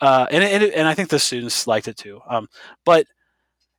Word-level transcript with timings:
uh, 0.00 0.26
and 0.30 0.42
and, 0.42 0.64
and 0.64 0.88
I 0.88 0.94
think 0.94 1.10
the 1.10 1.18
students 1.18 1.66
liked 1.66 1.86
it 1.88 1.96
too. 1.96 2.20
Um, 2.26 2.48
but 2.84 3.06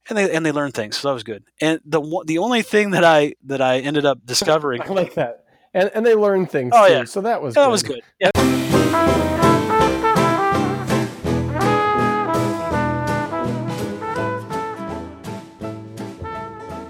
and 0.10 0.18
they 0.18 0.32
and 0.32 0.46
they 0.46 0.51
learned 0.51 0.74
things, 0.74 0.97
so 0.97 1.08
that 1.08 1.13
was 1.13 1.24
good. 1.24 1.44
And 1.59 1.79
the 1.83 2.01
the 2.25 2.38
only 2.38 2.62
thing 2.62 2.92
that 2.92 3.04
I 3.04 3.33
that 3.46 3.62
I 3.62 3.79
ended 3.79 4.05
up 4.05 4.20
discovering, 4.26 4.81
I 4.81 4.88
like 4.88 5.15
that, 5.15 5.46
and 5.73 5.89
and 5.94 6.05
they 6.05 6.15
learned 6.15 6.52
things. 6.52 6.73
Oh, 6.76 6.88
too, 6.88 6.94
yeah. 6.94 7.04
so 7.05 7.21
that 7.21 7.42
was 7.42 7.55
that 7.55 7.65
good. 7.65 7.71
was 7.71 7.84
good. 7.84 8.02
Yeah. 8.20 8.31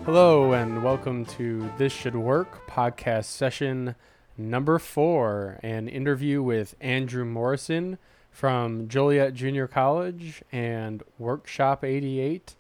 Hello 0.04 0.52
and 0.52 0.84
welcome 0.84 1.26
to 1.26 1.72
This 1.78 1.94
Should 1.94 2.18
Work 2.18 2.68
podcast 2.68 3.26
session 3.26 3.96
number 4.38 4.78
four, 4.78 5.58
an 5.64 5.88
interview 5.88 6.44
with 6.44 6.76
Andrew 6.82 7.24
Morrison 7.24 7.98
from 8.32 8.88
Joliet 8.88 9.34
Junior 9.34 9.68
College 9.68 10.42
and 10.52 11.04
Workshop 11.20 11.84
88, 11.84 12.56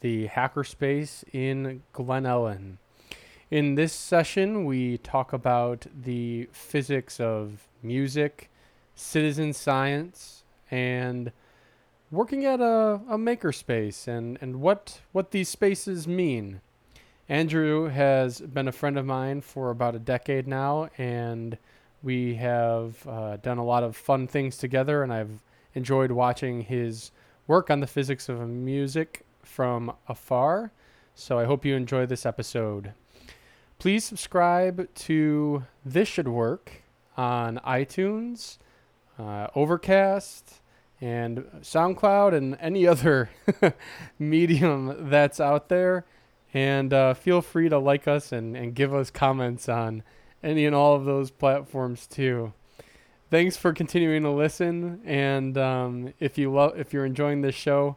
the 0.00 0.28
hackerspace 0.28 1.24
in 1.32 1.82
Glen 1.92 2.24
Ellyn. 2.24 2.78
In 3.50 3.76
this 3.76 3.92
session, 3.92 4.64
we 4.64 4.98
talk 4.98 5.32
about 5.32 5.86
the 5.94 6.48
physics 6.52 7.20
of 7.20 7.68
music, 7.82 8.50
citizen 8.94 9.52
science, 9.52 10.42
and 10.70 11.32
working 12.10 12.44
at 12.44 12.60
a, 12.60 13.00
a 13.08 13.16
makerspace 13.16 14.08
and, 14.08 14.38
and 14.40 14.60
what, 14.60 15.00
what 15.12 15.30
these 15.30 15.48
spaces 15.48 16.08
mean. 16.08 16.60
Andrew 17.28 17.88
has 17.88 18.40
been 18.40 18.68
a 18.68 18.72
friend 18.72 18.98
of 18.98 19.06
mine 19.06 19.40
for 19.40 19.70
about 19.70 19.94
a 19.94 20.00
decade 20.00 20.46
now, 20.46 20.90
and 20.98 21.56
we 22.02 22.34
have 22.34 23.06
uh, 23.06 23.36
done 23.36 23.58
a 23.58 23.64
lot 23.64 23.82
of 23.82 23.96
fun 23.96 24.26
things 24.26 24.56
together. 24.56 25.02
And 25.02 25.12
I've 25.12 25.40
enjoyed 25.74 26.10
watching 26.10 26.62
his 26.62 27.10
work 27.46 27.70
on 27.70 27.80
the 27.80 27.86
physics 27.86 28.28
of 28.28 28.40
music 28.48 29.24
from 29.42 29.92
afar. 30.08 30.72
So 31.14 31.38
I 31.38 31.44
hope 31.44 31.64
you 31.64 31.74
enjoy 31.76 32.06
this 32.06 32.24
episode. 32.26 32.92
Please 33.78 34.04
subscribe 34.04 34.92
to 34.94 35.64
This 35.84 36.08
Should 36.08 36.28
Work 36.28 36.82
on 37.16 37.60
iTunes, 37.66 38.58
uh, 39.18 39.48
Overcast, 39.54 40.60
and 41.00 41.38
SoundCloud, 41.60 42.32
and 42.32 42.56
any 42.60 42.86
other 42.86 43.28
medium 44.18 45.10
that's 45.10 45.40
out 45.40 45.68
there. 45.68 46.06
And 46.54 46.92
uh, 46.92 47.14
feel 47.14 47.42
free 47.42 47.68
to 47.68 47.78
like 47.78 48.06
us 48.06 48.30
and, 48.30 48.56
and 48.56 48.74
give 48.74 48.94
us 48.94 49.10
comments 49.10 49.68
on 49.68 50.02
and 50.42 50.74
all 50.74 50.94
of 50.96 51.04
those 51.04 51.30
platforms 51.30 52.06
too. 52.06 52.52
Thanks 53.30 53.56
for 53.56 53.72
continuing 53.72 54.24
to 54.24 54.30
listen. 54.30 55.00
And 55.04 55.56
um, 55.56 56.12
if 56.20 56.36
you 56.36 56.52
love, 56.52 56.78
if 56.78 56.92
you're 56.92 57.06
enjoying 57.06 57.40
this 57.40 57.54
show, 57.54 57.96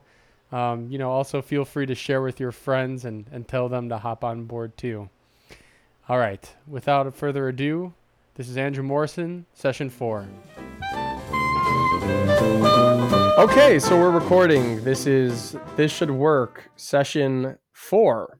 um, 0.51 0.89
you 0.89 0.97
know, 0.97 1.11
also 1.11 1.41
feel 1.41 1.65
free 1.65 1.85
to 1.87 1.95
share 1.95 2.21
with 2.21 2.39
your 2.39 2.51
friends 2.51 3.03
and, 3.03 3.25
and 3.31 3.47
tell 3.47 3.67
them 3.67 3.89
to 3.89 3.97
hop 3.97 4.23
on 4.23 4.45
board 4.45 4.77
too. 4.77 5.09
All 6.07 6.19
right. 6.19 6.53
Without 6.67 7.13
further 7.15 7.47
ado, 7.47 7.93
this 8.35 8.47
is 8.47 8.57
Andrew 8.57 8.83
Morrison, 8.83 9.45
session 9.53 9.89
four. 9.89 10.27
Okay, 13.37 13.79
so 13.79 13.99
we're 13.99 14.11
recording. 14.11 14.83
This 14.83 15.07
is 15.07 15.57
This 15.75 15.91
Should 15.91 16.11
Work, 16.11 16.69
session 16.77 17.57
four. 17.73 18.39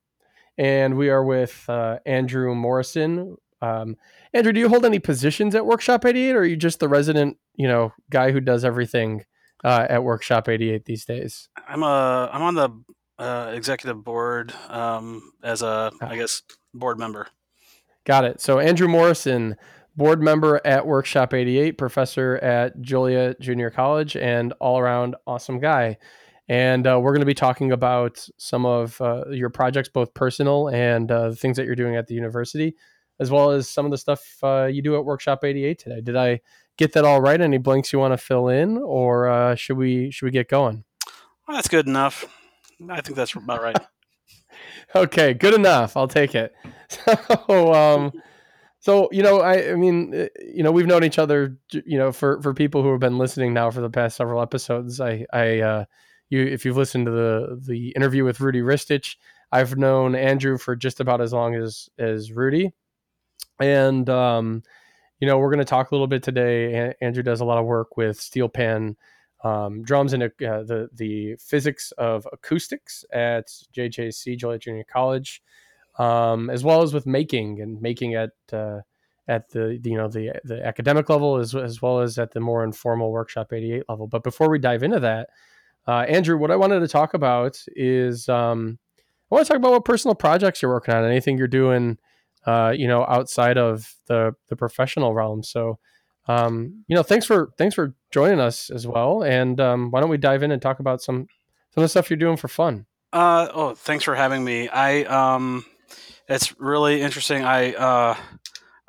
And 0.58 0.96
we 0.96 1.10
are 1.10 1.24
with 1.24 1.66
uh, 1.68 2.00
Andrew 2.06 2.56
Morrison. 2.56 3.36
Um, 3.62 3.96
Andrew, 4.34 4.54
do 4.54 4.60
you 4.60 4.70
hold 4.70 4.86
any 4.86 5.00
positions 5.00 5.56
at 5.56 5.66
Workshop 5.66 6.06
88 6.06 6.36
or 6.36 6.40
are 6.40 6.46
you 6.46 6.56
just 6.56 6.80
the 6.80 6.90
resident, 6.90 7.38
you 7.56 7.68
know, 7.68 7.94
guy 8.10 8.32
who 8.32 8.40
does 8.40 8.66
everything 8.66 9.24
uh, 9.64 9.88
at 9.90 10.04
Workshop 10.04 10.50
88 10.50 10.86
these 10.86 11.06
days? 11.06 11.50
I'm 11.68 11.84
a 11.84 12.30
I'm 12.32 12.42
on 12.42 12.56
the 12.56 12.70
uh, 13.18 13.52
executive 13.54 14.04
board 14.04 14.54
um, 14.70 15.32
as 15.44 15.62
a 15.62 15.92
I 16.02 16.16
guess 16.16 16.42
board 16.74 17.00
member. 17.00 17.28
Got 18.06 18.26
it. 18.26 18.42
So 18.42 18.60
Andrew 18.60 18.88
Morrison, 18.88 19.56
board 19.96 20.22
member 20.22 20.62
at 20.64 20.86
Workshop 20.86 21.34
88, 21.34 21.78
professor 21.78 22.36
at 22.38 22.80
Joliet 22.82 23.40
Junior 23.40 23.70
College, 23.70 24.16
and 24.16 24.54
all 24.60 24.78
around 24.78 25.16
awesome 25.26 25.60
guy. 25.60 25.98
And 26.48 26.86
uh, 26.86 27.00
we're 27.00 27.12
going 27.12 27.22
to 27.22 27.26
be 27.26 27.34
talking 27.34 27.72
about 27.72 28.28
some 28.38 28.66
of 28.66 29.02
uh, 29.02 29.24
your 29.32 29.50
projects, 29.50 29.90
both 29.90 30.14
personal 30.14 30.68
and 30.68 31.10
uh, 31.10 31.30
the 31.30 31.36
things 31.36 31.58
that 31.58 31.66
you're 31.66 31.76
doing 31.76 31.96
at 31.96 32.06
the 32.06 32.14
university, 32.14 32.76
as 33.20 33.32
well 33.32 33.52
as 33.52 33.70
some 33.70 33.86
of 33.86 33.92
the 33.92 33.98
stuff 33.98 34.24
uh, 34.44 34.66
you 34.66 34.82
do 34.82 34.96
at 34.96 35.06
Workshop 35.06 35.44
88 35.44 35.80
today. 35.80 36.02
Did 36.02 36.16
I 36.16 36.42
get 36.78 36.94
that 36.94 37.06
all 37.06 37.22
right? 37.22 37.40
Any 37.40 37.58
blanks 37.58 37.94
you 37.94 38.00
want 38.00 38.14
to 38.14 38.18
fill 38.18 38.50
in, 38.50 38.78
or 38.78 39.28
uh, 39.28 39.56
should 39.56 39.78
we 39.78 40.12
should 40.12 40.26
we 40.26 40.32
get 40.32 40.50
going? 40.50 40.84
Well, 41.48 41.56
that's 41.56 41.68
good 41.68 41.88
enough. 41.88 42.26
I 42.90 43.02
think 43.02 43.16
that's 43.16 43.34
about 43.34 43.62
right. 43.62 43.78
okay, 44.96 45.34
good 45.34 45.54
enough. 45.54 45.98
I'll 45.98 46.08
take 46.08 46.36
it. 46.36 46.54
So, 47.48 47.74
um, 47.74 48.12
so 48.80 49.10
you 49.12 49.24
know, 49.24 49.42
I, 49.42 49.72
I 49.72 49.76
mean, 49.76 50.14
uh, 50.14 50.28
you 50.40 50.62
know, 50.62 50.72
we've 50.72 50.86
known 50.86 51.04
each 51.04 51.18
other, 51.18 51.58
you 51.72 51.98
know, 51.98 52.12
for 52.12 52.40
for 52.44 52.54
people 52.54 52.84
who 52.84 52.92
have 52.92 53.00
been 53.00 53.18
listening 53.18 53.54
now 53.54 53.72
for 53.72 53.82
the 53.82 53.90
past 53.90 54.16
several 54.16 54.40
episodes. 54.40 55.02
I, 55.02 55.26
I, 55.34 55.60
uh, 55.60 55.86
you, 56.30 56.44
if 56.46 56.64
you've 56.64 56.78
listened 56.78 57.08
to 57.08 57.12
the 57.12 57.60
the 57.68 57.90
interview 57.96 58.24
with 58.24 58.40
Rudy 58.40 58.62
Ristich, 58.62 59.16
I've 59.52 59.76
known 59.76 60.14
Andrew 60.14 60.60
for 60.60 60.76
just 60.76 61.00
about 61.00 61.22
as 61.22 61.34
long 61.34 61.56
as 61.56 61.90
as 61.98 62.32
Rudy, 62.32 62.72
and 63.60 64.10
um, 64.10 64.64
you 65.20 65.28
know, 65.28 65.38
we're 65.38 65.50
going 65.50 65.60
to 65.60 65.66
talk 65.66 65.92
a 65.92 65.96
little 65.96 66.08
bit 66.08 66.24
today. 66.24 66.94
Andrew 67.02 67.24
does 67.24 67.42
a 67.42 67.46
lot 67.46 67.58
of 67.58 67.66
work 67.66 67.98
with 67.98 68.20
steel 68.20 68.50
pan 68.50 68.98
um, 69.44 69.84
drums 69.84 70.14
and 70.14 70.24
uh, 70.24 70.30
the 70.40 70.90
the 70.94 71.36
physics 71.40 71.92
of 71.98 72.28
acoustics 72.34 73.06
at 73.14 73.48
JJC 73.76 74.38
Joliet 74.38 74.62
Junior 74.62 74.86
College, 74.92 75.42
um, 76.00 76.50
as 76.50 76.64
well 76.64 76.82
as 76.82 76.94
with 76.94 77.06
making 77.06 77.62
and 77.62 77.82
making 77.82 78.16
at 78.16 78.32
uh, 78.52 78.80
at 79.28 79.50
the 79.50 79.80
you 79.84 79.98
know 79.98 80.08
the 80.08 80.32
the 80.44 80.66
academic 80.66 81.10
level 81.10 81.38
as 81.38 81.54
as 81.54 81.82
well 81.82 82.00
as 82.00 82.18
at 82.18 82.32
the 82.32 82.40
more 82.40 82.64
informal 82.64 83.12
workshop 83.12 83.54
88 83.54 83.84
level. 83.88 84.08
But 84.08 84.24
before 84.24 84.50
we 84.50 84.58
dive 84.58 84.84
into 84.84 85.00
that, 85.02 85.30
uh, 85.88 86.06
Andrew, 86.08 86.38
what 86.38 86.52
I 86.52 86.56
wanted 86.56 86.80
to 86.80 86.88
talk 86.88 87.14
about 87.14 87.64
is 87.76 88.28
um, 88.28 88.80
I 89.32 89.36
want 89.36 89.46
to 89.46 89.54
talk 89.54 89.60
about 89.60 89.72
what 89.72 89.86
personal 89.86 90.16
projects 90.16 90.62
you're 90.62 90.72
working 90.72 90.96
on, 90.96 91.06
anything 91.06 91.38
you're 91.38 91.48
doing, 91.48 91.98
uh, 92.46 92.74
you 92.76 92.88
know, 92.88 93.06
outside 93.08 93.58
of 93.58 93.94
the 94.08 94.36
the 94.50 94.56
professional 94.56 95.14
realm. 95.14 95.44
So 95.44 95.80
um, 96.28 96.84
you 96.88 96.96
know, 96.96 97.04
thanks 97.04 97.26
for 97.26 97.52
thanks 97.58 97.76
for 97.76 97.96
joining 98.12 98.40
us 98.40 98.70
as 98.70 98.88
well. 98.88 99.24
And 99.24 99.60
um, 99.60 99.92
why 99.92 100.02
don't 100.02 100.10
we 100.10 100.18
dive 100.18 100.44
in 100.44 100.52
and 100.52 100.62
talk 100.62 100.80
about 100.80 101.02
some 101.02 101.28
some 101.74 101.82
of 101.82 101.84
the 101.84 101.90
stuff 101.90 102.10
you're 102.10 102.18
doing 102.18 102.38
for 102.38 102.48
fun? 102.48 102.86
Uh, 103.14 103.48
oh, 103.54 103.76
thanks 103.76 104.04
for 104.04 104.16
having 104.16 104.44
me. 104.44 104.68
I 104.68 105.04
um, 105.04 105.66
it's 106.28 106.60
really 106.60 107.02
interesting. 107.02 107.44
I 107.44 107.74
uh, 107.74 108.16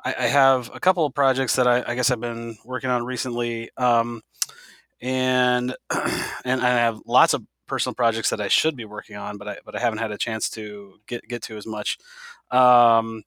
I, 0.03 0.15
I 0.17 0.27
have 0.27 0.71
a 0.73 0.79
couple 0.79 1.05
of 1.05 1.13
projects 1.13 1.55
that 1.57 1.67
I, 1.67 1.83
I 1.85 1.95
guess 1.95 2.09
I've 2.09 2.19
been 2.19 2.57
working 2.65 2.89
on 2.89 3.05
recently, 3.05 3.69
um, 3.77 4.21
and 4.99 5.75
and 6.45 6.61
I 6.61 6.69
have 6.69 6.99
lots 7.05 7.33
of 7.35 7.43
personal 7.67 7.93
projects 7.93 8.31
that 8.31 8.41
I 8.41 8.47
should 8.47 8.75
be 8.75 8.85
working 8.85 9.15
on, 9.15 9.37
but 9.37 9.47
I 9.47 9.57
but 9.63 9.75
I 9.75 9.79
haven't 9.79 9.99
had 9.99 10.11
a 10.11 10.17
chance 10.17 10.49
to 10.51 10.95
get 11.07 11.27
get 11.27 11.43
to 11.43 11.57
as 11.57 11.67
much. 11.67 11.99
Um, 12.49 13.23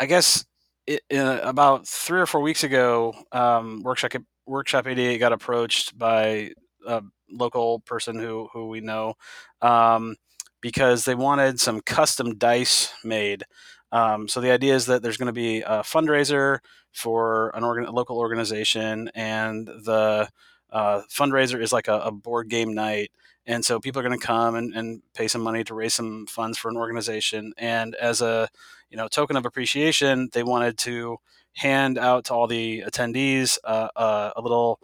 I 0.00 0.06
guess 0.06 0.44
it, 0.86 1.02
uh, 1.12 1.40
about 1.42 1.86
three 1.86 2.20
or 2.20 2.26
four 2.26 2.40
weeks 2.40 2.64
ago, 2.64 3.14
um, 3.32 3.82
workshop 3.82 4.12
workshop 4.46 4.86
88 4.86 5.18
got 5.18 5.32
approached 5.32 5.96
by 5.96 6.50
a 6.86 7.02
local 7.30 7.80
person 7.80 8.18
who 8.18 8.48
who 8.52 8.68
we 8.68 8.80
know 8.80 9.14
um, 9.62 10.16
because 10.60 11.04
they 11.04 11.14
wanted 11.14 11.60
some 11.60 11.80
custom 11.80 12.36
dice 12.36 12.92
made. 13.04 13.44
Um, 13.92 14.28
so 14.28 14.40
the 14.40 14.50
idea 14.50 14.74
is 14.74 14.86
that 14.86 15.02
there's 15.02 15.16
going 15.16 15.26
to 15.26 15.32
be 15.32 15.60
a 15.60 15.80
fundraiser 15.82 16.58
for 16.92 17.50
an 17.54 17.64
organ- 17.64 17.92
local 17.92 18.18
organization, 18.18 19.10
and 19.14 19.66
the 19.66 20.28
uh, 20.70 21.02
fundraiser 21.10 21.60
is 21.60 21.72
like 21.72 21.88
a, 21.88 22.00
a 22.00 22.10
board 22.10 22.48
game 22.48 22.74
night. 22.74 23.10
And 23.46 23.64
so 23.64 23.78
people 23.78 24.00
are 24.00 24.08
going 24.08 24.18
to 24.18 24.26
come 24.26 24.54
and, 24.54 24.74
and 24.74 25.02
pay 25.14 25.28
some 25.28 25.42
money 25.42 25.64
to 25.64 25.74
raise 25.74 25.94
some 25.94 26.26
funds 26.26 26.56
for 26.56 26.70
an 26.70 26.76
organization. 26.76 27.52
And 27.58 27.94
as 27.96 28.22
a 28.22 28.48
you 28.94 28.96
know 28.96 29.08
token 29.08 29.36
of 29.36 29.44
appreciation, 29.44 30.28
they 30.32 30.44
wanted 30.44 30.78
to 30.78 31.16
hand 31.54 31.98
out 31.98 32.26
to 32.26 32.32
all 32.32 32.46
the 32.46 32.84
attendees 32.86 33.58
uh, 33.64 33.88
uh, 33.96 34.30
a 34.36 34.40
little 34.40 34.78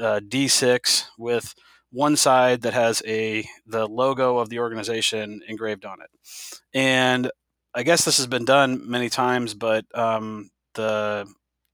uh, 0.00 0.20
D6 0.20 1.06
with 1.18 1.52
one 1.90 2.14
side 2.14 2.62
that 2.62 2.72
has 2.72 3.02
a 3.04 3.44
the 3.66 3.88
logo 3.88 4.38
of 4.38 4.48
the 4.48 4.60
organization 4.60 5.40
engraved 5.48 5.84
on 5.84 5.98
it. 6.00 6.10
And 6.72 7.32
I 7.74 7.82
guess 7.82 8.04
this 8.04 8.18
has 8.18 8.28
been 8.28 8.44
done 8.44 8.88
many 8.88 9.08
times, 9.08 9.54
but 9.54 9.86
um, 9.92 10.50
the 10.74 11.26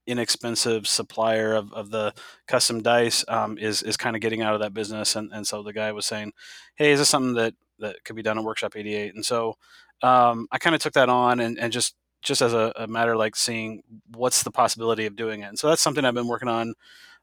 inexpensive 0.07 0.87
supplier 0.87 1.53
of, 1.53 1.71
of 1.71 1.91
the 1.91 2.15
custom 2.47 2.81
dice 2.81 3.23
um, 3.27 3.59
is 3.59 3.83
is 3.83 3.95
kind 3.95 4.15
of 4.15 4.23
getting 4.23 4.41
out 4.41 4.55
of 4.55 4.61
that 4.61 4.73
business. 4.73 5.15
And, 5.15 5.31
and 5.31 5.45
so 5.45 5.61
the 5.61 5.73
guy 5.73 5.91
was 5.91 6.07
saying, 6.07 6.33
"Hey, 6.73 6.93
is 6.93 6.99
this 6.99 7.09
something 7.09 7.35
that 7.35 7.53
that 7.77 8.03
could 8.05 8.15
be 8.15 8.23
done 8.23 8.39
at 8.39 8.43
Workshop 8.43 8.75
88?" 8.75 9.13
And 9.13 9.23
so 9.23 9.53
um, 10.01 10.47
I 10.51 10.57
kind 10.57 10.75
of 10.75 10.81
took 10.81 10.93
that 10.93 11.09
on 11.09 11.39
and, 11.39 11.57
and 11.59 11.71
just 11.71 11.95
just 12.21 12.41
as 12.41 12.53
a, 12.53 12.73
a, 12.75 12.85
matter 12.85 13.15
like 13.15 13.33
seeing 13.33 13.81
what's 14.13 14.43
the 14.43 14.51
possibility 14.51 15.05
of 15.05 15.15
doing 15.15 15.41
it. 15.41 15.45
And 15.45 15.57
so 15.57 15.69
that's 15.69 15.81
something 15.81 16.03
I've 16.03 16.13
been 16.13 16.27
working 16.27 16.49
on 16.49 16.73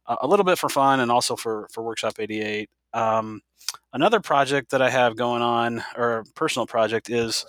a 0.07 0.27
little 0.27 0.45
bit 0.45 0.59
for 0.59 0.69
fun 0.69 1.01
and 1.01 1.11
also 1.11 1.37
for 1.37 1.69
for 1.73 1.83
Workshop 1.83 2.15
88. 2.19 2.71
Um, 2.93 3.41
another 3.93 4.21
project 4.21 4.71
that 4.71 4.83
I 4.83 4.91
have 4.91 5.17
going 5.17 5.43
on, 5.43 5.83
or 5.97 6.25
personal 6.35 6.67
project, 6.67 7.11
is 7.11 7.45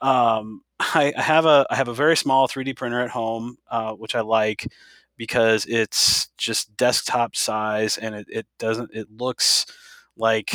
um, 0.00 0.62
I, 0.80 1.12
I, 1.16 1.22
have 1.22 1.46
a 1.46 1.66
I 1.70 1.76
have 1.76 1.88
a 1.88 1.94
very 1.94 2.16
small 2.16 2.48
3D 2.48 2.76
printer 2.76 3.00
at 3.00 3.10
home, 3.10 3.56
uh, 3.70 3.92
which 3.92 4.14
I 4.14 4.20
like 4.20 4.66
because 5.16 5.64
it's 5.66 6.28
just 6.36 6.76
desktop 6.76 7.36
size 7.36 7.98
and 7.98 8.14
it, 8.14 8.26
it 8.28 8.46
doesn't 8.58 8.90
it 8.92 9.06
looks 9.10 9.66
like 10.16 10.50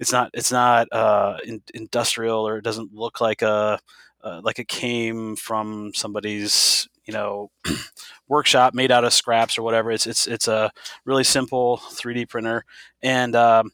it's 0.00 0.12
not 0.12 0.30
it's 0.34 0.52
not 0.52 0.88
uh, 0.92 1.38
in, 1.44 1.62
industrial 1.74 2.46
or 2.46 2.58
it 2.58 2.64
doesn't 2.64 2.92
look 2.94 3.20
like 3.20 3.42
a 3.42 3.78
uh, 4.22 4.40
like 4.42 4.58
it 4.58 4.68
came 4.68 5.36
from 5.36 5.92
somebody's 5.94 6.88
you 7.04 7.12
know 7.14 7.50
workshop 8.28 8.74
made 8.74 8.90
out 8.90 9.04
of 9.04 9.12
scraps 9.12 9.58
or 9.58 9.62
whatever. 9.62 9.90
It's 9.90 10.06
it's 10.06 10.26
it's 10.26 10.48
a 10.48 10.70
really 11.04 11.24
simple 11.24 11.78
3D 11.78 12.28
printer, 12.28 12.64
and 13.02 13.34
um, 13.34 13.70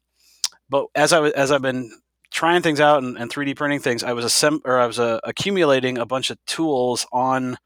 but 0.68 0.86
as 0.94 1.12
I 1.12 1.28
as 1.30 1.50
I've 1.50 1.62
been 1.62 1.90
trying 2.30 2.62
things 2.62 2.80
out 2.80 3.02
and, 3.02 3.16
and 3.16 3.30
3D 3.30 3.56
printing 3.56 3.80
things, 3.80 4.02
I 4.02 4.12
was 4.12 4.24
assemb- 4.24 4.62
or 4.64 4.78
I 4.78 4.86
was 4.86 4.98
uh, 4.98 5.20
accumulating 5.24 5.98
a 5.98 6.06
bunch 6.06 6.30
of 6.30 6.38
tools 6.46 7.06
on 7.12 7.56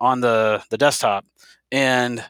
on 0.00 0.20
the 0.20 0.62
the 0.70 0.78
desktop, 0.78 1.24
and 1.72 2.24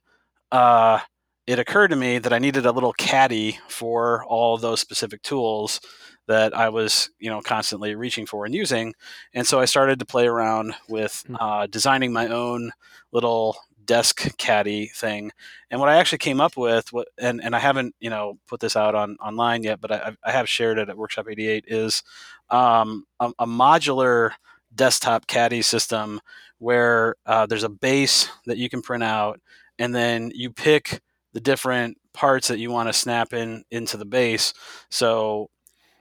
uh, 0.53 1.01
it 1.47 1.59
occurred 1.59 1.89
to 1.89 1.97
me 1.97 2.19
that 2.19 2.33
I 2.33 2.39
needed 2.39 2.67
a 2.67 2.73
little 2.73 2.93
caddy 2.95 3.59
for 3.69 4.25
all 4.25 4.57
those 4.57 4.81
specific 4.81 5.23
tools 5.23 5.81
that 6.27 6.57
I 6.57 6.71
was, 6.71 7.11
you 7.19 7.29
know, 7.29 7.43
constantly 7.43 7.95
reaching 7.95 8.25
for 8.25 8.47
and 8.47 8.55
using. 8.55 8.95
And 9.35 9.47
so 9.47 9.61
I 9.61 9.67
started 9.67 9.99
to 9.99 10.07
play 10.07 10.27
around 10.27 10.75
with 10.89 11.23
hmm. 11.27 11.37
uh, 11.39 11.67
designing 11.67 12.13
my 12.13 12.29
own 12.29 12.73
little 13.13 13.57
desk 13.85 14.35
caddy 14.39 14.87
thing. 14.87 15.31
And 15.71 15.79
what 15.79 15.91
I 15.91 15.97
actually 15.97 16.19
came 16.19 16.41
up 16.41 16.57
with, 16.57 16.91
what, 16.93 17.09
and, 17.19 17.43
and 17.45 17.55
I 17.55 17.59
haven't, 17.59 17.95
you 18.01 18.09
know, 18.09 18.39
put 18.49 18.61
this 18.61 18.77
out 18.77 18.95
on 18.95 19.17
online 19.21 19.63
yet, 19.63 19.81
but 19.81 19.93
I, 19.93 20.17
I 20.25 20.33
have 20.33 20.49
shared 20.49 20.79
it 20.79 20.89
at 20.89 20.97
Workshop 20.97 21.27
88, 21.29 21.65
is 21.69 22.03
um, 22.49 23.05
a, 23.21 23.31
a, 23.39 23.47
modular 23.47 24.31
desktop 24.75 25.27
caddy 25.27 25.61
system 25.61 26.21
where 26.59 27.17
uh, 27.27 27.45
there's 27.45 27.65
a 27.65 27.69
base 27.69 28.29
that 28.47 28.57
you 28.57 28.71
can 28.71 28.81
print 28.81 29.03
out, 29.03 29.41
and 29.79 29.95
then 29.95 30.31
you 30.35 30.51
pick 30.51 31.01
the 31.35 31.41
different 31.41 31.99
parts 32.15 32.49
that 32.49 32.59
you 32.59 32.71
want 32.71 32.89
to 32.89 32.93
snap 32.93 33.35
in 33.35 33.65
into 33.71 33.97
the 33.97 34.07
base. 34.07 34.55
So 34.91 35.51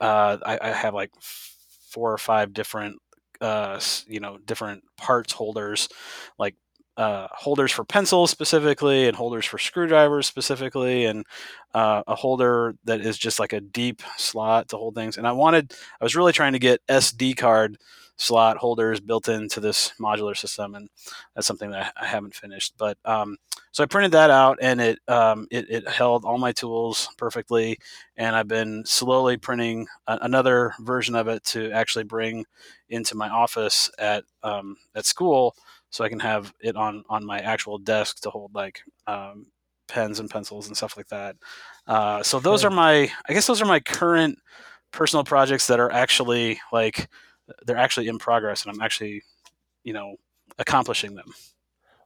uh, 0.00 0.38
I, 0.44 0.58
I, 0.60 0.68
have 0.68 0.94
like 0.94 1.10
four 1.20 2.12
or 2.12 2.18
five 2.18 2.52
different 2.52 3.00
uh, 3.40 3.78
you 4.06 4.20
know 4.20 4.38
different 4.38 4.82
parts 4.96 5.32
holders 5.32 5.88
like 6.38 6.54
uh, 6.96 7.26
holders 7.32 7.72
for 7.72 7.84
pencils 7.84 8.30
specifically 8.30 9.08
and 9.08 9.16
holders 9.16 9.44
for 9.44 9.58
screwdrivers 9.58 10.26
specifically 10.26 11.04
and 11.04 11.24
uh, 11.74 12.02
a 12.06 12.14
holder 12.14 12.74
that 12.84 13.00
is 13.00 13.18
just 13.18 13.40
like 13.40 13.52
a 13.52 13.60
deep 13.60 14.02
slot 14.16 14.68
to 14.68 14.76
hold 14.76 14.94
things 14.94 15.16
and 15.16 15.26
i 15.26 15.32
wanted 15.32 15.74
i 16.00 16.04
was 16.04 16.14
really 16.14 16.32
trying 16.32 16.52
to 16.52 16.58
get 16.60 16.80
sd 16.88 17.36
card 17.36 17.76
slot 18.16 18.56
holders 18.56 19.00
built 19.00 19.28
into 19.28 19.60
this 19.60 19.92
modular 20.00 20.36
system 20.36 20.74
and 20.74 20.88
that's 21.34 21.46
something 21.46 21.70
that 21.70 21.92
i 21.96 22.06
haven't 22.06 22.34
finished 22.34 22.74
but 22.78 22.96
um, 23.04 23.36
so 23.74 23.82
I 23.82 23.86
printed 23.86 24.12
that 24.12 24.30
out, 24.30 24.58
and 24.62 24.80
it, 24.80 25.00
um, 25.08 25.48
it, 25.50 25.68
it 25.68 25.88
held 25.88 26.24
all 26.24 26.38
my 26.38 26.52
tools 26.52 27.08
perfectly. 27.18 27.76
And 28.16 28.36
I've 28.36 28.46
been 28.46 28.84
slowly 28.86 29.36
printing 29.36 29.88
a- 30.06 30.20
another 30.22 30.74
version 30.78 31.16
of 31.16 31.26
it 31.26 31.42
to 31.46 31.72
actually 31.72 32.04
bring 32.04 32.44
into 32.88 33.16
my 33.16 33.28
office 33.28 33.90
at 33.98 34.22
um, 34.44 34.76
at 34.94 35.06
school, 35.06 35.56
so 35.90 36.04
I 36.04 36.08
can 36.08 36.20
have 36.20 36.52
it 36.60 36.76
on 36.76 37.02
on 37.08 37.26
my 37.26 37.40
actual 37.40 37.78
desk 37.78 38.20
to 38.20 38.30
hold 38.30 38.54
like 38.54 38.80
um, 39.08 39.46
pens 39.88 40.20
and 40.20 40.30
pencils 40.30 40.68
and 40.68 40.76
stuff 40.76 40.96
like 40.96 41.08
that. 41.08 41.34
Uh, 41.88 42.22
so 42.22 42.38
those 42.38 42.64
are 42.64 42.70
my, 42.70 43.10
I 43.28 43.32
guess 43.32 43.46
those 43.48 43.60
are 43.60 43.66
my 43.66 43.80
current 43.80 44.38
personal 44.92 45.24
projects 45.24 45.66
that 45.66 45.80
are 45.80 45.90
actually 45.90 46.60
like 46.72 47.08
they're 47.66 47.76
actually 47.76 48.08
in 48.08 48.18
progress, 48.18 48.64
and 48.64 48.72
I'm 48.72 48.80
actually, 48.80 49.22
you 49.82 49.92
know, 49.92 50.16
accomplishing 50.58 51.14
them. 51.14 51.32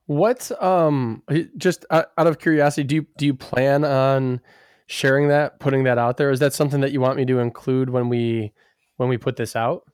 What 0.06 0.50
um 0.62 1.22
just 1.56 1.84
out 1.90 2.08
of 2.16 2.38
curiosity, 2.38 2.84
do 2.84 2.94
you 2.96 3.06
do 3.18 3.26
you 3.26 3.34
plan 3.34 3.84
on 3.84 4.40
sharing 4.86 5.28
that, 5.28 5.60
putting 5.60 5.84
that 5.84 5.98
out 5.98 6.16
there? 6.16 6.30
Is 6.30 6.40
that 6.40 6.54
something 6.54 6.80
that 6.80 6.92
you 6.92 7.00
want 7.00 7.16
me 7.16 7.26
to 7.26 7.38
include 7.38 7.90
when 7.90 8.08
we 8.08 8.52
when 8.96 9.08
we 9.08 9.18
put 9.18 9.36
this 9.36 9.54
out? 9.54 9.84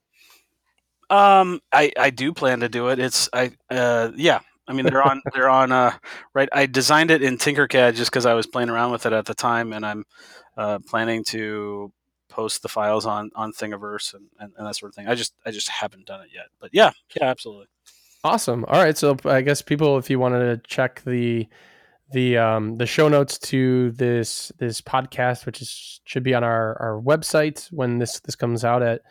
Um, 1.10 1.60
I 1.72 1.92
I 1.98 2.10
do 2.10 2.32
plan 2.32 2.60
to 2.60 2.68
do 2.68 2.88
it. 2.88 2.98
It's 2.98 3.28
I 3.32 3.52
uh 3.70 4.12
yeah. 4.16 4.40
I 4.66 4.72
mean 4.72 4.86
they're 4.86 5.02
on 5.02 5.20
they're 5.34 5.50
on 5.50 5.72
uh 5.72 5.92
right. 6.32 6.48
I 6.52 6.66
designed 6.66 7.10
it 7.10 7.22
in 7.22 7.36
Tinkercad 7.36 7.96
just 7.96 8.10
because 8.10 8.24
I 8.24 8.34
was 8.34 8.46
playing 8.46 8.70
around 8.70 8.92
with 8.92 9.06
it 9.06 9.12
at 9.12 9.26
the 9.26 9.34
time, 9.34 9.72
and 9.72 9.84
I'm 9.84 10.04
uh, 10.56 10.78
planning 10.86 11.24
to 11.24 11.92
post 12.34 12.62
the 12.62 12.68
files 12.68 13.06
on 13.06 13.30
on 13.34 13.52
Thingiverse 13.52 14.14
and, 14.14 14.26
and, 14.38 14.52
and 14.56 14.66
that 14.66 14.76
sort 14.76 14.90
of 14.90 14.96
thing. 14.96 15.06
I 15.06 15.14
just 15.14 15.34
I 15.46 15.50
just 15.50 15.68
haven't 15.68 16.06
done 16.06 16.20
it 16.22 16.30
yet, 16.34 16.46
but 16.60 16.70
yeah, 16.72 16.90
yeah, 17.16 17.28
absolutely. 17.28 17.66
Awesome. 18.24 18.64
All 18.68 18.82
right. 18.82 18.96
So 18.96 19.16
I 19.24 19.42
guess 19.42 19.62
people, 19.62 19.98
if 19.98 20.08
you 20.08 20.18
wanted 20.18 20.40
to 20.40 20.68
check 20.68 21.02
the 21.04 21.46
the 22.12 22.38
um, 22.38 22.76
the 22.78 22.86
show 22.86 23.08
notes 23.08 23.38
to 23.38 23.92
this 23.92 24.50
this 24.58 24.80
podcast, 24.80 25.46
which 25.46 25.60
is 25.60 26.00
should 26.04 26.22
be 26.22 26.34
on 26.34 26.42
our 26.42 26.80
our 26.80 27.00
website 27.00 27.70
when 27.70 27.98
this 27.98 28.20
this 28.20 28.34
comes 28.34 28.64
out 28.64 28.82
at 28.82 29.02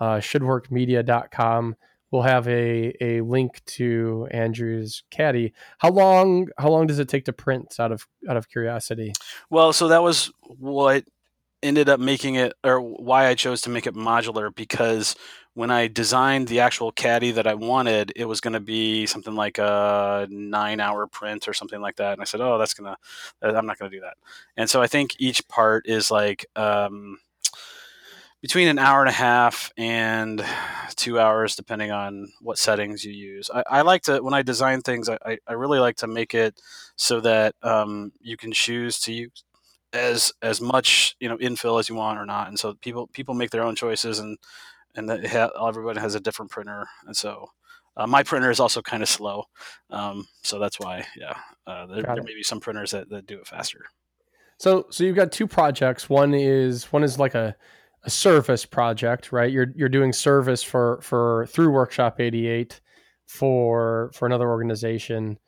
uh, 0.00 0.16
shouldworkmedia.com. 0.16 1.76
We'll 2.10 2.22
have 2.22 2.46
a 2.48 2.94
a 3.00 3.20
link 3.22 3.62
to 3.66 4.28
Andrew's 4.30 5.02
caddy. 5.10 5.52
How 5.78 5.90
long 5.90 6.48
how 6.58 6.68
long 6.68 6.86
does 6.86 6.98
it 6.98 7.08
take 7.08 7.24
to 7.24 7.32
print? 7.32 7.74
Out 7.78 7.92
of 7.92 8.06
out 8.28 8.36
of 8.36 8.48
curiosity. 8.48 9.12
Well, 9.50 9.72
so 9.72 9.88
that 9.88 10.02
was 10.02 10.30
what 10.58 11.04
ended 11.62 11.88
up 11.88 12.00
making 12.00 12.36
it, 12.36 12.54
or 12.64 12.80
why 12.80 13.26
I 13.26 13.34
chose 13.34 13.60
to 13.62 13.70
make 13.70 13.86
it 13.86 13.94
modular 13.94 14.54
because 14.54 15.16
when 15.54 15.72
I 15.72 15.88
designed 15.88 16.46
the 16.46 16.60
actual 16.60 16.92
caddy 16.92 17.32
that 17.32 17.48
I 17.48 17.54
wanted, 17.54 18.12
it 18.14 18.26
was 18.26 18.40
going 18.40 18.52
to 18.52 18.60
be 18.60 19.06
something 19.06 19.34
like 19.34 19.58
a 19.58 20.28
nine 20.30 20.78
hour 20.78 21.08
print 21.08 21.48
or 21.48 21.52
something 21.52 21.80
like 21.80 21.96
that. 21.96 22.12
And 22.12 22.20
I 22.20 22.24
said, 22.26 22.40
oh, 22.40 22.58
that's 22.58 22.74
going 22.74 22.94
to, 22.94 23.56
I'm 23.56 23.66
not 23.66 23.76
going 23.76 23.90
to 23.90 23.96
do 23.96 24.02
that. 24.02 24.14
And 24.56 24.70
so 24.70 24.80
I 24.80 24.86
think 24.86 25.16
each 25.18 25.48
part 25.48 25.88
is 25.88 26.12
like 26.12 26.46
um, 26.54 27.18
between 28.40 28.68
an 28.68 28.78
hour 28.78 29.00
and 29.00 29.08
a 29.08 29.12
half 29.12 29.72
and 29.76 30.44
two 30.94 31.18
hours, 31.18 31.56
depending 31.56 31.90
on 31.90 32.28
what 32.40 32.56
settings 32.56 33.04
you 33.04 33.12
use. 33.12 33.50
I, 33.52 33.64
I 33.68 33.82
like 33.82 34.02
to, 34.02 34.20
when 34.22 34.34
I 34.34 34.42
design 34.42 34.80
things, 34.82 35.08
I, 35.08 35.38
I 35.44 35.54
really 35.54 35.80
like 35.80 35.96
to 35.96 36.06
make 36.06 36.34
it 36.34 36.60
so 36.94 37.20
that 37.22 37.56
um, 37.64 38.12
you 38.20 38.36
can 38.36 38.52
choose 38.52 39.00
to 39.00 39.12
use 39.12 39.44
as 39.92 40.32
as 40.42 40.60
much 40.60 41.16
you 41.18 41.28
know 41.28 41.38
infill 41.38 41.80
as 41.80 41.88
you 41.88 41.94
want 41.94 42.18
or 42.18 42.26
not 42.26 42.48
and 42.48 42.58
so 42.58 42.74
people 42.74 43.06
people 43.08 43.34
make 43.34 43.50
their 43.50 43.62
own 43.62 43.74
choices 43.74 44.18
and 44.18 44.36
and 44.98 45.26
ha- 45.26 45.50
everyone 45.66 45.96
has 45.96 46.14
a 46.14 46.20
different 46.20 46.50
printer, 46.50 46.86
and 47.06 47.16
so 47.16 47.50
uh, 47.96 48.06
my 48.06 48.22
printer 48.22 48.50
is 48.50 48.60
also 48.60 48.82
kind 48.82 49.02
of 49.02 49.08
slow, 49.08 49.44
um, 49.90 50.26
so 50.42 50.58
that's 50.58 50.78
why, 50.78 51.06
yeah, 51.16 51.36
uh, 51.66 51.86
there, 51.86 52.02
there 52.02 52.22
may 52.22 52.34
be 52.34 52.42
some 52.42 52.60
printers 52.60 52.90
that, 52.90 53.08
that 53.10 53.26
do 53.26 53.38
it 53.38 53.46
faster. 53.46 53.84
So, 54.58 54.86
so 54.90 55.04
you've 55.04 55.16
got 55.16 55.30
two 55.30 55.46
projects. 55.46 56.08
One 56.08 56.34
is 56.34 56.92
one 56.92 57.04
is 57.04 57.18
like 57.18 57.34
a, 57.34 57.54
a 58.02 58.10
service 58.10 58.64
project, 58.64 59.30
right? 59.30 59.52
You're 59.52 59.72
you're 59.76 59.88
doing 59.88 60.12
service 60.12 60.62
for 60.62 61.00
for 61.00 61.46
through 61.46 61.70
Workshop 61.70 62.20
88 62.20 62.80
for 63.26 64.10
for 64.14 64.26
another 64.26 64.48
organization, 64.48 65.38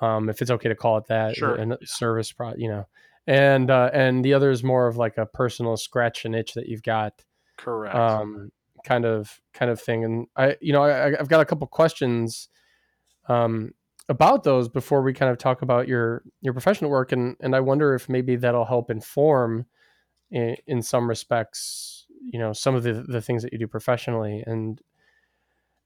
um, 0.00 0.28
if 0.28 0.42
it's 0.42 0.50
okay 0.50 0.68
to 0.68 0.76
call 0.76 0.98
it 0.98 1.06
that, 1.08 1.34
sure. 1.34 1.56
a, 1.56 1.72
a 1.72 1.86
service 1.86 2.30
pro, 2.30 2.54
you 2.54 2.68
know. 2.68 2.86
And 3.26 3.70
uh, 3.70 3.90
and 3.92 4.24
the 4.24 4.34
other 4.34 4.50
is 4.50 4.64
more 4.64 4.88
of 4.88 4.96
like 4.96 5.16
a 5.16 5.26
personal 5.26 5.76
scratch 5.76 6.24
and 6.24 6.34
itch 6.34 6.54
that 6.54 6.68
you've 6.68 6.82
got. 6.82 7.24
Correct. 7.56 7.94
Um, 7.94 8.50
kind 8.84 9.04
of 9.04 9.40
kind 9.54 9.70
of 9.70 9.80
thing. 9.80 10.04
And 10.04 10.26
I, 10.36 10.56
you 10.60 10.72
know, 10.72 10.82
I, 10.82 11.18
I've 11.18 11.28
got 11.28 11.40
a 11.40 11.44
couple 11.44 11.66
questions 11.68 12.48
um, 13.28 13.72
about 14.08 14.42
those 14.42 14.68
before 14.68 15.02
we 15.02 15.12
kind 15.12 15.30
of 15.30 15.38
talk 15.38 15.62
about 15.62 15.86
your 15.86 16.24
your 16.40 16.52
professional 16.52 16.90
work, 16.90 17.12
and 17.12 17.36
and 17.40 17.54
I 17.54 17.60
wonder 17.60 17.94
if 17.94 18.08
maybe 18.08 18.36
that'll 18.36 18.64
help 18.64 18.90
inform, 18.90 19.66
in, 20.30 20.56
in 20.66 20.82
some 20.82 21.08
respects, 21.08 22.06
you 22.32 22.38
know, 22.38 22.52
some 22.52 22.74
of 22.74 22.82
the 22.82 23.04
the 23.06 23.20
things 23.20 23.42
that 23.44 23.52
you 23.52 23.58
do 23.58 23.68
professionally. 23.68 24.42
And 24.44 24.80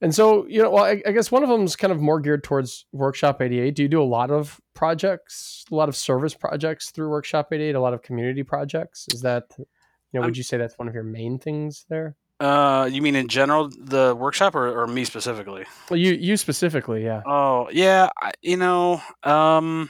and 0.00 0.14
so, 0.14 0.46
you 0.46 0.62
know, 0.62 0.70
well, 0.70 0.84
I, 0.84 1.02
I 1.06 1.12
guess 1.12 1.30
one 1.30 1.42
of 1.42 1.48
them 1.48 1.62
is 1.62 1.76
kind 1.76 1.92
of 1.92 2.00
more 2.00 2.20
geared 2.20 2.44
towards 2.44 2.84
Workshop 2.92 3.40
88. 3.40 3.74
Do 3.74 3.82
you 3.82 3.88
do 3.88 4.02
a 4.02 4.04
lot 4.04 4.30
of 4.30 4.60
projects, 4.74 5.64
a 5.70 5.74
lot 5.74 5.88
of 5.88 5.96
service 5.96 6.34
projects 6.34 6.90
through 6.90 7.08
Workshop 7.08 7.48
88, 7.52 7.74
a 7.74 7.80
lot 7.80 7.94
of 7.94 8.02
community 8.02 8.42
projects? 8.42 9.06
Is 9.14 9.22
that, 9.22 9.44
you 9.58 9.64
know, 10.12 10.22
would 10.22 10.36
you 10.36 10.42
say 10.42 10.58
that's 10.58 10.78
one 10.78 10.88
of 10.88 10.94
your 10.94 11.02
main 11.02 11.38
things 11.38 11.86
there? 11.88 12.16
Uh, 12.38 12.88
you 12.92 13.00
mean 13.00 13.16
in 13.16 13.28
general 13.28 13.70
the 13.78 14.14
workshop 14.14 14.54
or, 14.54 14.82
or 14.82 14.86
me 14.86 15.04
specifically? 15.04 15.64
Well, 15.88 15.98
you 15.98 16.12
you 16.12 16.36
specifically, 16.36 17.02
yeah. 17.02 17.22
Oh 17.24 17.70
yeah, 17.72 18.10
I, 18.20 18.32
you 18.42 18.58
know, 18.58 19.00
um, 19.22 19.88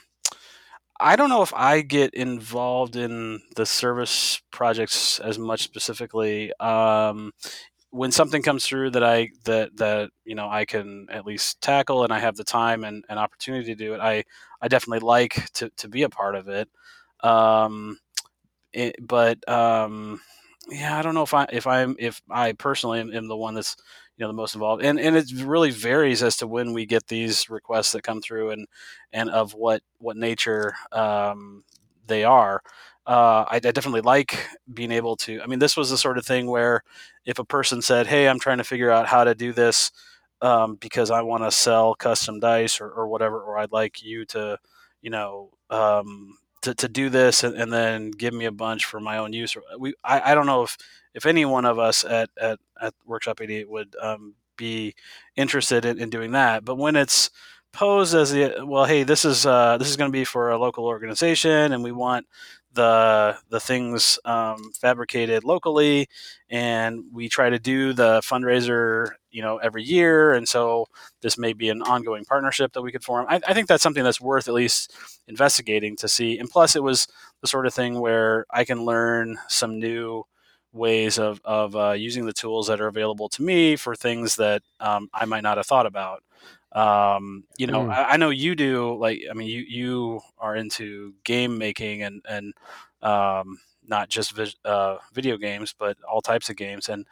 I 1.00 1.16
don't 1.16 1.28
know 1.28 1.42
if 1.42 1.52
I 1.52 1.80
get 1.80 2.14
involved 2.14 2.94
in 2.94 3.40
the 3.56 3.66
service 3.66 4.40
projects 4.52 5.18
as 5.18 5.40
much 5.40 5.64
specifically. 5.64 6.52
Um, 6.60 7.32
when 7.96 8.12
something 8.12 8.42
comes 8.42 8.66
through 8.66 8.90
that 8.90 9.04
I 9.04 9.30
that 9.44 9.76
that 9.78 10.10
you 10.24 10.34
know 10.34 10.48
I 10.48 10.64
can 10.64 11.06
at 11.10 11.26
least 11.26 11.60
tackle 11.60 12.04
and 12.04 12.12
I 12.12 12.18
have 12.20 12.36
the 12.36 12.44
time 12.44 12.84
and, 12.84 13.04
and 13.08 13.18
opportunity 13.18 13.66
to 13.66 13.74
do 13.74 13.94
it, 13.94 14.00
I 14.00 14.24
I 14.60 14.68
definitely 14.68 15.06
like 15.06 15.50
to 15.54 15.70
to 15.78 15.88
be 15.88 16.02
a 16.02 16.08
part 16.10 16.34
of 16.36 16.48
it. 16.48 16.68
Um, 17.22 17.98
it, 18.72 18.96
but 19.00 19.46
um, 19.48 20.20
yeah, 20.68 20.98
I 20.98 21.02
don't 21.02 21.14
know 21.14 21.22
if 21.22 21.34
I 21.34 21.46
if 21.52 21.66
I'm 21.66 21.96
if 21.98 22.20
I 22.30 22.52
personally 22.52 23.00
am, 23.00 23.12
am, 23.12 23.28
the 23.28 23.36
one 23.36 23.54
that's 23.54 23.76
you 24.16 24.24
know 24.24 24.28
the 24.28 24.34
most 24.34 24.54
involved, 24.54 24.82
and 24.84 24.98
and 25.00 25.16
it 25.16 25.30
really 25.42 25.70
varies 25.70 26.22
as 26.22 26.36
to 26.38 26.46
when 26.46 26.72
we 26.72 26.86
get 26.86 27.06
these 27.08 27.48
requests 27.50 27.92
that 27.92 28.02
come 28.02 28.20
through, 28.20 28.50
and 28.50 28.66
and 29.12 29.30
of 29.30 29.54
what 29.54 29.82
what 29.98 30.16
nature 30.16 30.74
um, 30.92 31.64
they 32.06 32.24
are. 32.24 32.62
Uh, 33.06 33.44
I, 33.48 33.56
I, 33.56 33.60
definitely 33.60 34.00
like 34.00 34.48
being 34.74 34.90
able 34.90 35.14
to. 35.18 35.40
I 35.40 35.46
mean, 35.46 35.60
this 35.60 35.76
was 35.76 35.90
the 35.90 35.96
sort 35.96 36.18
of 36.18 36.26
thing 36.26 36.48
where 36.48 36.82
if 37.24 37.38
a 37.38 37.44
person 37.44 37.80
said, 37.80 38.08
"Hey, 38.08 38.28
I'm 38.28 38.40
trying 38.40 38.58
to 38.58 38.64
figure 38.64 38.90
out 38.90 39.06
how 39.06 39.22
to 39.22 39.32
do 39.32 39.52
this 39.52 39.92
um, 40.42 40.76
because 40.76 41.10
I 41.10 41.22
want 41.22 41.44
to 41.44 41.50
sell 41.50 41.94
custom 41.94 42.40
dice 42.40 42.80
or, 42.80 42.90
or 42.90 43.08
whatever, 43.08 43.40
or 43.40 43.58
I'd 43.58 43.72
like 43.72 44.02
you 44.02 44.24
to, 44.26 44.58
you 45.00 45.10
know, 45.10 45.50
um, 45.70 46.36
to, 46.62 46.74
to 46.74 46.88
do 46.88 47.08
this 47.08 47.44
and, 47.44 47.56
and, 47.56 47.72
then 47.72 48.10
give 48.10 48.34
me 48.34 48.44
a 48.44 48.52
bunch 48.52 48.84
for 48.84 49.00
my 49.00 49.18
own 49.18 49.32
use. 49.32 49.56
We, 49.78 49.94
I, 50.04 50.32
I 50.32 50.34
don't 50.34 50.46
know 50.46 50.62
if, 50.62 50.76
if 51.14 51.26
any 51.26 51.44
one 51.44 51.64
of 51.64 51.78
us 51.78 52.04
at, 52.04 52.30
at, 52.40 52.58
at 52.80 52.94
Workshop 53.04 53.40
88 53.40 53.68
would 53.68 53.96
um, 54.00 54.34
be 54.56 54.94
interested 55.36 55.84
in, 55.84 56.00
in 56.00 56.10
doing 56.10 56.32
that. 56.32 56.64
But 56.64 56.76
when 56.76 56.96
it's 56.96 57.30
posed 57.72 58.14
as 58.14 58.32
the, 58.32 58.64
well, 58.64 58.84
hey, 58.84 59.02
this 59.02 59.24
is, 59.24 59.46
uh, 59.46 59.76
this 59.78 59.88
is 59.88 59.96
going 59.96 60.10
to 60.10 60.16
be 60.16 60.24
for 60.24 60.50
a 60.50 60.58
local 60.58 60.86
organization 60.86 61.72
and 61.72 61.82
we 61.82 61.92
want 61.92 62.26
the 62.76 63.36
the 63.50 63.58
things 63.60 64.20
um, 64.24 64.70
fabricated 64.80 65.42
locally, 65.44 66.08
and 66.48 67.02
we 67.12 67.28
try 67.28 67.50
to 67.50 67.58
do 67.58 67.92
the 67.92 68.20
fundraiser, 68.22 69.10
you 69.32 69.42
know, 69.42 69.58
every 69.58 69.82
year. 69.82 70.34
And 70.34 70.48
so 70.48 70.86
this 71.22 71.36
may 71.36 71.52
be 71.52 71.70
an 71.70 71.82
ongoing 71.82 72.24
partnership 72.24 72.72
that 72.74 72.82
we 72.82 72.92
could 72.92 73.04
form. 73.04 73.26
I, 73.28 73.40
I 73.48 73.54
think 73.54 73.66
that's 73.66 73.82
something 73.82 74.04
that's 74.04 74.20
worth 74.20 74.46
at 74.48 74.54
least 74.54 74.94
investigating 75.26 75.96
to 75.96 76.08
see. 76.08 76.38
And 76.38 76.48
plus, 76.48 76.76
it 76.76 76.82
was 76.82 77.08
the 77.40 77.48
sort 77.48 77.66
of 77.66 77.74
thing 77.74 78.00
where 78.00 78.46
I 78.50 78.64
can 78.64 78.84
learn 78.84 79.38
some 79.48 79.80
new 79.80 80.24
ways 80.72 81.18
of, 81.18 81.40
of 81.44 81.74
uh, 81.74 81.92
using 81.92 82.26
the 82.26 82.32
tools 82.32 82.66
that 82.68 82.80
are 82.80 82.86
available 82.86 83.28
to 83.30 83.42
me 83.42 83.76
for 83.76 83.96
things 83.96 84.36
that 84.36 84.62
um, 84.80 85.08
I 85.12 85.24
might 85.24 85.42
not 85.42 85.56
have 85.56 85.66
thought 85.66 85.86
about. 85.86 86.22
Um, 86.76 87.44
you 87.56 87.66
know, 87.66 87.84
mm. 87.84 87.90
I, 87.90 88.02
I, 88.10 88.16
know 88.18 88.28
you 88.28 88.54
do. 88.54 88.98
Like, 88.98 89.22
I 89.30 89.32
mean, 89.32 89.48
you 89.48 89.64
you 89.66 90.20
are 90.38 90.54
into 90.54 91.14
game 91.24 91.56
making 91.56 92.02
and 92.02 92.22
and 92.28 92.52
um, 93.00 93.58
not 93.86 94.10
just 94.10 94.36
vi- 94.36 94.54
uh, 94.62 94.98
video 95.14 95.38
games, 95.38 95.74
but 95.76 95.96
all 96.06 96.20
types 96.20 96.50
of 96.50 96.56
games. 96.56 96.90
And 96.90 97.06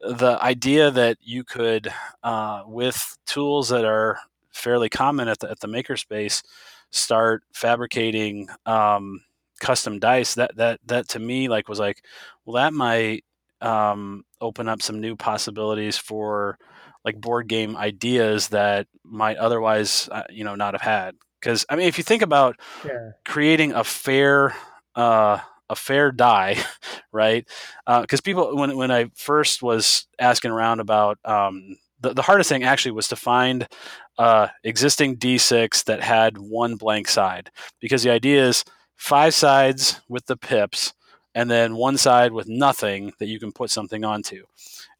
the 0.00 0.38
idea 0.40 0.92
that 0.92 1.18
you 1.20 1.42
could, 1.42 1.92
uh, 2.22 2.62
with 2.66 3.18
tools 3.26 3.68
that 3.70 3.84
are 3.84 4.20
fairly 4.52 4.88
common 4.88 5.26
at 5.26 5.40
the 5.40 5.50
at 5.50 5.58
the 5.58 5.66
makerspace, 5.66 6.44
start 6.90 7.42
fabricating 7.52 8.48
um, 8.64 9.22
custom 9.58 9.98
dice. 9.98 10.34
That 10.36 10.54
that 10.54 10.78
that 10.86 11.08
to 11.08 11.18
me 11.18 11.48
like 11.48 11.68
was 11.68 11.80
like, 11.80 12.04
well, 12.44 12.62
that 12.62 12.74
might 12.74 13.24
um, 13.60 14.24
open 14.40 14.68
up 14.68 14.82
some 14.82 15.00
new 15.00 15.16
possibilities 15.16 15.98
for 15.98 16.58
like 17.04 17.20
board 17.20 17.48
game 17.48 17.76
ideas 17.76 18.48
that 18.48 18.86
might 19.04 19.36
otherwise 19.36 20.08
uh, 20.12 20.24
you 20.30 20.44
know 20.44 20.54
not 20.54 20.74
have 20.74 20.82
had. 20.82 21.14
Because 21.40 21.64
i 21.68 21.76
mean 21.76 21.86
if 21.86 21.98
you 21.98 22.04
think 22.04 22.22
about 22.22 22.56
yeah. 22.84 23.12
creating 23.24 23.72
a 23.72 23.84
fair 23.84 24.54
uh, 24.94 25.38
a 25.68 25.76
fair 25.76 26.12
die 26.12 26.56
right? 27.12 27.48
Because 27.86 28.20
uh, 28.20 28.24
people 28.24 28.56
when, 28.56 28.76
when 28.76 28.90
i 28.90 29.10
first 29.14 29.62
was 29.62 30.06
asking 30.18 30.50
around 30.50 30.80
about 30.80 31.18
um, 31.24 31.76
the, 32.00 32.14
the 32.14 32.22
hardest 32.22 32.48
thing 32.48 32.64
actually 32.64 32.92
was 32.92 33.08
to 33.08 33.16
find 33.16 33.68
uh, 34.18 34.48
existing 34.64 35.16
d6 35.16 35.84
that 35.84 36.02
had 36.02 36.38
one 36.38 36.76
blank 36.76 37.08
side. 37.08 37.50
Because 37.80 38.02
the 38.02 38.10
idea 38.10 38.46
is 38.46 38.64
five 38.96 39.34
sides 39.34 40.00
with 40.08 40.26
the 40.26 40.36
pips 40.36 40.92
and 41.34 41.50
then 41.50 41.76
one 41.76 41.96
side 41.96 42.32
with 42.32 42.48
nothing 42.48 43.12
that 43.18 43.26
you 43.26 43.38
can 43.38 43.52
put 43.52 43.70
something 43.70 44.04
onto 44.04 44.44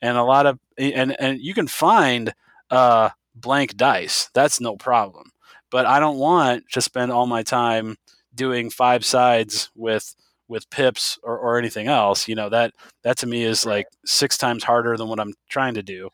and 0.03 0.17
a 0.17 0.23
lot 0.23 0.47
of 0.47 0.59
and 0.79 1.19
and 1.21 1.41
you 1.41 1.55
can 1.55 1.67
find 1.67 2.33
uh, 2.71 3.11
blank 3.35 3.77
dice. 3.77 4.31
That's 4.35 4.61
no 4.61 4.77
problem. 4.77 5.33
But 5.71 5.87
I 5.87 6.01
don't 6.01 6.19
want 6.19 6.65
to 6.73 6.81
spend 6.81 7.13
all 7.13 7.27
my 7.27 7.43
time 7.43 7.97
doing 8.35 8.71
five 8.71 9.05
sides 9.05 9.71
with 9.75 10.15
with 10.49 10.69
pips 10.71 11.19
or, 11.23 11.39
or 11.39 11.59
anything 11.59 11.87
else. 11.87 12.29
You 12.29 12.35
know 12.35 12.49
that 12.49 12.73
that 13.03 13.19
to 13.19 13.27
me 13.27 13.45
is 13.45 13.67
like 13.67 13.87
six 14.05 14.39
times 14.39 14.65
harder 14.65 14.97
than 14.97 15.09
what 15.09 15.21
I'm 15.21 15.35
trying 15.49 15.75
to 15.75 15.83
do. 15.83 16.11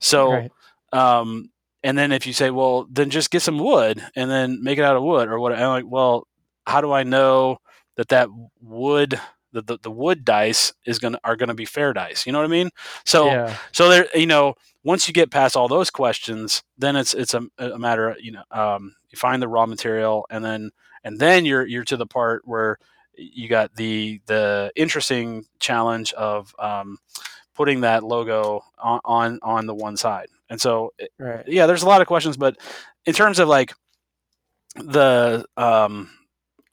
So, 0.00 0.32
right. 0.32 0.52
um, 0.92 1.50
and 1.82 1.96
then 1.96 2.12
if 2.12 2.26
you 2.26 2.32
say, 2.32 2.50
well, 2.50 2.86
then 2.90 3.10
just 3.10 3.30
get 3.30 3.42
some 3.42 3.58
wood 3.58 4.02
and 4.16 4.30
then 4.30 4.62
make 4.62 4.78
it 4.78 4.84
out 4.84 4.96
of 4.96 5.02
wood 5.02 5.28
or 5.28 5.38
what? 5.38 5.52
I'm 5.52 5.68
like, 5.68 5.84
well, 5.86 6.26
how 6.66 6.80
do 6.80 6.92
I 6.92 7.04
know 7.04 7.58
that 7.96 8.08
that 8.08 8.28
wood 8.60 9.20
the, 9.52 9.62
the, 9.62 9.78
the 9.82 9.90
wood 9.90 10.24
dice 10.24 10.72
is 10.86 10.98
gonna 10.98 11.18
are 11.24 11.36
gonna 11.36 11.54
be 11.54 11.64
fair 11.64 11.92
dice. 11.92 12.26
You 12.26 12.32
know 12.32 12.38
what 12.38 12.44
I 12.44 12.48
mean? 12.48 12.70
So 13.04 13.26
yeah. 13.26 13.56
so 13.72 13.88
there 13.88 14.06
you 14.14 14.26
know 14.26 14.54
once 14.84 15.08
you 15.08 15.14
get 15.14 15.30
past 15.30 15.56
all 15.56 15.68
those 15.68 15.90
questions, 15.90 16.62
then 16.76 16.96
it's 16.96 17.14
it's 17.14 17.34
a, 17.34 17.42
a 17.58 17.78
matter 17.78 18.10
of, 18.10 18.20
you 18.20 18.32
know 18.32 18.44
um, 18.50 18.94
you 19.10 19.18
find 19.18 19.42
the 19.42 19.48
raw 19.48 19.66
material 19.66 20.26
and 20.30 20.44
then 20.44 20.70
and 21.04 21.18
then 21.18 21.44
you're 21.44 21.66
you're 21.66 21.84
to 21.84 21.96
the 21.96 22.06
part 22.06 22.42
where 22.44 22.78
you 23.14 23.48
got 23.48 23.74
the 23.74 24.20
the 24.26 24.70
interesting 24.76 25.44
challenge 25.58 26.12
of 26.12 26.54
um, 26.58 26.98
putting 27.54 27.80
that 27.80 28.04
logo 28.04 28.62
on, 28.78 29.00
on 29.04 29.38
on 29.42 29.66
the 29.66 29.74
one 29.74 29.96
side. 29.96 30.28
And 30.50 30.60
so 30.60 30.92
right. 31.18 31.46
yeah, 31.46 31.66
there's 31.66 31.82
a 31.82 31.88
lot 31.88 32.00
of 32.00 32.06
questions, 32.06 32.36
but 32.36 32.56
in 33.04 33.14
terms 33.14 33.38
of 33.38 33.48
like 33.48 33.74
the 34.76 35.44
um, 35.56 36.10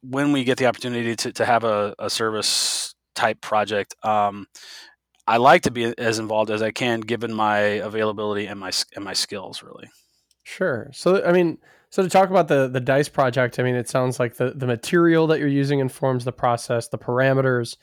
when 0.10 0.32
we 0.32 0.44
get 0.44 0.58
the 0.58 0.68
opportunity 0.68 1.16
to, 1.16 1.32
to 1.34 1.46
have 1.46 1.64
a, 1.64 1.96
a 2.00 2.10
service 2.10 2.96
type 3.16 3.42
project, 3.42 3.96
um, 4.04 4.48
I 5.28 5.38
like 5.38 5.64
to 5.64 5.72
be 5.72 5.86
as 5.98 6.20
involved 6.20 6.52
as 6.52 6.62
I 6.62 6.72
can, 6.72 7.02
given 7.02 7.34
my 7.34 7.58
availability 7.58 8.46
and 8.46 8.60
my 8.60 8.72
and 8.96 9.04
my 9.04 9.14
skills. 9.14 9.64
Really. 9.64 9.90
Sure. 10.44 10.92
So 10.94 11.26
I 11.26 11.32
mean, 11.32 11.58
so 11.90 12.04
to 12.04 12.10
talk 12.10 12.30
about 12.30 12.48
the 12.48 12.68
the 12.68 12.80
dice 12.80 13.10
project, 13.10 13.60
I 13.60 13.64
mean, 13.64 13.76
it 13.76 13.90
sounds 13.90 14.20
like 14.20 14.36
the 14.36 14.52
the 14.52 14.68
material 14.68 15.28
that 15.28 15.40
you're 15.40 15.48
using 15.48 15.80
informs 15.80 16.26
the 16.26 16.32
process, 16.32 16.88
the 16.90 16.98
parameters. 16.98 17.78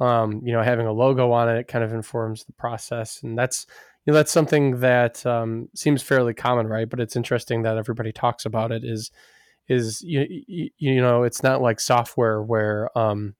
Um, 0.00 0.40
you 0.44 0.52
know, 0.52 0.62
having 0.62 0.88
a 0.88 0.92
logo 0.92 1.30
on 1.30 1.48
it 1.48 1.68
kind 1.68 1.84
of 1.84 1.92
informs 1.92 2.44
the 2.44 2.52
process, 2.52 3.22
and 3.22 3.38
that's 3.38 3.66
you 4.04 4.12
know 4.12 4.16
that's 4.16 4.32
something 4.32 4.80
that 4.80 5.24
um, 5.24 5.68
seems 5.76 6.02
fairly 6.02 6.34
common, 6.34 6.66
right? 6.66 6.88
But 6.88 6.98
it's 6.98 7.14
interesting 7.14 7.62
that 7.62 7.76
everybody 7.76 8.10
talks 8.10 8.44
about 8.44 8.72
it. 8.72 8.82
Is 8.82 9.12
is 9.68 10.02
you, 10.02 10.70
you 10.76 11.00
know 11.00 11.22
it's 11.22 11.42
not 11.42 11.62
like 11.62 11.80
software 11.80 12.42
where 12.42 12.96
um 12.96 13.34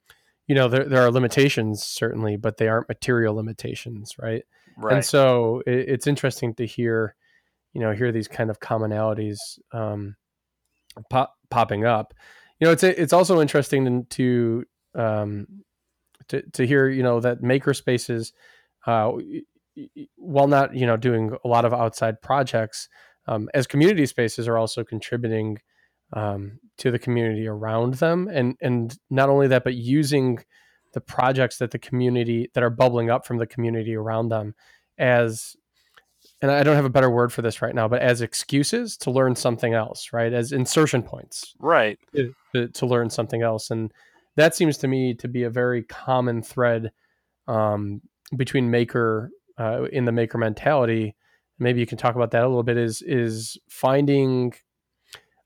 you 0.47 0.54
know 0.54 0.69
there, 0.69 0.85
there 0.85 1.02
are 1.02 1.11
limitations 1.11 1.83
certainly 1.83 2.37
but 2.37 2.57
they 2.57 2.69
aren't 2.69 2.88
material 2.88 3.35
limitations 3.35 4.14
right, 4.19 4.45
right. 4.76 4.97
and 4.97 5.04
so 5.04 5.62
it, 5.66 5.88
it's 5.88 6.07
interesting 6.07 6.54
to 6.54 6.66
hear 6.66 7.14
you 7.73 7.81
know 7.81 7.93
hear 7.93 8.12
these 8.12 8.28
kind 8.28 8.50
of 8.50 8.61
commonalities 8.61 9.38
um 9.73 10.16
pop, 11.11 11.35
popping 11.50 11.85
up 11.85 12.14
you 12.59 12.66
know 12.66 12.73
it's 12.73 12.83
it's 12.83 13.12
also 13.12 13.40
interesting 13.40 14.07
to 14.07 14.64
um 14.95 15.47
to, 16.28 16.43
to 16.52 16.66
hear 16.66 16.88
you 16.88 17.02
know 17.02 17.21
that 17.21 17.43
maker 17.43 17.75
spaces 17.75 18.33
uh 18.87 19.12
while 20.16 20.47
not 20.47 20.75
you 20.75 20.87
know 20.87 20.97
doing 20.97 21.37
a 21.45 21.49
lot 21.49 21.64
of 21.64 21.75
outside 21.75 22.23
projects 22.23 22.88
um, 23.26 23.49
as 23.54 23.66
community 23.66 24.07
spaces 24.07 24.47
are 24.47 24.59
also 24.59 24.85
contributing 24.85 25.59
um, 26.14 26.59
to 26.78 26.90
the 26.90 26.99
community 26.99 27.47
around 27.47 27.94
them, 27.94 28.28
and 28.33 28.56
and 28.62 28.97
not 29.11 29.28
only 29.28 29.49
that, 29.49 29.64
but 29.64 29.75
using 29.75 30.38
the 30.94 31.00
projects 31.00 31.59
that 31.59 31.73
the 31.73 31.78
community 31.78 32.49
that 32.54 32.62
are 32.62 32.71
bubbling 32.71 33.11
up 33.11 33.26
from 33.26 33.38
the 33.38 33.47
community 33.47 33.94
around 33.94 34.28
them 34.28 34.54
as 34.97 35.56
and 36.40 36.50
I 36.50 36.62
don't 36.62 36.76
have 36.76 36.85
a 36.85 36.90
better 36.90 37.11
word 37.11 37.33
for 37.33 37.42
this 37.42 37.62
right 37.62 37.75
now, 37.75 37.88
but 37.88 38.02
as 38.02 38.21
excuses 38.21 38.97
to 38.99 39.11
learn 39.11 39.35
something 39.37 39.75
else, 39.75 40.11
right? 40.12 40.33
As 40.33 40.52
insertion 40.52 41.02
points, 41.02 41.54
right? 41.59 41.99
To, 42.54 42.68
to 42.68 42.87
learn 42.87 43.11
something 43.11 43.42
else, 43.42 43.71
and 43.71 43.92
that 44.37 44.54
seems 44.54 44.78
to 44.78 44.88
me 44.88 45.14
to 45.14 45.28
be 45.28 45.44
a 45.44 45.50
very 45.50 45.83
common 45.83 46.42
thread 46.42 46.92
um, 47.47 48.02
between 48.37 48.71
maker 48.71 49.30
uh, 49.59 49.85
in 49.85 50.04
the 50.04 50.12
maker 50.12 50.38
mentality. 50.38 51.14
Maybe 51.59 51.80
you 51.80 51.87
can 51.87 51.99
talk 51.99 52.16
about 52.16 52.33
that 52.33 52.42
a 52.42 52.49
little 52.49 52.62
bit. 52.62 52.76
Is 52.76 53.02
is 53.02 53.59
finding 53.68 54.54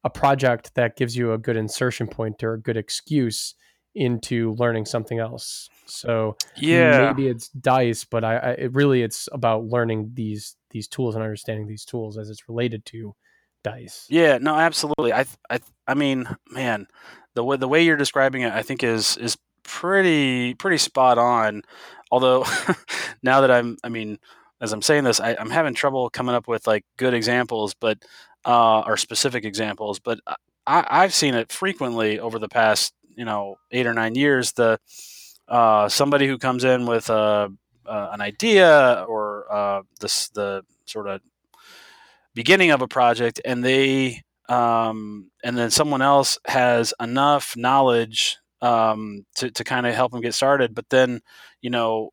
a 0.08 0.10
project 0.10 0.74
that 0.74 0.96
gives 0.96 1.14
you 1.14 1.34
a 1.34 1.38
good 1.38 1.56
insertion 1.56 2.08
point 2.08 2.42
or 2.42 2.54
a 2.54 2.60
good 2.60 2.78
excuse 2.78 3.54
into 3.94 4.54
learning 4.54 4.86
something 4.86 5.18
else. 5.18 5.68
So 5.84 6.36
yeah, 6.56 7.12
maybe 7.12 7.28
it's 7.28 7.48
dice, 7.48 8.04
but 8.04 8.24
I, 8.24 8.36
I 8.36 8.50
it 8.52 8.74
really 8.74 9.02
it's 9.02 9.28
about 9.32 9.66
learning 9.66 10.12
these 10.14 10.56
these 10.70 10.88
tools 10.88 11.14
and 11.14 11.22
understanding 11.22 11.66
these 11.66 11.84
tools 11.84 12.16
as 12.16 12.30
it's 12.30 12.48
related 12.48 12.86
to 12.86 13.14
dice. 13.62 14.06
Yeah, 14.08 14.38
no, 14.38 14.54
absolutely. 14.54 15.12
I 15.12 15.26
I 15.50 15.60
I 15.86 15.92
mean, 15.92 16.26
man, 16.50 16.86
the 17.34 17.44
way 17.44 17.58
the 17.58 17.68
way 17.68 17.84
you're 17.84 17.96
describing 17.96 18.42
it, 18.42 18.52
I 18.52 18.62
think 18.62 18.82
is 18.82 19.18
is 19.18 19.36
pretty 19.62 20.54
pretty 20.54 20.78
spot 20.78 21.18
on. 21.18 21.62
Although 22.10 22.46
now 23.22 23.42
that 23.42 23.50
I'm, 23.50 23.76
I 23.84 23.90
mean, 23.90 24.18
as 24.60 24.72
I'm 24.72 24.82
saying 24.82 25.04
this, 25.04 25.20
I, 25.20 25.36
I'm 25.38 25.50
having 25.50 25.74
trouble 25.74 26.08
coming 26.10 26.34
up 26.34 26.48
with 26.48 26.66
like 26.66 26.84
good 26.96 27.14
examples, 27.14 27.74
but 27.74 27.98
uh, 28.44 28.80
or 28.80 28.96
specific 28.96 29.44
examples, 29.44 29.98
but 29.98 30.20
I, 30.66 30.84
I've 30.88 31.14
seen 31.14 31.34
it 31.34 31.50
frequently 31.52 32.18
over 32.20 32.38
the 32.38 32.48
past 32.48 32.94
you 33.16 33.24
know 33.24 33.56
eight 33.72 33.86
or 33.86 33.94
nine 33.94 34.14
years, 34.14 34.52
the 34.52 34.78
uh, 35.48 35.88
somebody 35.88 36.26
who 36.26 36.38
comes 36.38 36.64
in 36.64 36.86
with 36.86 37.10
a, 37.10 37.50
uh, 37.86 38.08
an 38.12 38.20
idea 38.20 39.04
or 39.08 39.52
uh, 39.52 39.82
this 40.00 40.28
the 40.30 40.62
sort 40.84 41.08
of 41.08 41.20
beginning 42.34 42.70
of 42.70 42.80
a 42.80 42.88
project, 42.88 43.40
and 43.44 43.64
they 43.64 44.22
um, 44.48 45.30
and 45.44 45.58
then 45.58 45.70
someone 45.70 46.00
else 46.00 46.38
has 46.46 46.94
enough 47.00 47.56
knowledge 47.56 48.38
um, 48.62 49.26
to 49.36 49.50
to 49.50 49.64
kind 49.64 49.86
of 49.86 49.94
help 49.94 50.12
them 50.12 50.20
get 50.20 50.34
started. 50.34 50.74
But 50.74 50.88
then, 50.90 51.20
you 51.60 51.70
know, 51.70 52.10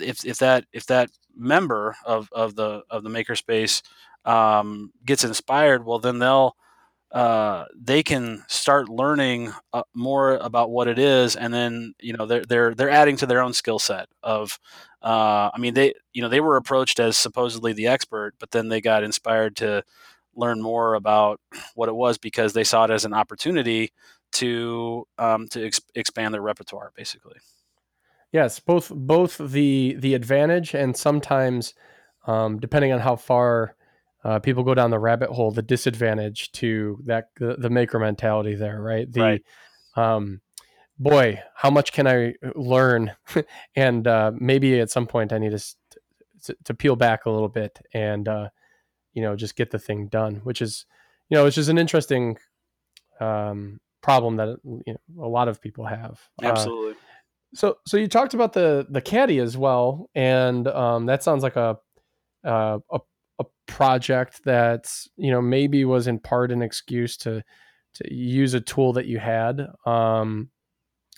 if 0.00 0.24
if 0.24 0.38
that 0.38 0.66
if 0.72 0.86
that 0.86 1.10
member 1.36 1.96
of 2.04 2.28
of 2.32 2.54
the 2.54 2.82
of 2.90 3.02
the 3.02 3.10
makerspace 3.10 3.82
um, 4.24 4.92
gets 5.04 5.24
inspired, 5.24 5.84
well, 5.84 5.98
then 5.98 6.18
they'll 6.18 6.56
uh, 7.14 7.66
they 7.80 8.02
can 8.02 8.42
start 8.48 8.88
learning 8.88 9.52
uh, 9.72 9.84
more 9.94 10.34
about 10.34 10.70
what 10.70 10.88
it 10.88 10.98
is, 10.98 11.36
and 11.36 11.54
then 11.54 11.94
you 12.00 12.12
know 12.12 12.26
they're 12.26 12.44
they're 12.44 12.74
they're 12.74 12.90
adding 12.90 13.16
to 13.16 13.26
their 13.26 13.40
own 13.40 13.52
skill 13.52 13.78
set 13.78 14.08
of. 14.22 14.58
Uh, 15.00 15.50
I 15.54 15.58
mean, 15.58 15.74
they 15.74 15.94
you 16.12 16.22
know 16.22 16.28
they 16.28 16.40
were 16.40 16.56
approached 16.56 16.98
as 16.98 17.16
supposedly 17.16 17.72
the 17.72 17.86
expert, 17.86 18.34
but 18.40 18.50
then 18.50 18.68
they 18.68 18.80
got 18.80 19.04
inspired 19.04 19.54
to 19.56 19.84
learn 20.34 20.60
more 20.60 20.94
about 20.94 21.40
what 21.76 21.88
it 21.88 21.94
was 21.94 22.18
because 22.18 22.52
they 22.52 22.64
saw 22.64 22.84
it 22.84 22.90
as 22.90 23.04
an 23.04 23.14
opportunity 23.14 23.92
to 24.32 25.06
um, 25.16 25.46
to 25.48 25.66
ex- 25.66 25.80
expand 25.94 26.34
their 26.34 26.42
repertoire, 26.42 26.90
basically. 26.96 27.36
Yes, 28.32 28.58
both 28.58 28.90
both 28.92 29.38
the 29.38 29.94
the 30.00 30.14
advantage 30.14 30.74
and 30.74 30.96
sometimes, 30.96 31.74
um, 32.26 32.58
depending 32.58 32.92
on 32.92 32.98
how 32.98 33.14
far 33.14 33.76
uh, 34.24 34.38
people 34.38 34.62
go 34.62 34.74
down 34.74 34.90
the 34.90 34.98
rabbit 34.98 35.30
hole, 35.30 35.50
the 35.50 35.62
disadvantage 35.62 36.50
to 36.52 36.98
that 37.04 37.28
the, 37.36 37.56
the 37.58 37.70
maker 37.70 37.98
mentality 37.98 38.54
there, 38.54 38.80
right? 38.80 39.10
The 39.10 39.20
right. 39.20 39.42
Um, 39.96 40.40
boy, 40.98 41.40
how 41.54 41.70
much 41.70 41.92
can 41.92 42.06
I 42.06 42.34
learn? 42.54 43.12
and 43.76 44.06
uh, 44.06 44.32
maybe 44.34 44.80
at 44.80 44.90
some 44.90 45.06
point 45.06 45.32
I 45.32 45.38
need 45.38 45.56
to, 45.56 45.64
to, 46.44 46.56
to 46.64 46.74
peel 46.74 46.96
back 46.96 47.26
a 47.26 47.30
little 47.30 47.48
bit 47.48 47.78
and 47.92 48.26
uh, 48.26 48.48
you 49.12 49.22
know 49.22 49.36
just 49.36 49.56
get 49.56 49.70
the 49.70 49.78
thing 49.78 50.08
done, 50.08 50.36
which 50.44 50.62
is 50.62 50.86
you 51.28 51.36
know 51.36 51.44
which 51.44 51.58
is 51.58 51.68
an 51.68 51.78
interesting 51.78 52.38
um, 53.20 53.78
problem 54.02 54.36
that 54.36 54.56
you 54.64 54.94
know, 54.94 55.24
a 55.24 55.28
lot 55.28 55.48
of 55.48 55.60
people 55.60 55.84
have. 55.86 56.20
Uh, 56.42 56.46
Absolutely. 56.46 56.92
Uh, 56.92 56.96
so 57.54 57.76
so 57.86 57.96
you 57.96 58.08
talked 58.08 58.34
about 58.34 58.54
the 58.54 58.86
the 58.88 59.00
caddy 59.00 59.38
as 59.38 59.56
well, 59.56 60.10
and 60.14 60.66
um, 60.66 61.06
that 61.06 61.22
sounds 61.22 61.42
like 61.42 61.56
a 61.56 61.78
uh, 62.44 62.78
a 62.90 62.98
a 62.98 63.00
project 63.66 64.44
that 64.44 64.92
you 65.16 65.30
know 65.30 65.40
maybe 65.40 65.84
was 65.84 66.06
in 66.06 66.18
part 66.18 66.52
an 66.52 66.62
excuse 66.62 67.16
to 67.18 67.42
to 67.94 68.14
use 68.14 68.54
a 68.54 68.60
tool 68.60 68.92
that 68.94 69.06
you 69.06 69.18
had. 69.18 69.66
Um, 69.86 70.50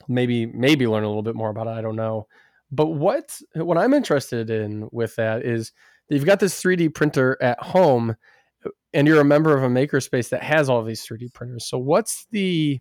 maybe 0.09 0.47
maybe 0.47 0.87
learn 0.87 1.05
a 1.05 1.09
little 1.09 1.23
bit 1.23 1.35
more 1.35 1.51
about 1.51 1.67
it. 1.67 1.71
I 1.71 1.81
don't 1.81 1.97
know. 1.97 2.27
But 2.71 2.87
what 2.87 3.39
what 3.55 3.79
I'm 3.79 3.95
interested 3.95 4.51
in 4.51 4.89
with 4.93 5.17
that 5.17 5.45
is 5.45 5.73
that 6.09 6.15
you've 6.15 6.27
got 6.27 6.41
this 6.41 6.61
3D 6.61 6.95
printer 6.95 7.37
at 7.41 7.61
home, 7.63 8.17
and 8.93 9.07
you're 9.07 9.21
a 9.21 9.25
member 9.25 9.57
of 9.57 9.63
a 9.63 9.69
makerspace 9.69 10.29
that 10.31 10.43
has 10.43 10.69
all 10.69 10.83
these 10.83 11.07
3D 11.07 11.33
printers. 11.33 11.67
So 11.67 11.79
what's 11.79 12.27
the 12.31 12.81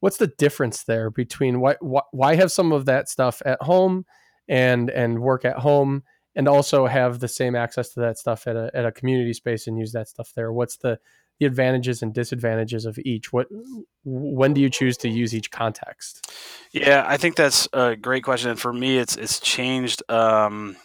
what's 0.00 0.18
the 0.18 0.32
difference 0.38 0.84
there 0.84 1.10
between 1.10 1.60
why 1.60 1.76
why, 1.80 2.02
why 2.10 2.34
have 2.34 2.52
some 2.52 2.72
of 2.72 2.86
that 2.86 3.08
stuff 3.08 3.40
at 3.46 3.62
home 3.62 4.04
and 4.48 4.90
and 4.90 5.20
work 5.20 5.44
at 5.44 5.56
home 5.56 6.02
and 6.36 6.48
also 6.48 6.86
have 6.86 7.20
the 7.20 7.28
same 7.28 7.54
access 7.54 7.90
to 7.90 8.00
that 8.00 8.18
stuff 8.18 8.46
at 8.46 8.56
a, 8.56 8.70
at 8.74 8.84
a 8.84 8.92
community 8.92 9.32
space 9.32 9.66
and 9.66 9.78
use 9.78 9.92
that 9.92 10.08
stuff 10.08 10.32
there. 10.34 10.52
What's 10.52 10.76
the 10.76 10.98
the 11.40 11.46
advantages 11.46 12.00
and 12.00 12.14
disadvantages 12.14 12.86
of 12.86 12.98
each? 13.04 13.32
What 13.32 13.48
when 14.04 14.54
do 14.54 14.60
you 14.60 14.70
choose 14.70 14.96
to 14.98 15.08
use 15.08 15.34
each 15.34 15.50
context? 15.50 16.30
Yeah 16.72 17.04
i 17.06 17.16
think 17.16 17.36
that's 17.36 17.68
a 17.72 17.96
great 17.96 18.22
question 18.22 18.50
and 18.50 18.60
for 18.60 18.72
me 18.72 18.98
it's 18.98 19.16
it's 19.16 19.40
changed 19.40 20.02
um, 20.08 20.76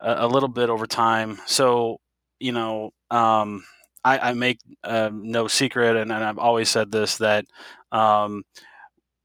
a, 0.00 0.26
a, 0.26 0.28
little 0.28 0.48
bit 0.48 0.70
over 0.70 0.86
time. 0.86 1.38
So 1.46 2.00
you 2.40 2.52
know 2.52 2.92
um, 3.10 3.64
I, 4.04 4.18
I, 4.30 4.32
make 4.34 4.58
uh, 4.82 5.10
no 5.12 5.46
secret 5.48 5.96
and, 5.96 6.10
and, 6.10 6.24
i've 6.24 6.38
always 6.38 6.68
said 6.68 6.90
this 6.90 7.18
that 7.18 7.46
um, 7.92 8.42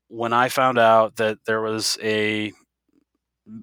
when 0.07 0.33
i 0.33 0.49
found 0.49 0.77
out 0.77 1.15
that 1.17 1.39
there 1.45 1.61
was 1.61 1.97
a 2.01 2.51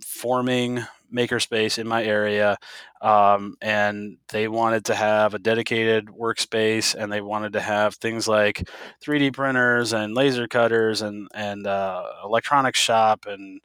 forming 0.04 0.84
makerspace 1.14 1.78
in 1.78 1.86
my 1.86 2.02
area 2.04 2.56
um, 3.02 3.56
and 3.60 4.16
they 4.28 4.48
wanted 4.48 4.84
to 4.86 4.94
have 4.94 5.34
a 5.34 5.38
dedicated 5.38 6.06
workspace 6.06 6.94
and 6.94 7.12
they 7.12 7.20
wanted 7.20 7.52
to 7.52 7.60
have 7.60 7.94
things 7.96 8.26
like 8.28 8.68
3d 9.04 9.30
printers 9.30 9.92
and 9.92 10.14
laser 10.14 10.48
cutters 10.48 11.02
and 11.02 11.28
and 11.34 11.66
uh, 11.66 12.04
electronics 12.24 12.78
shop 12.78 13.26
and 13.26 13.60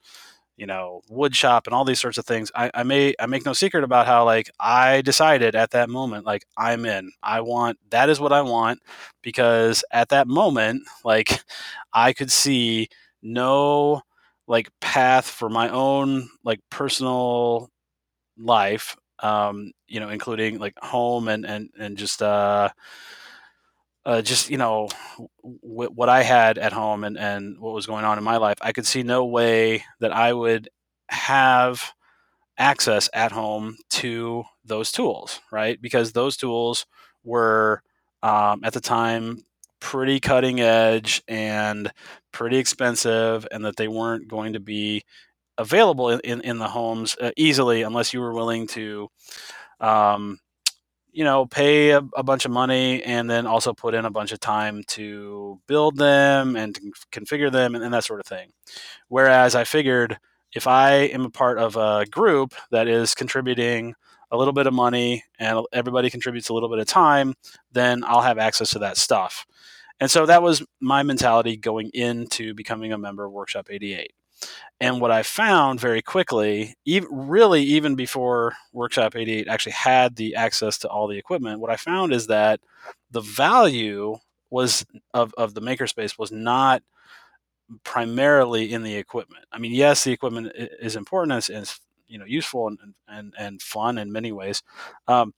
you 0.57 0.65
know 0.65 1.01
wood 1.09 1.35
shop 1.35 1.67
and 1.67 1.73
all 1.73 1.85
these 1.85 1.99
sorts 1.99 2.17
of 2.17 2.25
things. 2.25 2.51
I, 2.55 2.69
I 2.73 2.83
may 2.83 3.15
i 3.19 3.25
make 3.25 3.45
no 3.45 3.53
secret 3.53 3.83
about 3.83 4.05
how 4.05 4.25
like 4.25 4.49
i 4.59 5.01
decided 5.01 5.55
at 5.55 5.71
that 5.71 5.89
moment 5.89 6.25
like 6.25 6.45
i'm 6.57 6.85
in. 6.85 7.11
I 7.23 7.41
want 7.41 7.79
that 7.89 8.09
is 8.09 8.19
what 8.19 8.33
i 8.33 8.41
want 8.41 8.79
because 9.21 9.83
at 9.91 10.09
that 10.09 10.27
moment 10.27 10.83
like 11.03 11.43
i 11.93 12.13
could 12.13 12.31
see 12.31 12.89
no 13.21 14.01
like 14.51 14.69
path 14.81 15.27
for 15.27 15.49
my 15.49 15.69
own 15.69 16.29
like 16.45 16.61
personal 16.71 17.69
life 18.37 18.97
um 19.21 19.71
you 19.87 19.99
know 19.99 20.09
including 20.09 20.59
like 20.59 20.75
home 20.81 21.27
and 21.29 21.45
and 21.45 21.69
and 21.79 21.97
just 21.97 22.21
uh 22.23 22.69
uh, 24.05 24.21
just 24.21 24.49
you 24.49 24.57
know 24.57 24.89
w- 25.63 25.91
what 25.93 26.09
I 26.09 26.23
had 26.23 26.57
at 26.57 26.73
home 26.73 27.03
and 27.03 27.17
and 27.17 27.59
what 27.59 27.73
was 27.73 27.85
going 27.85 28.05
on 28.05 28.17
in 28.17 28.23
my 28.23 28.37
life, 28.37 28.57
I 28.61 28.71
could 28.71 28.85
see 28.87 29.03
no 29.03 29.25
way 29.25 29.83
that 29.99 30.11
I 30.11 30.33
would 30.33 30.69
have 31.09 31.93
access 32.57 33.09
at 33.13 33.31
home 33.31 33.77
to 33.91 34.43
those 34.65 34.91
tools, 34.91 35.41
right? 35.51 35.81
Because 35.81 36.13
those 36.13 36.37
tools 36.37 36.85
were 37.23 37.83
um, 38.23 38.61
at 38.63 38.73
the 38.73 38.81
time 38.81 39.43
pretty 39.81 40.21
cutting 40.21 40.61
edge 40.61 41.21
and 41.27 41.91
pretty 42.31 42.57
expensive, 42.57 43.45
and 43.51 43.65
that 43.65 43.75
they 43.75 43.89
weren't 43.89 44.29
going 44.29 44.53
to 44.53 44.61
be 44.61 45.03
available 45.57 46.09
in, 46.09 46.19
in, 46.21 46.41
in 46.41 46.57
the 46.57 46.69
homes 46.69 47.17
uh, 47.19 47.31
easily 47.35 47.81
unless 47.81 48.13
you 48.13 48.21
were 48.21 48.33
willing 48.33 48.67
to 48.67 49.09
um, 49.81 50.39
you 51.11 51.23
know, 51.23 51.45
pay 51.45 51.91
a, 51.91 52.01
a, 52.15 52.23
bunch 52.23 52.45
of 52.45 52.51
money 52.51 53.03
and 53.03 53.29
then 53.29 53.45
also 53.45 53.73
put 53.73 53.93
in 53.93 54.05
a 54.05 54.11
bunch 54.11 54.31
of 54.31 54.39
time 54.39 54.81
to 54.87 55.59
build 55.67 55.97
them 55.97 56.55
and 56.55 56.79
configure 57.11 57.51
them 57.51 57.75
and, 57.75 57.83
and, 57.83 57.93
that 57.93 58.03
sort 58.03 58.21
of 58.21 58.25
thing. 58.25 58.51
Whereas 59.09 59.53
I 59.55 59.65
figured 59.65 60.17
if 60.55 60.67
I 60.67 60.93
am 60.93 61.25
a 61.25 61.29
part 61.29 61.57
of 61.57 61.75
a 61.75 62.05
group 62.09 62.53
that 62.71 62.87
is 62.87 63.13
contributing 63.13 63.93
a 64.31 64.37
little 64.37 64.53
bit 64.53 64.67
of 64.67 64.73
money 64.73 65.23
and 65.37 65.65
everybody 65.73 66.09
contributes 66.09 66.47
a 66.47 66.53
little 66.53 66.69
bit 66.69 66.79
of 66.79 66.87
time, 66.87 67.33
then 67.73 68.03
I'll 68.05 68.21
have 68.21 68.37
access 68.37 68.71
to 68.71 68.79
that 68.79 68.95
stuff. 68.95 69.45
And 70.01 70.09
so 70.09 70.25
that 70.25 70.41
was 70.41 70.65
my 70.81 71.03
mentality 71.03 71.55
going 71.55 71.91
into 71.93 72.53
becoming 72.55 72.91
a 72.91 72.97
member 72.97 73.23
of 73.23 73.31
Workshop 73.31 73.67
88. 73.69 74.11
And 74.79 74.99
what 74.99 75.11
I 75.11 75.21
found 75.21 75.79
very 75.79 76.01
quickly, 76.01 76.75
even, 76.85 77.07
really 77.11 77.61
even 77.61 77.93
before 77.93 78.53
Workshop 78.73 79.15
88 79.15 79.47
actually 79.47 79.73
had 79.73 80.15
the 80.15 80.35
access 80.35 80.79
to 80.79 80.89
all 80.89 81.07
the 81.07 81.19
equipment, 81.19 81.59
what 81.59 81.69
I 81.69 81.75
found 81.75 82.13
is 82.13 82.27
that 82.27 82.59
the 83.11 83.21
value 83.21 84.17
was 84.49 84.83
of, 85.13 85.33
of 85.37 85.53
the 85.53 85.61
makerspace 85.61 86.17
was 86.17 86.31
not 86.31 86.81
primarily 87.83 88.73
in 88.73 88.81
the 88.81 88.95
equipment. 88.95 89.45
I 89.51 89.59
mean, 89.59 89.71
yes, 89.71 90.03
the 90.03 90.11
equipment 90.11 90.51
is 90.55 90.95
important 90.95 91.49
and 91.49 91.61
it's 91.61 91.79
you 92.07 92.17
know 92.17 92.25
useful 92.25 92.67
and, 92.67 92.77
and, 93.07 93.33
and 93.37 93.61
fun 93.61 93.99
in 93.99 94.11
many 94.11 94.31
ways. 94.31 94.63
Um, 95.07 95.33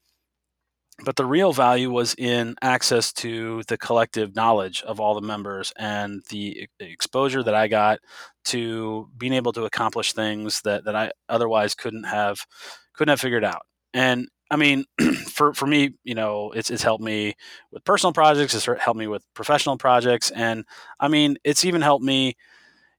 but 1.04 1.16
the 1.16 1.26
real 1.26 1.54
value 1.54 1.92
was 1.92 2.14
in 2.18 2.56
access 2.62 3.12
to 3.14 3.64
the 3.68 3.78
collective 3.78 4.36
knowledge 4.36 4.84
of 4.84 5.00
all 5.00 5.16
the 5.16 5.26
members 5.26 5.74
and 5.78 6.22
the 6.30 6.68
exposure 6.80 7.42
that 7.42 7.56
I 7.56 7.68
got 7.68 8.00
to 8.46 9.10
being 9.18 9.34
able 9.34 9.54
to 9.54 9.66
accomplish 9.66 10.14
things 10.14 10.62
that, 10.62 10.86
that 10.86 10.96
I 10.96 11.12
otherwise 11.28 11.74
couldn't 11.74 12.04
have 12.04 12.46
couldn't 12.94 13.12
have 13.12 13.22
figured 13.22 13.44
out. 13.44 13.64
And 13.94 14.28
I 14.52 14.56
mean, 14.56 14.86
for, 15.32 15.54
for 15.56 15.66
me, 15.66 15.96
you 16.04 16.14
know, 16.14 16.52
it's, 16.52 16.70
it's 16.70 16.84
helped 16.84 17.04
me 17.04 17.34
with 17.72 17.84
personal 17.86 18.14
projects. 18.14 18.54
It's 18.54 18.66
helped 18.66 19.00
me 19.00 19.08
with 19.08 19.26
professional 19.34 19.78
projects. 19.78 20.30
And 20.30 20.64
I 21.00 21.08
mean, 21.08 21.38
it's 21.44 21.66
even 21.66 21.82
helped 21.82 22.06
me 22.06 22.36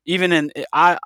even 0.05 0.33
in, 0.33 0.51
I, 0.73 0.99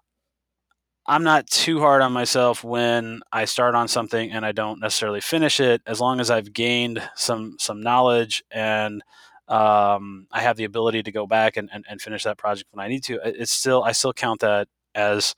I'm 1.09 1.25
not 1.25 1.47
too 1.47 1.81
hard 1.81 2.03
on 2.03 2.12
myself 2.12 2.62
when 2.62 3.21
I 3.33 3.47
start 3.47 3.75
on 3.75 3.88
something 3.88 4.31
and 4.31 4.44
I 4.44 4.53
don't 4.53 4.79
necessarily 4.79 5.23
finish 5.23 5.59
it, 5.59 5.81
as 5.87 6.01
long 6.03 6.21
as 6.21 6.31
I've 6.31 6.53
gained 6.53 7.03
some 7.16 7.57
some 7.59 7.81
knowledge 7.81 8.44
and 8.51 9.03
um, 9.49 10.27
I 10.31 10.42
have 10.42 10.59
the 10.59 10.64
ability 10.64 11.03
to 11.05 11.11
go 11.11 11.27
back 11.27 11.57
and, 11.57 11.71
and, 11.73 11.83
and, 11.88 12.03
finish 12.03 12.25
that 12.25 12.37
project 12.37 12.68
when 12.71 12.85
I 12.85 12.88
need 12.88 13.03
to. 13.05 13.18
It's 13.25 13.51
still 13.51 13.83
I 13.83 13.92
still 13.92 14.12
count 14.12 14.40
that 14.40 14.68
as 14.94 15.35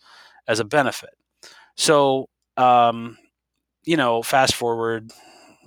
as 0.49 0.59
a 0.59 0.65
benefit. 0.65 1.11
So 1.77 2.29
um, 2.57 3.17
you 3.85 3.97
know, 3.97 4.23
fast 4.23 4.57
forward, 4.57 5.13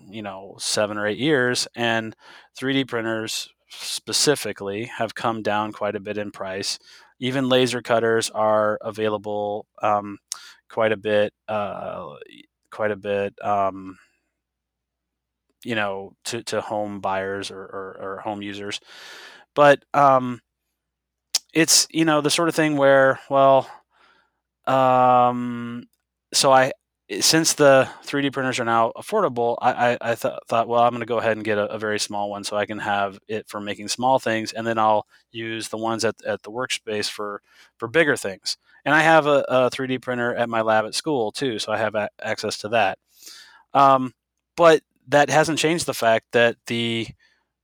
you 0.09 0.21
know, 0.21 0.55
seven 0.59 0.97
or 0.97 1.07
eight 1.07 1.17
years, 1.17 1.65
and 1.75 2.13
3D 2.59 2.89
printers 2.89 3.49
specifically 3.69 4.85
have 4.85 5.15
come 5.15 5.41
down 5.41 5.71
quite 5.71 5.95
a 5.95 6.01
bit 6.01 6.17
in 6.17 6.31
price 6.31 6.77
even 7.23 7.49
laser 7.49 7.81
cutters 7.81 8.29
are 8.31 8.77
available 8.81 9.65
um, 9.81 10.19
quite 10.69 10.91
a 10.93 10.97
bit, 10.97 11.33
uh, 11.49 12.15
quite 12.71 12.91
a 12.91 12.97
bit. 12.97 13.33
Um, 13.43 13.97
you 15.63 15.75
know, 15.75 16.13
to, 16.25 16.43
to 16.43 16.61
home 16.61 16.99
buyers 16.99 17.49
or, 17.51 17.61
or, 17.61 17.97
or 18.01 18.19
home 18.19 18.41
users, 18.41 18.79
but 19.55 19.83
um, 19.93 20.41
it's 21.53 21.87
you 21.91 22.05
know 22.05 22.21
the 22.21 22.29
sort 22.29 22.49
of 22.49 22.55
thing 22.55 22.77
where 22.77 23.19
well, 23.29 23.69
um, 24.67 25.85
so 26.33 26.51
I 26.51 26.71
since 27.21 27.53
the 27.53 27.89
3D 28.03 28.31
printers 28.31 28.59
are 28.59 28.65
now 28.65 28.91
affordable, 28.95 29.57
I, 29.61 29.71
I, 29.71 29.97
I 30.01 30.15
th- 30.15 30.33
thought, 30.47 30.67
well, 30.67 30.83
I'm 30.83 30.91
going 30.91 31.01
to 31.01 31.05
go 31.05 31.19
ahead 31.19 31.37
and 31.37 31.45
get 31.45 31.57
a, 31.57 31.65
a, 31.71 31.77
very 31.77 31.99
small 31.99 32.29
one 32.29 32.43
so 32.43 32.55
I 32.57 32.65
can 32.65 32.79
have 32.79 33.19
it 33.27 33.47
for 33.47 33.59
making 33.59 33.87
small 33.87 34.19
things, 34.19 34.53
and 34.53 34.65
then 34.65 34.77
I'll 34.77 35.07
use 35.31 35.69
the 35.69 35.77
ones 35.77 36.05
at, 36.05 36.15
at 36.25 36.43
the 36.43 36.51
workspace 36.51 37.09
for 37.09 37.41
for 37.77 37.87
bigger 37.87 38.15
things. 38.15 38.57
And 38.85 38.93
I 38.93 39.01
have 39.01 39.27
a, 39.27 39.45
a 39.47 39.69
3D 39.69 40.01
printer 40.01 40.35
at 40.35 40.49
my 40.49 40.61
lab 40.61 40.85
at 40.85 40.95
school 40.95 41.31
too, 41.31 41.59
so 41.59 41.71
I 41.71 41.77
have 41.77 41.95
a- 41.95 42.09
access 42.21 42.57
to 42.59 42.69
that. 42.69 42.99
Um, 43.73 44.13
but 44.55 44.81
that 45.07 45.29
hasn't 45.29 45.59
changed 45.59 45.85
the 45.85 45.93
fact 45.93 46.27
that 46.31 46.57
the 46.67 47.07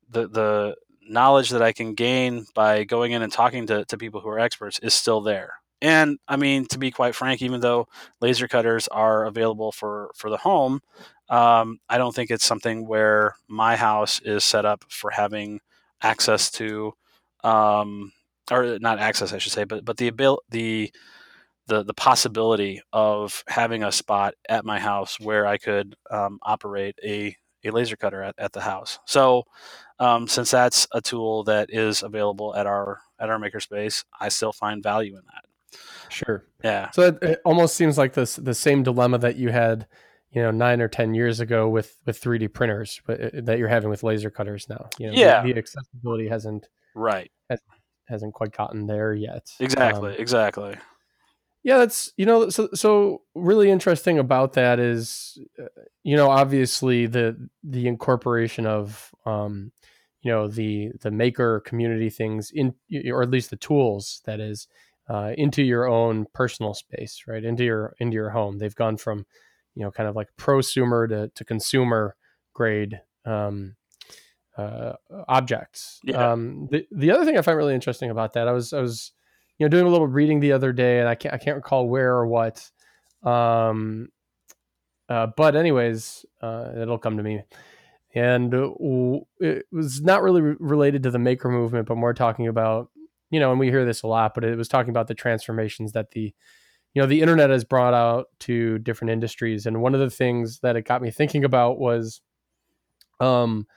the 0.09 0.27
the 0.27 0.75
knowledge 1.07 1.49
that 1.49 1.61
I 1.61 1.73
can 1.73 1.95
gain 1.95 2.45
by 2.53 2.83
going 2.83 3.13
in 3.13 3.21
and 3.21 3.31
talking 3.31 3.67
to, 3.67 3.83
to 3.85 3.97
people 3.97 4.21
who 4.21 4.29
are 4.29 4.39
experts 4.39 4.79
is 4.79 4.93
still 4.93 5.21
there. 5.21 5.55
And 5.81 6.19
I 6.27 6.35
mean, 6.35 6.65
to 6.67 6.77
be 6.79 6.91
quite 6.91 7.15
frank, 7.15 7.41
even 7.41 7.61
though 7.61 7.87
laser 8.21 8.47
cutters 8.47 8.87
are 8.89 9.25
available 9.25 9.71
for 9.71 10.11
for 10.15 10.29
the 10.29 10.37
home, 10.37 10.81
um, 11.29 11.79
I 11.89 11.97
don't 11.97 12.13
think 12.13 12.31
it's 12.31 12.45
something 12.45 12.87
where 12.87 13.35
my 13.47 13.75
house 13.77 14.19
is 14.25 14.43
set 14.43 14.65
up 14.65 14.83
for 14.89 15.11
having 15.11 15.61
access 16.01 16.51
to, 16.51 16.93
um, 17.43 18.11
or 18.51 18.77
not 18.79 18.99
access, 18.99 19.31
I 19.33 19.37
should 19.37 19.53
say, 19.53 19.63
but 19.63 19.85
but 19.85 19.97
the 19.97 20.07
ability 20.09 20.43
the 20.49 20.91
the 21.67 21.83
the 21.83 21.93
possibility 21.93 22.81
of 22.93 23.43
having 23.47 23.83
a 23.83 23.91
spot 23.91 24.33
at 24.49 24.65
my 24.65 24.79
house 24.79 25.19
where 25.19 25.45
I 25.47 25.57
could 25.57 25.95
um, 26.11 26.39
operate 26.43 26.95
a 27.03 27.35
a 27.65 27.71
laser 27.71 27.97
cutter 27.97 28.23
at, 28.23 28.35
at 28.39 28.53
the 28.53 28.61
house. 28.61 28.99
So 29.05 29.43
um, 29.99 30.27
since 30.27 30.51
that's 30.51 30.87
a 30.93 31.01
tool 31.01 31.43
that 31.45 31.69
is 31.71 32.03
available 32.03 32.55
at 32.55 32.67
our 32.67 33.01
at 33.19 33.29
our 33.29 33.39
makerspace, 33.39 34.05
I 34.19 34.29
still 34.29 34.53
find 34.53 34.83
value 34.83 35.15
in 35.17 35.23
that. 35.27 35.45
Sure. 36.09 36.45
Yeah. 36.63 36.89
So 36.91 37.03
it, 37.03 37.17
it, 37.21 37.41
almost 37.45 37.75
seems 37.75 37.97
like 37.97 38.13
this 38.13 38.35
the 38.35 38.53
same 38.53 38.83
dilemma 38.83 39.17
that 39.19 39.35
you 39.37 39.49
had, 39.49 39.87
you 40.31 40.41
know, 40.41 40.51
nine 40.51 40.81
or 40.81 40.87
ten 40.87 41.13
years 41.13 41.39
ago 41.39 41.69
with 41.69 41.97
with 42.05 42.19
3D 42.19 42.53
printers, 42.53 43.01
but 43.05 43.21
uh, 43.21 43.29
that 43.43 43.59
you're 43.59 43.67
having 43.67 43.89
with 43.89 44.03
laser 44.03 44.29
cutters 44.29 44.67
now. 44.69 44.89
You 44.97 45.07
know, 45.07 45.13
yeah. 45.13 45.41
The, 45.41 45.53
the 45.53 45.59
accessibility 45.59 46.27
hasn't 46.27 46.67
right 46.95 47.31
has, 47.49 47.61
hasn't 48.05 48.33
quite 48.33 48.51
gotten 48.51 48.87
there 48.87 49.13
yet. 49.13 49.51
Exactly. 49.59 50.11
Um, 50.11 50.19
exactly. 50.19 50.75
Yeah, 51.63 51.77
that's 51.79 52.13
you 52.17 52.25
know 52.25 52.49
so 52.49 52.69
so 52.73 53.23
really 53.35 53.69
interesting 53.69 54.17
about 54.17 54.53
that 54.53 54.79
is 54.79 55.37
uh, 55.61 55.65
you 56.03 56.15
know 56.15 56.29
obviously 56.29 57.05
the 57.05 57.49
the 57.63 57.87
incorporation 57.87 58.65
of 58.65 59.13
um 59.25 59.71
you 60.21 60.31
know 60.31 60.47
the 60.47 60.91
the 61.01 61.11
maker 61.11 61.59
community 61.61 62.09
things 62.09 62.51
in 62.51 62.73
or 63.11 63.23
at 63.23 63.29
least 63.29 63.49
the 63.49 63.57
tools 63.57 64.21
that 64.25 64.39
is 64.39 64.67
uh, 65.09 65.33
into 65.37 65.63
your 65.63 65.87
own 65.87 66.27
personal 66.33 66.73
space, 66.73 67.23
right? 67.27 67.43
Into 67.43 67.63
your 67.63 67.95
into 67.99 68.15
your 68.15 68.29
home. 68.29 68.59
They've 68.59 68.75
gone 68.75 68.97
from, 68.97 69.25
you 69.75 69.83
know, 69.83 69.91
kind 69.91 70.07
of 70.07 70.15
like 70.15 70.27
prosumer 70.37 71.09
to, 71.09 71.29
to 71.33 71.45
consumer 71.45 72.15
grade 72.53 73.01
um, 73.25 73.75
uh, 74.57 74.93
objects. 75.27 75.99
Yeah. 76.03 76.31
Um, 76.31 76.67
the 76.71 76.87
the 76.91 77.11
other 77.11 77.25
thing 77.25 77.37
I 77.37 77.41
find 77.41 77.57
really 77.57 77.75
interesting 77.75 78.11
about 78.11 78.33
that, 78.33 78.47
I 78.47 78.51
was 78.51 78.71
I 78.71 78.81
was, 78.81 79.11
you 79.57 79.65
know, 79.65 79.69
doing 79.69 79.87
a 79.87 79.89
little 79.89 80.07
reading 80.07 80.39
the 80.39 80.51
other 80.51 80.71
day, 80.71 80.99
and 80.99 81.09
I 81.09 81.15
can't 81.15 81.33
I 81.33 81.37
can't 81.37 81.57
recall 81.57 81.87
where 81.87 82.13
or 82.13 82.27
what. 82.27 82.69
Um, 83.23 84.09
uh, 85.09 85.27
but 85.35 85.55
anyways, 85.55 86.25
uh, 86.41 86.69
it'll 86.79 86.99
come 86.99 87.17
to 87.17 87.23
me. 87.23 87.41
And 88.15 88.51
it 89.39 89.65
was 89.71 90.01
not 90.01 90.23
really 90.23 90.41
re- 90.41 90.55
related 90.59 91.03
to 91.03 91.11
the 91.11 91.19
maker 91.19 91.49
movement, 91.49 91.87
but 91.87 91.95
more 91.95 92.13
talking 92.13 92.47
about 92.47 92.89
you 93.29 93.39
know, 93.39 93.51
and 93.51 93.59
we 93.59 93.67
hear 93.67 93.85
this 93.85 94.03
a 94.03 94.07
lot, 94.07 94.33
but 94.33 94.43
it 94.43 94.57
was 94.57 94.67
talking 94.67 94.89
about 94.89 95.07
the 95.07 95.15
transformations 95.15 95.91
that 95.93 96.11
the, 96.11 96.33
you 96.93 97.01
know, 97.01 97.07
the 97.07 97.21
internet 97.21 97.49
has 97.49 97.63
brought 97.63 97.93
out 97.93 98.27
to 98.39 98.79
different 98.79 99.11
industries. 99.11 99.65
And 99.65 99.81
one 99.81 99.93
of 99.93 99.99
the 99.99 100.09
things 100.09 100.59
that 100.59 100.75
it 100.75 100.85
got 100.85 101.01
me 101.01 101.11
thinking 101.11 101.43
about 101.45 101.79
was, 101.79 102.21
um, 103.19 103.67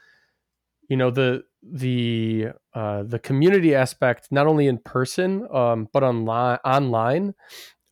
you 0.88 0.96
know, 0.96 1.10
the 1.10 1.44
the 1.62 2.48
uh, 2.74 3.02
the 3.04 3.18
community 3.18 3.74
aspect, 3.74 4.28
not 4.30 4.46
only 4.46 4.66
in 4.66 4.78
person, 4.78 5.46
um, 5.52 5.88
but 5.92 6.02
online 6.02 6.58
online 6.64 7.34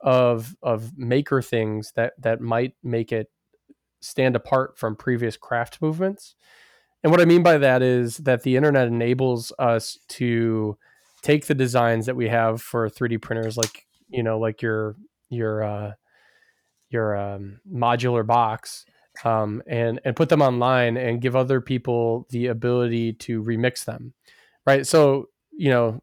of 0.00 0.56
of 0.62 0.96
maker 0.96 1.42
things 1.42 1.92
that 1.96 2.14
that 2.18 2.40
might 2.40 2.74
make 2.82 3.12
it 3.12 3.28
stand 4.00 4.34
apart 4.34 4.78
from 4.78 4.96
previous 4.96 5.36
craft 5.36 5.80
movements. 5.82 6.34
And 7.02 7.10
what 7.10 7.20
I 7.20 7.24
mean 7.24 7.42
by 7.42 7.58
that 7.58 7.82
is 7.82 8.18
that 8.18 8.42
the 8.42 8.56
internet 8.56 8.88
enables 8.88 9.52
us 9.58 9.98
to 10.08 10.76
take 11.22 11.46
the 11.46 11.54
designs 11.54 12.06
that 12.06 12.16
we 12.16 12.28
have 12.28 12.62
for 12.62 12.88
3D 12.88 13.20
printers, 13.20 13.56
like 13.56 13.86
you 14.08 14.22
know, 14.22 14.38
like 14.38 14.62
your 14.62 14.96
your 15.28 15.62
uh, 15.62 15.92
your 16.90 17.16
um, 17.16 17.60
modular 17.70 18.26
box, 18.26 18.84
um, 19.24 19.62
and 19.66 20.00
and 20.04 20.16
put 20.16 20.28
them 20.28 20.42
online 20.42 20.96
and 20.96 21.20
give 21.20 21.36
other 21.36 21.60
people 21.60 22.26
the 22.30 22.46
ability 22.46 23.12
to 23.14 23.42
remix 23.42 23.84
them, 23.84 24.14
right? 24.66 24.86
So 24.86 25.28
you 25.52 25.70
know, 25.70 26.00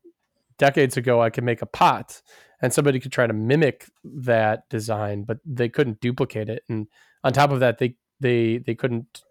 decades 0.58 0.98
ago, 0.98 1.22
I 1.22 1.30
could 1.30 1.44
make 1.44 1.62
a 1.62 1.68
pot, 1.68 2.22
and 2.62 2.74
somebody 2.74 3.00
could 3.00 3.12
try 3.12 3.28
to 3.28 3.34
mimic 3.34 3.88
that 4.04 4.70
design, 4.70 5.24
but 5.24 5.40
they 5.46 5.70
couldn't 5.70 6.02
duplicate 6.02 6.50
it. 6.50 6.64
And 6.70 6.88
on 7.24 7.34
top 7.34 7.52
of 7.52 7.60
that, 7.60 7.78
they 7.80 7.96
they 8.20 8.58
they 8.60 8.76
couldn't 8.76 9.24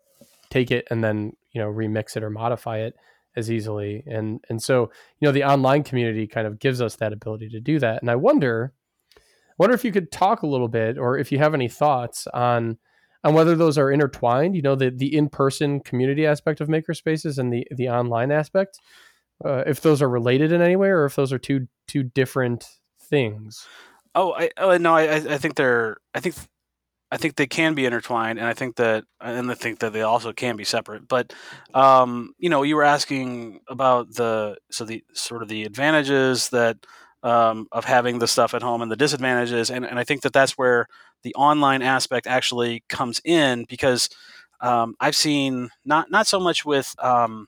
take 0.51 0.71
it 0.71 0.87
and 0.91 1.03
then 1.03 1.33
you 1.53 1.61
know 1.61 1.71
remix 1.73 2.17
it 2.17 2.23
or 2.23 2.31
modify 2.31 2.79
it 2.79 2.95
as 3.37 3.51
easily. 3.51 4.03
And 4.07 4.41
and 4.49 4.63
so 4.63 4.91
you 5.21 5.27
know 5.27 5.33
the 5.33 5.45
online 5.45 5.83
community 5.83 6.27
kind 6.27 6.47
of 6.47 6.59
gives 6.59 6.81
us 6.81 6.97
that 6.97 7.13
ability 7.13 7.51
to 7.51 7.61
do 7.61 7.79
that. 7.79 8.03
And 8.03 8.11
I 8.11 8.17
wonder, 8.17 8.73
wonder 9.59 9.75
if 9.75 9.85
you 9.85 9.93
could 9.93 10.11
talk 10.11 10.43
a 10.43 10.47
little 10.47 10.69
bit, 10.69 10.99
or 10.99 11.19
if 11.19 11.31
you 11.31 11.39
have 11.39 11.55
any 11.55 11.69
thoughts 11.69 12.27
on 12.33 12.79
on 13.25 13.35
whether 13.35 13.57
those 13.57 13.77
are 13.77 13.91
intertwined. 13.91 14.57
You 14.57 14.63
know, 14.63 14.75
the 14.75 14.91
the 14.91 15.15
in 15.15 15.29
person 15.29 15.81
community 15.81 16.27
aspect 16.27 16.61
of 16.61 16.69
makerspaces 16.69 17.39
and 17.39 17.53
the 17.53 17.67
the 17.71 17.89
online 17.89 18.33
aspect. 18.33 18.81
Uh, 19.45 19.65
if 19.67 19.83
those 19.83 20.01
are 20.01 20.09
related 20.09 20.51
in 20.51 20.63
any 20.63 20.77
way, 20.77 20.89
or 20.89 21.05
if 21.05 21.15
those 21.15 21.33
are 21.33 21.39
two 21.39 21.69
two 21.87 22.03
different 22.03 22.67
things. 22.99 23.67
Oh, 24.15 24.33
I 24.33 24.51
oh 24.57 24.77
no, 24.79 24.95
I 24.95 25.17
I 25.17 25.39
think 25.39 25.57
they're 25.57 25.99
I 26.15 26.21
think 26.21 26.37
I 27.11 27.17
think 27.19 27.37
they 27.37 27.47
can 27.47 27.75
be 27.75 27.85
intertwined, 27.85 28.39
and 28.39 28.49
I 28.49 28.55
think 28.55 28.77
that, 28.77 29.05
and 29.21 29.51
I 29.51 29.55
think 29.55 29.79
that 29.79 29.93
they 29.93 30.03
also 30.03 30.33
can 30.33 30.57
be 30.57 30.65
separate. 30.65 31.07
But, 31.07 31.33
um, 31.73 32.35
you 32.39 32.49
know, 32.49 32.63
you 32.65 32.75
were 32.77 32.83
asking 32.83 33.61
about 33.69 34.15
the 34.15 34.57
so 34.71 34.85
the 34.85 35.05
sort 35.13 35.43
of 35.43 35.49
the 35.49 35.65
advantages 35.65 36.49
that 36.51 36.79
um, 37.23 37.69
of 37.71 37.85
having 37.85 38.19
the 38.19 38.27
stuff 38.27 38.55
at 38.55 38.63
home 38.63 38.83
and 38.83 38.91
the 38.91 38.97
disadvantages, 38.97 39.71
and, 39.71 39.85
and 39.85 39.99
I 39.99 40.05
think 40.05 40.23
that 40.23 40.33
that's 40.33 40.59
where 40.59 40.89
the 41.23 41.35
online 41.35 41.83
aspect 41.83 42.27
actually 42.27 42.85
comes 42.89 43.21
in 43.25 43.65
because 43.69 44.09
um, 44.61 44.95
I've 45.01 45.17
seen 45.17 45.71
not 45.85 46.11
not 46.11 46.27
so 46.27 46.41
much 46.41 46.65
with 46.65 46.95
um, 46.99 47.47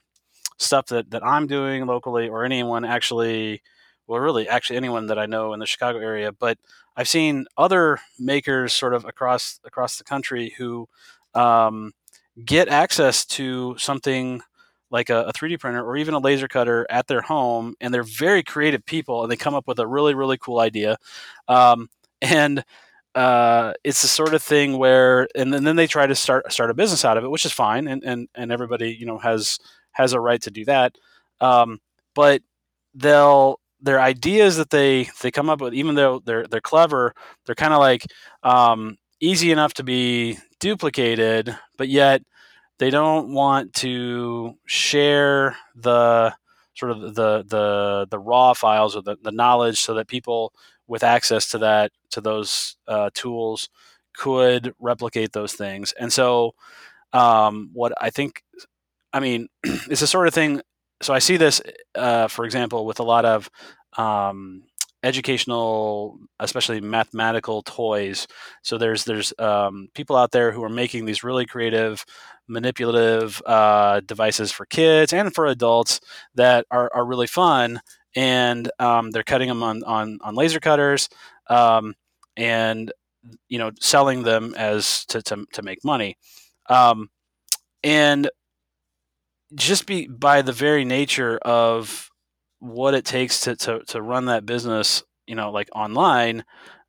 stuff 0.57 0.87
that 0.87 1.11
that 1.11 1.25
I'm 1.25 1.47
doing 1.47 1.85
locally 1.85 2.29
or 2.29 2.45
anyone 2.45 2.85
actually, 2.85 3.61
well, 4.09 4.19
really 4.19 4.49
actually 4.49 4.77
anyone 4.77 5.05
that 5.05 5.19
I 5.19 5.27
know 5.27 5.53
in 5.53 5.59
the 5.59 5.67
Chicago 5.67 5.99
area, 5.99 6.31
but 6.31 6.57
I've 6.97 7.07
seen 7.07 7.45
other 7.57 7.99
makers 8.17 8.73
sort 8.73 8.95
of 8.95 9.05
across 9.05 9.59
across 9.63 9.97
the 9.97 10.03
country 10.03 10.55
who 10.57 10.89
um, 11.35 11.91
get 12.43 12.67
access 12.69 13.23
to 13.27 13.77
something 13.77 14.41
like 14.89 15.11
a, 15.11 15.25
a, 15.25 15.33
3D 15.33 15.59
printer 15.59 15.85
or 15.85 15.95
even 15.95 16.15
a 16.15 16.19
laser 16.19 16.47
cutter 16.47 16.87
at 16.89 17.05
their 17.05 17.21
home, 17.21 17.75
and 17.79 17.93
they're 17.93 18.01
very 18.01 18.41
creative 18.41 18.83
people, 18.83 19.21
and 19.21 19.31
they 19.31 19.37
come 19.37 19.53
up 19.53 19.67
with 19.67 19.77
a 19.77 19.85
really 19.85 20.15
really 20.15 20.39
cool 20.39 20.59
idea, 20.59 20.97
um, 21.47 21.87
and 22.19 22.63
uh, 23.13 23.73
it's 23.83 24.01
the 24.01 24.07
sort 24.07 24.33
of 24.33 24.41
thing 24.41 24.79
where, 24.79 25.27
and 25.35 25.53
then, 25.53 25.63
then 25.63 25.75
they 25.75 25.87
try 25.87 26.07
to 26.07 26.15
start 26.15 26.51
start 26.51 26.71
a 26.71 26.73
business 26.73 27.05
out 27.05 27.17
of 27.17 27.23
it, 27.23 27.29
which 27.29 27.45
is 27.45 27.51
fine, 27.51 27.87
and 27.87 28.03
and 28.03 28.27
and 28.33 28.51
everybody 28.51 28.91
you 28.91 29.05
know 29.05 29.19
has 29.19 29.59
has 29.91 30.13
a 30.13 30.19
right 30.19 30.41
to 30.41 30.49
do 30.49 30.65
that, 30.65 30.95
um, 31.41 31.79
but 32.15 32.41
they'll 32.95 33.59
their 33.81 33.99
ideas 34.01 34.57
that 34.57 34.69
they 34.71 35.09
they 35.21 35.31
come 35.31 35.49
up 35.49 35.61
with, 35.61 35.73
even 35.73 35.95
though 35.95 36.19
they're 36.25 36.47
they're 36.47 36.61
clever, 36.61 37.13
they're 37.45 37.55
kind 37.55 37.73
of 37.73 37.79
like 37.79 38.05
um, 38.43 38.97
easy 39.21 39.51
enough 39.51 39.73
to 39.75 39.83
be 39.83 40.37
duplicated, 40.59 41.57
but 41.77 41.89
yet 41.89 42.21
they 42.79 42.89
don't 42.89 43.33
want 43.33 43.73
to 43.75 44.55
share 44.65 45.57
the 45.75 46.33
sort 46.75 46.91
of 46.91 47.15
the 47.15 47.43
the 47.47 48.07
the 48.09 48.19
raw 48.19 48.53
files 48.53 48.95
or 48.95 49.01
the, 49.01 49.17
the 49.23 49.31
knowledge 49.31 49.81
so 49.81 49.93
that 49.95 50.07
people 50.07 50.53
with 50.87 51.03
access 51.03 51.47
to 51.49 51.57
that 51.59 51.91
to 52.11 52.21
those 52.21 52.77
uh, 52.87 53.09
tools 53.13 53.69
could 54.15 54.73
replicate 54.79 55.33
those 55.33 55.53
things. 55.53 55.93
And 55.99 56.11
so 56.11 56.53
um, 57.13 57.69
what 57.73 57.93
i 58.01 58.09
think 58.09 58.43
i 59.13 59.19
mean 59.19 59.47
it's 59.63 60.01
the 60.01 60.07
sort 60.07 60.27
of 60.27 60.33
thing 60.33 60.61
so 61.01 61.13
I 61.13 61.19
see 61.19 61.37
this, 61.37 61.61
uh, 61.95 62.27
for 62.27 62.45
example, 62.45 62.85
with 62.85 62.99
a 62.99 63.03
lot 63.03 63.25
of 63.25 63.49
um, 63.97 64.63
educational, 65.03 66.19
especially 66.39 66.81
mathematical 66.81 67.61
toys. 67.63 68.27
So 68.63 68.77
there's 68.77 69.05
there's 69.05 69.33
um, 69.39 69.87
people 69.93 70.15
out 70.15 70.31
there 70.31 70.51
who 70.51 70.63
are 70.63 70.69
making 70.69 71.05
these 71.05 71.23
really 71.23 71.45
creative, 71.45 72.05
manipulative 72.47 73.41
uh, 73.45 74.01
devices 74.01 74.51
for 74.51 74.65
kids 74.65 75.13
and 75.13 75.33
for 75.33 75.45
adults 75.45 76.01
that 76.35 76.65
are, 76.71 76.91
are 76.93 77.05
really 77.05 77.27
fun. 77.27 77.79
And 78.15 78.69
um, 78.79 79.11
they're 79.11 79.23
cutting 79.23 79.47
them 79.47 79.63
on 79.63 79.83
on, 79.83 80.19
on 80.21 80.35
laser 80.35 80.59
cutters, 80.59 81.09
um, 81.47 81.95
and 82.35 82.91
you 83.47 83.59
know 83.59 83.71
selling 83.79 84.23
them 84.23 84.53
as 84.57 85.05
to 85.05 85.21
to, 85.23 85.45
to 85.53 85.61
make 85.61 85.85
money. 85.85 86.17
Um, 86.69 87.09
and 87.83 88.29
just 89.55 89.85
be 89.85 90.07
by 90.07 90.41
the 90.41 90.51
very 90.51 90.85
nature 90.85 91.37
of 91.39 92.09
what 92.59 92.93
it 92.93 93.05
takes 93.05 93.41
to, 93.41 93.55
to, 93.55 93.79
to 93.87 94.01
run 94.01 94.25
that 94.25 94.45
business, 94.45 95.03
you 95.27 95.35
know, 95.35 95.51
like 95.51 95.69
online, 95.73 96.43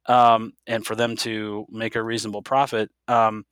um, 0.06 0.52
and 0.66 0.84
for 0.84 0.94
them 0.94 1.16
to 1.16 1.66
make 1.70 1.94
a 1.94 2.02
reasonable 2.02 2.42
profit, 2.42 2.90
um, 3.08 3.44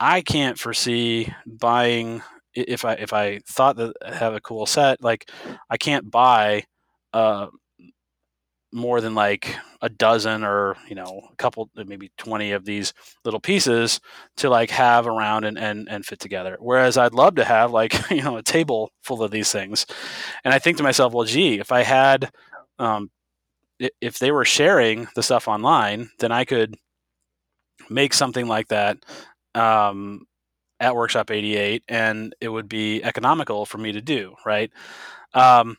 I 0.00 0.20
can't 0.22 0.58
foresee 0.58 1.32
buying 1.46 2.22
if 2.54 2.84
I 2.84 2.94
if 2.94 3.12
I 3.12 3.40
thought 3.48 3.76
that 3.76 3.94
I 4.04 4.14
have 4.14 4.34
a 4.34 4.40
cool 4.40 4.66
set, 4.66 5.02
like 5.02 5.30
I 5.70 5.76
can't 5.76 6.10
buy 6.10 6.64
uh, 7.12 7.48
more 8.72 9.00
than 9.00 9.14
like 9.14 9.56
a 9.80 9.88
dozen 9.88 10.44
or 10.44 10.76
you 10.88 10.94
know 10.94 11.22
a 11.32 11.36
couple 11.36 11.70
maybe 11.86 12.10
20 12.18 12.52
of 12.52 12.64
these 12.64 12.92
little 13.24 13.40
pieces 13.40 14.00
to 14.36 14.50
like 14.50 14.70
have 14.70 15.06
around 15.06 15.44
and, 15.44 15.58
and 15.58 15.88
and 15.88 16.04
fit 16.04 16.18
together. 16.18 16.56
Whereas 16.60 16.98
i'd 16.98 17.14
love 17.14 17.36
to 17.36 17.44
have 17.44 17.72
like 17.72 17.94
you 18.10 18.22
know 18.22 18.36
a 18.36 18.42
table 18.42 18.90
full 19.02 19.22
of 19.22 19.30
these 19.30 19.50
things. 19.50 19.86
And 20.44 20.52
i 20.52 20.58
think 20.58 20.76
to 20.78 20.82
myself 20.82 21.12
well 21.12 21.24
gee 21.24 21.58
if 21.58 21.72
i 21.72 21.82
had 21.82 22.30
um, 22.78 23.10
if 24.00 24.18
they 24.18 24.30
were 24.32 24.44
sharing 24.44 25.08
the 25.14 25.22
stuff 25.22 25.48
online 25.48 26.10
then 26.18 26.32
i 26.32 26.44
could 26.44 26.76
make 27.90 28.12
something 28.12 28.46
like 28.46 28.68
that 28.68 28.98
um, 29.54 30.26
at 30.80 30.94
workshop 30.94 31.30
88 31.30 31.82
and 31.88 32.34
it 32.40 32.48
would 32.48 32.68
be 32.68 33.02
economical 33.02 33.66
for 33.66 33.78
me 33.78 33.92
to 33.92 34.00
do 34.00 34.34
right? 34.44 34.70
Um, 35.34 35.76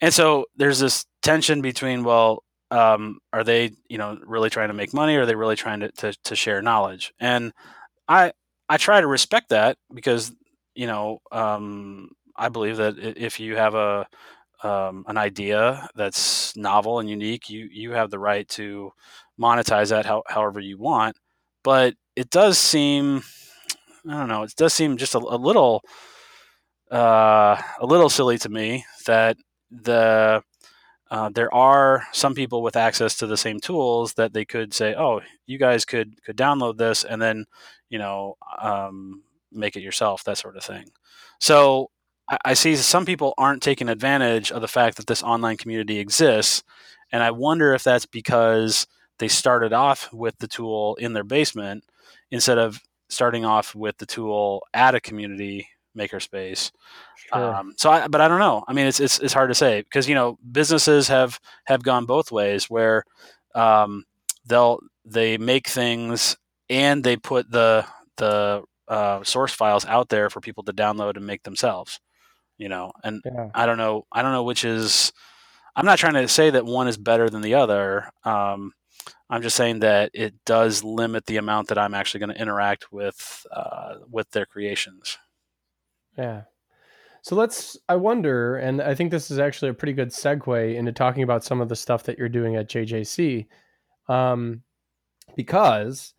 and 0.00 0.12
so 0.12 0.46
there's 0.56 0.78
this 0.78 1.04
tension 1.22 1.60
between 1.62 2.04
well 2.04 2.42
um, 2.70 3.18
are 3.32 3.44
they 3.44 3.72
you 3.88 3.98
know 3.98 4.18
really 4.24 4.50
trying 4.50 4.68
to 4.68 4.74
make 4.74 4.94
money 4.94 5.16
or 5.16 5.22
are 5.22 5.26
they 5.26 5.34
really 5.34 5.56
trying 5.56 5.80
to, 5.80 5.90
to, 5.92 6.12
to 6.24 6.36
share 6.36 6.62
knowledge? 6.62 7.12
And 7.20 7.52
i 8.08 8.32
i 8.68 8.76
try 8.76 9.00
to 9.00 9.06
respect 9.06 9.50
that 9.50 9.78
because 9.94 10.32
you 10.74 10.86
know 10.86 11.20
um, 11.32 12.10
i 12.36 12.48
believe 12.48 12.76
that 12.78 12.98
if 12.98 13.40
you 13.40 13.56
have 13.56 13.74
a 13.74 14.06
um, 14.62 15.04
an 15.08 15.16
idea 15.18 15.88
that's 15.96 16.56
novel 16.56 17.00
and 17.00 17.08
unique 17.10 17.50
you 17.50 17.68
you 17.72 17.92
have 17.92 18.10
the 18.10 18.18
right 18.18 18.48
to 18.48 18.92
monetize 19.40 19.90
that 19.90 20.06
how, 20.06 20.22
however 20.28 20.60
you 20.60 20.78
want. 20.78 21.16
But 21.64 21.94
it 22.16 22.30
does 22.30 22.58
seem 22.58 23.22
i 24.08 24.12
don't 24.14 24.28
know 24.28 24.42
it 24.44 24.54
does 24.56 24.74
seem 24.74 24.96
just 24.96 25.14
a, 25.14 25.18
a 25.18 25.36
little 25.36 25.82
uh, 26.90 27.60
a 27.80 27.86
little 27.86 28.08
silly 28.10 28.38
to 28.38 28.48
me 28.48 28.84
that 29.06 29.36
the 29.70 30.42
uh, 31.10 31.28
there 31.28 31.52
are 31.52 32.04
some 32.12 32.34
people 32.34 32.62
with 32.62 32.76
access 32.76 33.16
to 33.16 33.26
the 33.26 33.36
same 33.36 33.58
tools 33.58 34.14
that 34.14 34.32
they 34.32 34.44
could 34.44 34.72
say, 34.72 34.94
"Oh, 34.94 35.20
you 35.46 35.58
guys 35.58 35.84
could 35.84 36.22
could 36.22 36.36
download 36.36 36.78
this 36.78 37.04
and 37.04 37.20
then, 37.20 37.46
you 37.88 37.98
know, 37.98 38.36
um, 38.60 39.22
make 39.50 39.76
it 39.76 39.82
yourself," 39.82 40.24
that 40.24 40.38
sort 40.38 40.56
of 40.56 40.64
thing. 40.64 40.86
So 41.40 41.90
I, 42.28 42.38
I, 42.46 42.54
see 42.54 42.76
some 42.76 43.04
people 43.06 43.34
aren't 43.38 43.62
taking 43.62 43.88
advantage 43.88 44.52
of 44.52 44.60
the 44.62 44.68
fact 44.68 44.96
that 44.98 45.06
this 45.08 45.22
online 45.22 45.56
community 45.56 45.98
exists, 45.98 46.62
and 47.12 47.22
I 47.22 47.32
wonder 47.32 47.74
if 47.74 47.82
that's 47.84 48.06
because 48.06 48.86
they 49.18 49.28
started 49.28 49.72
off 49.72 50.12
with 50.12 50.38
the 50.38 50.48
tool 50.48 50.96
in 50.96 51.12
their 51.12 51.24
basement 51.24 51.84
instead 52.30 52.58
of 52.58 52.80
starting 53.08 53.44
off 53.44 53.74
with 53.74 53.98
the 53.98 54.06
tool 54.06 54.64
at 54.74 54.94
a 54.94 55.00
community 55.00 55.68
makerspace 55.96 56.70
Sure. 57.32 57.54
Um, 57.54 57.74
so, 57.76 57.90
I, 57.90 58.08
but 58.08 58.20
I 58.20 58.28
don't 58.28 58.40
know. 58.40 58.64
I 58.66 58.72
mean, 58.72 58.86
it's, 58.86 59.00
it's 59.00 59.18
it's 59.20 59.32
hard 59.32 59.50
to 59.50 59.54
say 59.54 59.82
because 59.82 60.08
you 60.08 60.14
know 60.14 60.38
businesses 60.50 61.08
have 61.08 61.38
have 61.64 61.82
gone 61.82 62.06
both 62.06 62.32
ways 62.32 62.68
where 62.68 63.04
um, 63.54 64.04
they'll 64.46 64.80
they 65.04 65.38
make 65.38 65.68
things 65.68 66.36
and 66.68 67.04
they 67.04 67.16
put 67.16 67.50
the 67.50 67.86
the 68.16 68.62
uh, 68.88 69.22
source 69.22 69.52
files 69.52 69.86
out 69.86 70.08
there 70.08 70.30
for 70.30 70.40
people 70.40 70.64
to 70.64 70.72
download 70.72 71.16
and 71.16 71.26
make 71.26 71.42
themselves. 71.42 72.00
You 72.58 72.68
know, 72.68 72.92
and 73.02 73.22
yeah. 73.24 73.50
I 73.54 73.64
don't 73.66 73.78
know. 73.78 74.06
I 74.12 74.22
don't 74.22 74.32
know 74.32 74.44
which 74.44 74.64
is. 74.64 75.12
I'm 75.76 75.86
not 75.86 75.98
trying 75.98 76.14
to 76.14 76.28
say 76.28 76.50
that 76.50 76.66
one 76.66 76.88
is 76.88 76.98
better 76.98 77.30
than 77.30 77.42
the 77.42 77.54
other. 77.54 78.10
Um, 78.24 78.72
I'm 79.30 79.42
just 79.42 79.56
saying 79.56 79.80
that 79.80 80.10
it 80.12 80.34
does 80.44 80.82
limit 80.82 81.26
the 81.26 81.36
amount 81.36 81.68
that 81.68 81.78
I'm 81.78 81.94
actually 81.94 82.20
going 82.20 82.34
to 82.34 82.40
interact 82.40 82.92
with 82.92 83.46
uh, 83.52 83.94
with 84.10 84.30
their 84.32 84.44
creations. 84.44 85.18
Yeah, 86.18 86.42
so 87.22 87.36
let's, 87.36 87.76
I 87.88 87.96
wonder, 87.96 88.56
and 88.56 88.80
I 88.80 88.94
think 88.94 89.10
this 89.10 89.30
is 89.30 89.38
actually 89.38 89.70
a 89.70 89.74
pretty 89.74 89.92
good 89.92 90.08
segue 90.08 90.74
into 90.74 90.92
talking 90.92 91.22
about 91.22 91.44
some 91.44 91.60
of 91.60 91.68
the 91.68 91.76
stuff 91.76 92.04
that 92.04 92.18
you're 92.18 92.28
doing 92.28 92.56
at 92.56 92.68
JJC. 92.68 93.46
Um, 94.08 94.62
because, 95.36 96.14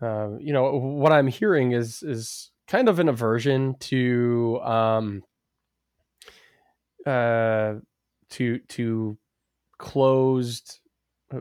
uh, 0.00 0.30
you 0.38 0.52
know, 0.52 0.78
what 0.78 1.12
I'm 1.12 1.26
hearing 1.26 1.72
is, 1.72 2.02
is 2.02 2.50
kind 2.68 2.88
of 2.88 2.98
an 2.98 3.08
aversion 3.08 3.74
to, 3.80 4.60
um, 4.62 5.22
uh, 7.04 7.74
to, 8.30 8.58
to 8.58 9.18
closed, 9.78 10.80
uh, 11.34 11.40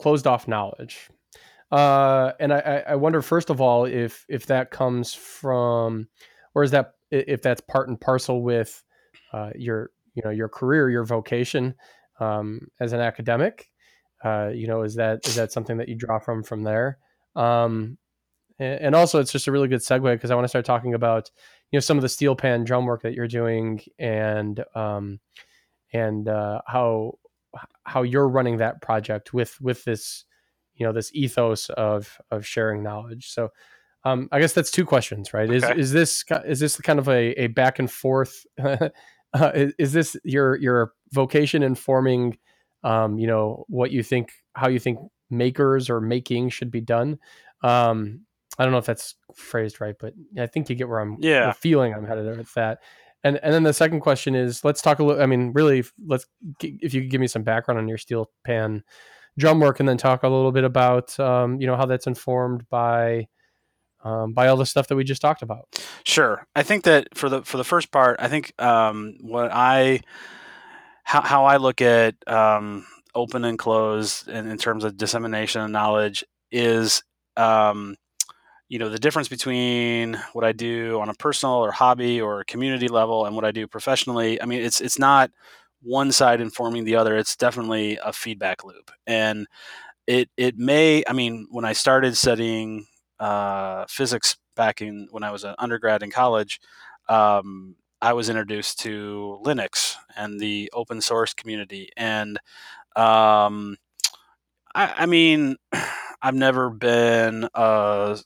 closed 0.00 0.26
off 0.26 0.48
knowledge. 0.48 1.08
Uh, 1.70 2.32
and 2.40 2.52
I, 2.52 2.84
I 2.88 2.94
wonder, 2.94 3.20
first 3.20 3.50
of 3.50 3.60
all, 3.60 3.84
if, 3.84 4.24
if 4.28 4.46
that 4.46 4.70
comes 4.70 5.12
from, 5.12 6.08
or 6.54 6.62
is 6.62 6.70
that 6.70 6.94
if 7.10 7.42
that's 7.42 7.60
part 7.60 7.88
and 7.88 8.00
parcel 8.00 8.42
with 8.42 8.82
uh, 9.32 9.50
your 9.54 9.90
you 10.14 10.22
know 10.24 10.30
your 10.30 10.48
career, 10.48 10.90
your 10.90 11.04
vocation 11.04 11.74
um, 12.20 12.68
as 12.80 12.92
an 12.92 13.00
academic. 13.00 13.70
Uh, 14.24 14.50
you 14.52 14.66
know, 14.66 14.82
is 14.82 14.96
that 14.96 15.26
is 15.26 15.36
that 15.36 15.52
something 15.52 15.76
that 15.76 15.88
you 15.88 15.94
draw 15.94 16.18
from 16.18 16.42
from 16.42 16.62
there? 16.64 16.98
Um, 17.36 17.98
and, 18.58 18.80
and 18.80 18.94
also, 18.94 19.20
it's 19.20 19.32
just 19.32 19.46
a 19.46 19.52
really 19.52 19.68
good 19.68 19.80
segue 19.80 20.12
because 20.14 20.30
I 20.30 20.34
want 20.34 20.44
to 20.44 20.48
start 20.48 20.64
talking 20.64 20.94
about 20.94 21.30
you 21.70 21.76
know 21.76 21.80
some 21.80 21.96
of 21.98 22.02
the 22.02 22.08
steel 22.08 22.34
pan 22.34 22.64
drum 22.64 22.84
work 22.84 23.02
that 23.02 23.14
you're 23.14 23.28
doing 23.28 23.80
and 23.98 24.64
um, 24.74 25.20
and 25.92 26.28
uh, 26.28 26.62
how 26.66 27.18
how 27.84 28.02
you're 28.02 28.28
running 28.28 28.58
that 28.58 28.82
project 28.82 29.32
with 29.32 29.60
with 29.60 29.84
this 29.84 30.24
you 30.74 30.86
know 30.86 30.92
this 30.92 31.10
ethos 31.14 31.68
of 31.70 32.18
of 32.30 32.46
sharing 32.46 32.82
knowledge. 32.82 33.30
So 33.30 33.50
um, 34.12 34.28
I 34.32 34.40
guess 34.40 34.52
that's 34.52 34.70
two 34.70 34.84
questions, 34.84 35.32
right? 35.32 35.50
Is 35.50 35.64
okay. 35.64 35.78
is 35.78 35.92
this 35.92 36.24
is 36.44 36.60
this 36.60 36.76
kind 36.76 36.98
of 36.98 37.08
a, 37.08 37.32
a 37.40 37.46
back 37.48 37.78
and 37.78 37.90
forth? 37.90 38.44
uh, 38.58 38.88
is, 39.54 39.72
is, 39.78 39.92
this 39.92 40.16
your 40.24 40.56
your 40.56 40.92
vocation 41.12 41.62
informing, 41.62 42.38
um, 42.84 43.18
you 43.18 43.26
know, 43.26 43.64
what 43.68 43.90
you 43.90 44.02
think, 44.02 44.32
how 44.54 44.68
you 44.68 44.78
think 44.78 44.98
makers 45.30 45.90
or 45.90 46.00
making 46.00 46.50
should 46.50 46.70
be 46.70 46.80
done? 46.80 47.18
Um, 47.62 48.20
I 48.58 48.64
don't 48.64 48.72
know 48.72 48.78
if 48.78 48.86
that's 48.86 49.14
phrased 49.34 49.80
right, 49.80 49.94
but 49.98 50.14
I 50.38 50.46
think 50.46 50.68
you 50.68 50.76
get 50.76 50.88
where 50.88 51.00
I'm. 51.00 51.16
Yeah, 51.20 51.52
feeling 51.52 51.94
I'm 51.94 52.06
headed 52.06 52.36
with 52.36 52.52
that. 52.54 52.78
And 53.24 53.38
and 53.42 53.52
then 53.52 53.64
the 53.64 53.72
second 53.72 54.00
question 54.00 54.34
is, 54.34 54.64
let's 54.64 54.82
talk 54.82 54.98
a 54.98 55.04
little. 55.04 55.22
I 55.22 55.26
mean, 55.26 55.52
really, 55.52 55.84
let's 56.06 56.26
if 56.60 56.94
you 56.94 57.02
could 57.02 57.10
give 57.10 57.20
me 57.20 57.26
some 57.26 57.42
background 57.42 57.78
on 57.78 57.88
your 57.88 57.98
steel 57.98 58.30
pan 58.44 58.82
drum 59.38 59.60
work, 59.60 59.80
and 59.80 59.88
then 59.88 59.96
talk 59.96 60.22
a 60.22 60.28
little 60.28 60.52
bit 60.52 60.64
about, 60.64 61.18
um, 61.20 61.60
you 61.60 61.66
know, 61.66 61.76
how 61.76 61.86
that's 61.86 62.06
informed 62.06 62.68
by 62.70 63.28
um, 64.04 64.32
by 64.32 64.48
all 64.48 64.56
the 64.56 64.66
stuff 64.66 64.88
that 64.88 64.96
we 64.96 65.04
just 65.04 65.22
talked 65.22 65.42
about. 65.42 65.66
Sure, 66.04 66.46
I 66.54 66.62
think 66.62 66.84
that 66.84 67.08
for 67.16 67.28
the 67.28 67.42
for 67.42 67.56
the 67.56 67.64
first 67.64 67.90
part, 67.90 68.16
I 68.20 68.28
think 68.28 68.52
um, 68.60 69.16
what 69.20 69.50
I 69.52 70.00
how, 71.04 71.22
how 71.22 71.44
I 71.46 71.56
look 71.56 71.80
at 71.80 72.16
um, 72.28 72.86
open 73.14 73.44
and 73.44 73.58
closed 73.58 74.28
in, 74.28 74.46
in 74.50 74.58
terms 74.58 74.84
of 74.84 74.96
dissemination 74.96 75.62
of 75.62 75.70
knowledge 75.70 76.22
is 76.52 77.02
um, 77.36 77.96
you 78.68 78.78
know 78.78 78.90
the 78.90 78.98
difference 78.98 79.28
between 79.28 80.20
what 80.34 80.44
I 80.44 80.52
do 80.52 81.00
on 81.00 81.08
a 81.08 81.14
personal 81.14 81.56
or 81.56 81.72
hobby 81.72 82.20
or 82.20 82.44
community 82.44 82.88
level 82.88 83.26
and 83.26 83.34
what 83.34 83.44
I 83.44 83.52
do 83.52 83.66
professionally. 83.66 84.40
I 84.40 84.44
mean, 84.44 84.60
it's 84.60 84.80
it's 84.80 84.98
not 84.98 85.30
one 85.80 86.12
side 86.12 86.40
informing 86.40 86.84
the 86.84 86.96
other. 86.96 87.16
It's 87.16 87.36
definitely 87.36 87.98
a 88.04 88.12
feedback 88.12 88.64
loop, 88.64 88.90
and 89.06 89.46
it 90.06 90.28
it 90.36 90.58
may. 90.58 91.02
I 91.08 91.12
mean, 91.12 91.46
when 91.50 91.64
I 91.64 91.72
started 91.72 92.16
studying 92.16 92.86
uh, 93.20 93.84
physics 93.88 94.36
back 94.56 94.80
in 94.80 95.08
when 95.10 95.22
I 95.22 95.30
was 95.30 95.44
an 95.44 95.54
undergrad 95.58 96.02
in 96.02 96.10
college, 96.10 96.60
um, 97.08 97.76
I 98.00 98.12
was 98.12 98.28
introduced 98.28 98.80
to 98.80 99.40
Linux 99.44 99.96
and 100.16 100.38
the 100.38 100.70
open 100.72 101.00
source 101.00 101.34
community. 101.34 101.90
And 101.96 102.38
um, 102.96 103.76
I, 104.74 104.94
I, 104.98 105.06
mean, 105.06 105.56
I've 106.22 106.34
never 106.34 106.70
been 106.70 107.48
a, 107.54 108.18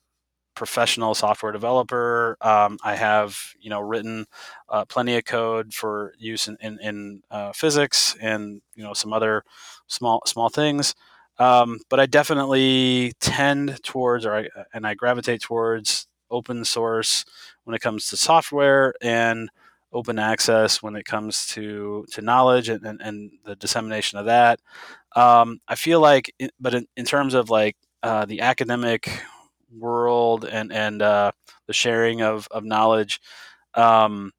professional 0.55 1.15
software 1.15 1.53
developer. 1.53 2.37
Um, 2.41 2.79
I 2.85 2.95
have 2.95 3.37
you 3.61 3.71
know 3.71 3.81
written 3.81 4.27
uh, 4.69 4.85
plenty 4.85 5.17
of 5.17 5.25
code 5.25 5.73
for 5.75 6.15
use 6.19 6.49
in 6.49 6.57
in, 6.61 6.79
in 6.81 7.23
uh, 7.31 7.53
physics 7.53 8.17
and 8.21 8.61
you 8.75 8.85
know 8.85 8.95
some 8.95 9.13
other 9.13 9.45
small 9.87 10.23
small 10.27 10.49
things. 10.49 10.95
Um, 11.43 11.81
but 11.91 11.99
I 12.01 12.07
definitely 12.07 13.13
tend 13.21 13.83
towards, 13.83 14.25
or 14.27 14.35
I, 14.37 14.49
and 14.75 14.87
I 14.87 14.95
gravitate 14.95 15.43
towards 15.43 16.07
open 16.31 16.65
source 16.65 17.25
when 17.65 17.75
it 17.75 17.81
comes 17.83 18.07
to 18.09 18.17
software 18.17 18.95
and 19.03 19.51
open 19.93 20.19
access 20.19 20.83
when 20.83 20.97
it 20.97 21.05
comes 21.05 21.47
to 21.49 22.05
to 22.13 22.23
knowledge 22.23 22.69
and, 22.69 22.85
and, 22.87 23.01
and 23.03 23.31
the 23.45 23.57
dissemination 23.57 24.19
of 24.19 24.27
that. 24.27 24.61
Um, 25.17 25.61
I 25.69 25.75
feel 25.75 26.01
like, 26.01 26.35
but 26.61 26.75
in, 26.75 26.87
in 26.97 27.05
terms 27.05 27.35
of 27.35 27.51
like 27.51 27.77
uh, 28.03 28.25
the 28.25 28.41
academic 28.41 29.11
world 29.77 30.45
and 30.45 30.73
and 30.73 31.03
uh, 31.03 31.33
the 31.67 31.73
sharing 31.75 32.23
of 32.23 32.49
of 32.51 32.65
knowledge, 32.65 33.21
um, 33.75 34.33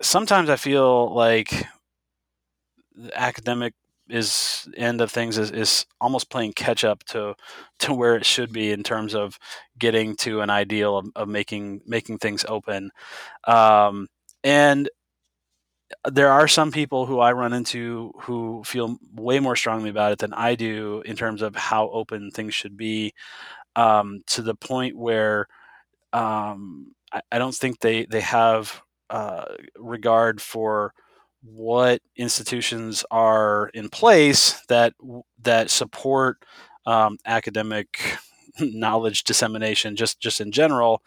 sometimes 0.00 0.50
I 0.50 0.56
feel 0.56 1.14
like 1.14 1.50
the 2.94 3.16
academic 3.18 3.74
is 4.08 4.68
end 4.76 5.00
of 5.00 5.10
things 5.10 5.38
is, 5.38 5.50
is 5.50 5.86
almost 6.00 6.30
playing 6.30 6.52
catch 6.52 6.84
up 6.84 7.02
to 7.04 7.34
to 7.80 7.94
where 7.94 8.16
it 8.16 8.24
should 8.24 8.52
be 8.52 8.70
in 8.70 8.82
terms 8.82 9.14
of 9.14 9.38
getting 9.78 10.16
to 10.16 10.40
an 10.40 10.50
ideal 10.50 10.98
of, 10.98 11.06
of 11.16 11.28
making 11.28 11.80
making 11.86 12.18
things 12.18 12.44
open. 12.48 12.90
Um, 13.46 14.08
and 14.44 14.88
there 16.04 16.30
are 16.32 16.48
some 16.48 16.72
people 16.72 17.06
who 17.06 17.20
I 17.20 17.32
run 17.32 17.52
into 17.52 18.12
who 18.22 18.62
feel 18.64 18.96
way 19.14 19.38
more 19.40 19.56
strongly 19.56 19.90
about 19.90 20.12
it 20.12 20.18
than 20.18 20.32
I 20.32 20.54
do 20.54 21.02
in 21.04 21.16
terms 21.16 21.42
of 21.42 21.54
how 21.54 21.88
open 21.90 22.30
things 22.30 22.54
should 22.54 22.76
be, 22.76 23.14
um, 23.76 24.22
to 24.28 24.42
the 24.42 24.54
point 24.54 24.96
where 24.96 25.46
um, 26.12 26.94
I, 27.12 27.20
I, 27.32 27.38
don't 27.38 27.54
think 27.54 27.80
they 27.80 28.06
they 28.06 28.20
have 28.20 28.80
uh, 29.10 29.44
regard 29.76 30.40
for 30.40 30.92
what 31.46 32.00
institutions 32.16 33.04
are 33.10 33.70
in 33.74 33.88
place 33.88 34.60
that 34.68 34.94
that 35.42 35.70
support 35.70 36.38
um, 36.86 37.18
academic 37.26 38.16
knowledge 38.60 39.24
dissemination 39.24 39.96
just 39.96 40.20
just 40.20 40.40
in 40.40 40.50
general. 40.52 41.02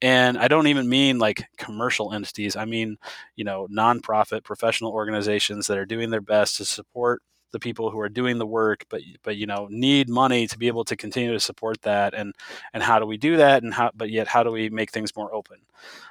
And 0.00 0.38
i 0.38 0.48
don't 0.48 0.68
even 0.68 0.88
mean 0.88 1.18
like 1.18 1.44
commercial 1.58 2.12
entities. 2.12 2.56
I 2.56 2.64
mean 2.64 2.96
you 3.36 3.44
know 3.44 3.66
nonprofit 3.70 4.44
professional 4.44 4.92
organizations 4.92 5.66
that 5.66 5.78
are 5.78 5.86
doing 5.86 6.10
their 6.10 6.20
best 6.20 6.56
to 6.58 6.64
support 6.64 7.22
the 7.52 7.60
people 7.60 7.90
who 7.90 8.00
are 8.00 8.08
doing 8.08 8.38
the 8.38 8.46
work 8.46 8.86
but 8.88 9.02
but 9.22 9.36
you 9.36 9.46
know 9.46 9.68
need 9.70 10.08
money 10.08 10.46
to 10.46 10.58
be 10.58 10.68
able 10.68 10.84
to 10.84 10.96
continue 10.96 11.32
to 11.32 11.40
support 11.40 11.80
that. 11.82 12.14
And 12.14 12.34
and 12.72 12.82
how 12.82 12.98
do 12.98 13.06
we 13.06 13.16
do 13.18 13.36
that? 13.38 13.62
And 13.62 13.74
how 13.74 13.90
but 13.94 14.10
yet 14.10 14.26
how 14.28 14.42
do 14.42 14.50
we 14.50 14.70
make 14.70 14.90
things 14.90 15.14
more 15.16 15.32
open? 15.34 15.58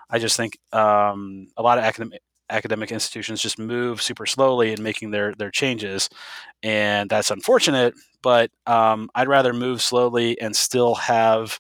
I 0.10 0.20
just 0.20 0.38
think 0.38 0.60
um, 0.74 1.48
a 1.58 1.64
lot 1.64 1.78
of 1.78 1.84
academic 1.86 2.22
academic 2.52 2.92
institutions 2.92 3.42
just 3.42 3.60
move 3.60 4.02
super 4.02 4.26
slowly 4.26 4.74
in 4.74 4.84
making 4.84 5.12
their 5.12 5.34
their 5.36 5.52
changes, 5.52 6.10
and 6.64 7.10
that's 7.10 7.32
unfortunate. 7.32 7.96
But 8.22 8.52
um, 8.68 9.10
I'd 9.16 9.28
rather 9.28 9.54
move 9.54 9.82
slowly 9.82 10.40
and 10.42 10.56
still 10.56 10.96
have 10.96 11.60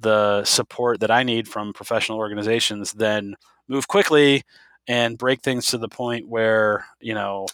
the 0.00 0.44
support 0.44 1.00
that 1.00 1.10
I 1.10 1.22
need 1.22 1.48
from 1.48 1.72
professional 1.72 2.18
organizations 2.18 2.92
than 2.92 3.36
move 3.68 3.88
quickly 3.88 4.42
and 4.88 5.16
break 5.18 5.42
things 5.42 5.66
to 5.66 5.78
the 5.78 5.88
point 5.88 6.28
where 6.28 6.86
you 7.00 7.14
know 7.14 7.46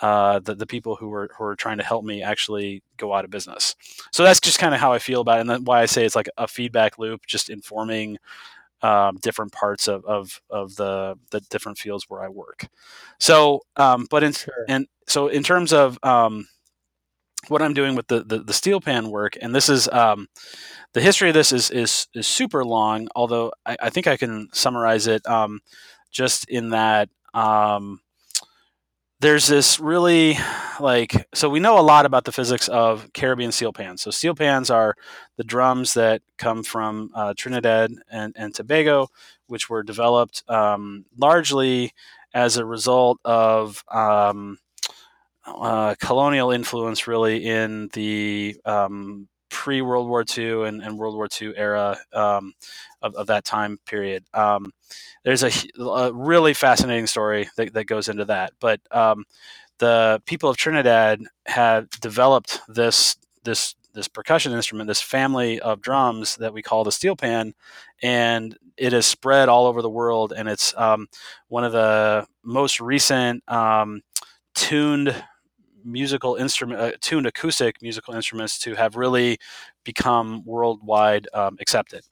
uh, 0.00 0.40
the, 0.40 0.54
the 0.54 0.66
people 0.66 0.96
who 0.96 1.12
are 1.14 1.30
who 1.36 1.44
are 1.44 1.56
trying 1.56 1.78
to 1.78 1.84
help 1.84 2.04
me 2.04 2.22
actually 2.22 2.82
go 2.96 3.14
out 3.14 3.24
of 3.24 3.30
business. 3.30 3.76
So 4.12 4.24
that's 4.24 4.40
just 4.40 4.58
kind 4.58 4.74
of 4.74 4.80
how 4.80 4.92
I 4.92 4.98
feel 4.98 5.20
about 5.20 5.38
it, 5.38 5.48
and 5.48 5.66
why 5.66 5.80
I 5.82 5.86
say 5.86 6.04
it's 6.04 6.16
like 6.16 6.28
a 6.36 6.48
feedback 6.48 6.98
loop, 6.98 7.26
just 7.26 7.50
informing 7.50 8.18
um, 8.82 9.16
different 9.22 9.52
parts 9.52 9.88
of, 9.88 10.04
of, 10.04 10.40
of 10.50 10.74
the, 10.76 11.16
the 11.30 11.40
different 11.50 11.78
fields 11.78 12.06
where 12.08 12.22
I 12.22 12.28
work. 12.28 12.66
So, 13.18 13.60
um, 13.76 14.06
but 14.10 14.22
in, 14.22 14.32
sure. 14.32 14.64
and 14.68 14.86
so 15.06 15.28
in 15.28 15.42
terms 15.42 15.72
of 15.72 15.98
um, 16.02 16.46
what 17.48 17.62
I'm 17.62 17.74
doing 17.74 17.94
with 17.94 18.08
the, 18.08 18.24
the, 18.24 18.38
the, 18.38 18.52
steel 18.52 18.80
pan 18.80 19.10
work, 19.10 19.36
and 19.40 19.54
this 19.54 19.68
is 19.68 19.88
um, 19.88 20.28
the 20.92 21.00
history 21.00 21.28
of 21.28 21.34
this 21.34 21.52
is, 21.52 21.70
is, 21.70 22.06
is 22.14 22.26
super 22.26 22.64
long, 22.64 23.08
although 23.16 23.52
I, 23.64 23.76
I 23.82 23.90
think 23.90 24.06
I 24.06 24.16
can 24.16 24.48
summarize 24.52 25.06
it 25.06 25.26
um, 25.26 25.60
just 26.10 26.48
in 26.48 26.70
that 26.70 27.08
um, 27.34 28.00
there's 29.22 29.46
this 29.46 29.78
really 29.78 30.36
like 30.80 31.28
so 31.32 31.48
we 31.48 31.60
know 31.60 31.78
a 31.78 31.80
lot 31.80 32.06
about 32.06 32.24
the 32.24 32.32
physics 32.32 32.66
of 32.68 33.08
Caribbean 33.14 33.52
steel 33.52 33.72
pans. 33.72 34.02
So 34.02 34.10
steel 34.10 34.34
pans 34.34 34.68
are 34.68 34.96
the 35.36 35.44
drums 35.44 35.94
that 35.94 36.22
come 36.38 36.64
from 36.64 37.10
uh, 37.14 37.32
Trinidad 37.36 37.92
and, 38.10 38.34
and 38.36 38.52
Tobago, 38.52 39.08
which 39.46 39.70
were 39.70 39.84
developed 39.84 40.42
um, 40.48 41.04
largely 41.16 41.92
as 42.34 42.56
a 42.56 42.66
result 42.66 43.20
of 43.24 43.84
um, 43.92 44.58
uh, 45.46 45.94
colonial 46.00 46.50
influence, 46.50 47.06
really 47.06 47.46
in 47.46 47.90
the 47.92 48.56
um, 48.64 49.28
pre 49.62 49.80
World 49.80 50.08
War 50.08 50.24
II 50.36 50.64
and, 50.66 50.82
and, 50.82 50.98
World 50.98 51.14
War 51.14 51.28
II 51.40 51.56
era 51.56 51.96
um, 52.12 52.52
of, 53.00 53.14
of, 53.14 53.28
that 53.28 53.44
time 53.44 53.78
period. 53.86 54.24
Um, 54.34 54.72
there's 55.22 55.44
a, 55.44 55.52
a, 55.80 56.12
really 56.12 56.52
fascinating 56.52 57.06
story 57.06 57.48
that, 57.56 57.72
that, 57.74 57.84
goes 57.84 58.08
into 58.08 58.24
that. 58.24 58.54
But 58.58 58.80
um, 58.90 59.24
the 59.78 60.20
people 60.26 60.50
of 60.50 60.56
Trinidad 60.56 61.20
had 61.46 61.88
developed 62.00 62.60
this 62.66 63.14
this 63.44 63.76
this 63.94 64.08
percussion 64.08 64.52
instrument, 64.52 64.88
this 64.88 65.00
family 65.00 65.60
of 65.60 65.80
drums 65.80 66.34
that 66.38 66.52
we 66.52 66.60
call 66.60 66.82
the 66.82 66.90
steel 66.90 67.14
pan, 67.14 67.54
and 68.02 68.58
it 68.76 68.92
is 68.92 69.06
spread 69.06 69.48
all 69.48 69.66
over 69.66 69.80
the 69.80 69.88
world. 69.88 70.32
And 70.36 70.48
it's 70.48 70.76
um, 70.76 71.06
one 71.46 71.62
of 71.62 71.70
the 71.70 72.26
most 72.42 72.80
recent 72.80 73.48
um, 73.48 74.00
tuned 74.56 75.14
musical 75.84 76.36
instrument, 76.36 76.80
uh, 76.80 76.92
tuned 77.00 77.26
acoustic 77.26 77.80
musical 77.82 78.14
instruments 78.14 78.58
to 78.60 78.74
have 78.74 78.96
really 78.96 79.38
become 79.84 80.42
worldwide 80.44 81.28
um, 81.34 81.56
accepted. 81.60 82.02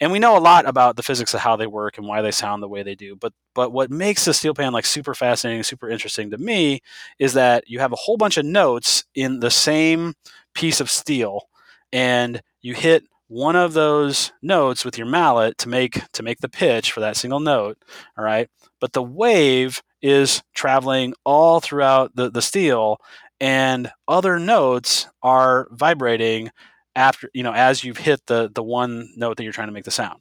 And 0.00 0.12
we 0.12 0.18
know 0.18 0.36
a 0.36 0.40
lot 0.40 0.66
about 0.66 0.96
the 0.96 1.02
physics 1.02 1.34
of 1.34 1.40
how 1.40 1.56
they 1.56 1.66
work 1.66 1.98
and 1.98 2.06
why 2.06 2.22
they 2.22 2.30
sound 2.30 2.62
the 2.62 2.68
way 2.68 2.82
they 2.82 2.94
do. 2.94 3.16
But 3.16 3.32
but 3.54 3.72
what 3.72 3.90
makes 3.90 4.24
the 4.24 4.34
steel 4.34 4.54
pan 4.54 4.72
like 4.72 4.86
super 4.86 5.14
fascinating, 5.14 5.62
super 5.62 5.88
interesting 5.88 6.30
to 6.30 6.38
me 6.38 6.80
is 7.18 7.34
that 7.34 7.64
you 7.68 7.78
have 7.80 7.92
a 7.92 7.96
whole 7.96 8.16
bunch 8.16 8.36
of 8.36 8.44
notes 8.46 9.04
in 9.14 9.40
the 9.40 9.50
same 9.50 10.14
piece 10.54 10.80
of 10.80 10.90
steel, 10.90 11.48
and 11.92 12.42
you 12.62 12.74
hit 12.74 13.04
one 13.32 13.56
of 13.56 13.72
those 13.72 14.30
notes 14.42 14.84
with 14.84 14.98
your 14.98 15.06
mallet 15.06 15.56
to 15.56 15.68
make 15.68 16.02
to 16.12 16.22
make 16.22 16.40
the 16.40 16.50
pitch 16.50 16.92
for 16.92 17.00
that 17.00 17.16
single 17.16 17.40
note. 17.40 17.78
All 18.18 18.24
right, 18.24 18.48
but 18.78 18.92
the 18.92 19.02
wave 19.02 19.82
is 20.02 20.42
traveling 20.54 21.14
all 21.24 21.60
throughout 21.60 22.14
the, 22.14 22.30
the 22.30 22.42
steel 22.42 22.98
and 23.40 23.90
other 24.06 24.38
notes 24.38 25.08
are 25.22 25.66
vibrating 25.70 26.50
after 26.94 27.30
you 27.32 27.42
know 27.42 27.52
as 27.52 27.82
you've 27.82 27.96
hit 27.96 28.20
the 28.26 28.50
the 28.54 28.62
one 28.62 29.08
note 29.16 29.36
that 29.36 29.44
you're 29.44 29.52
trying 29.52 29.68
to 29.68 29.72
make 29.72 29.84
the 29.84 29.90
sound 29.90 30.20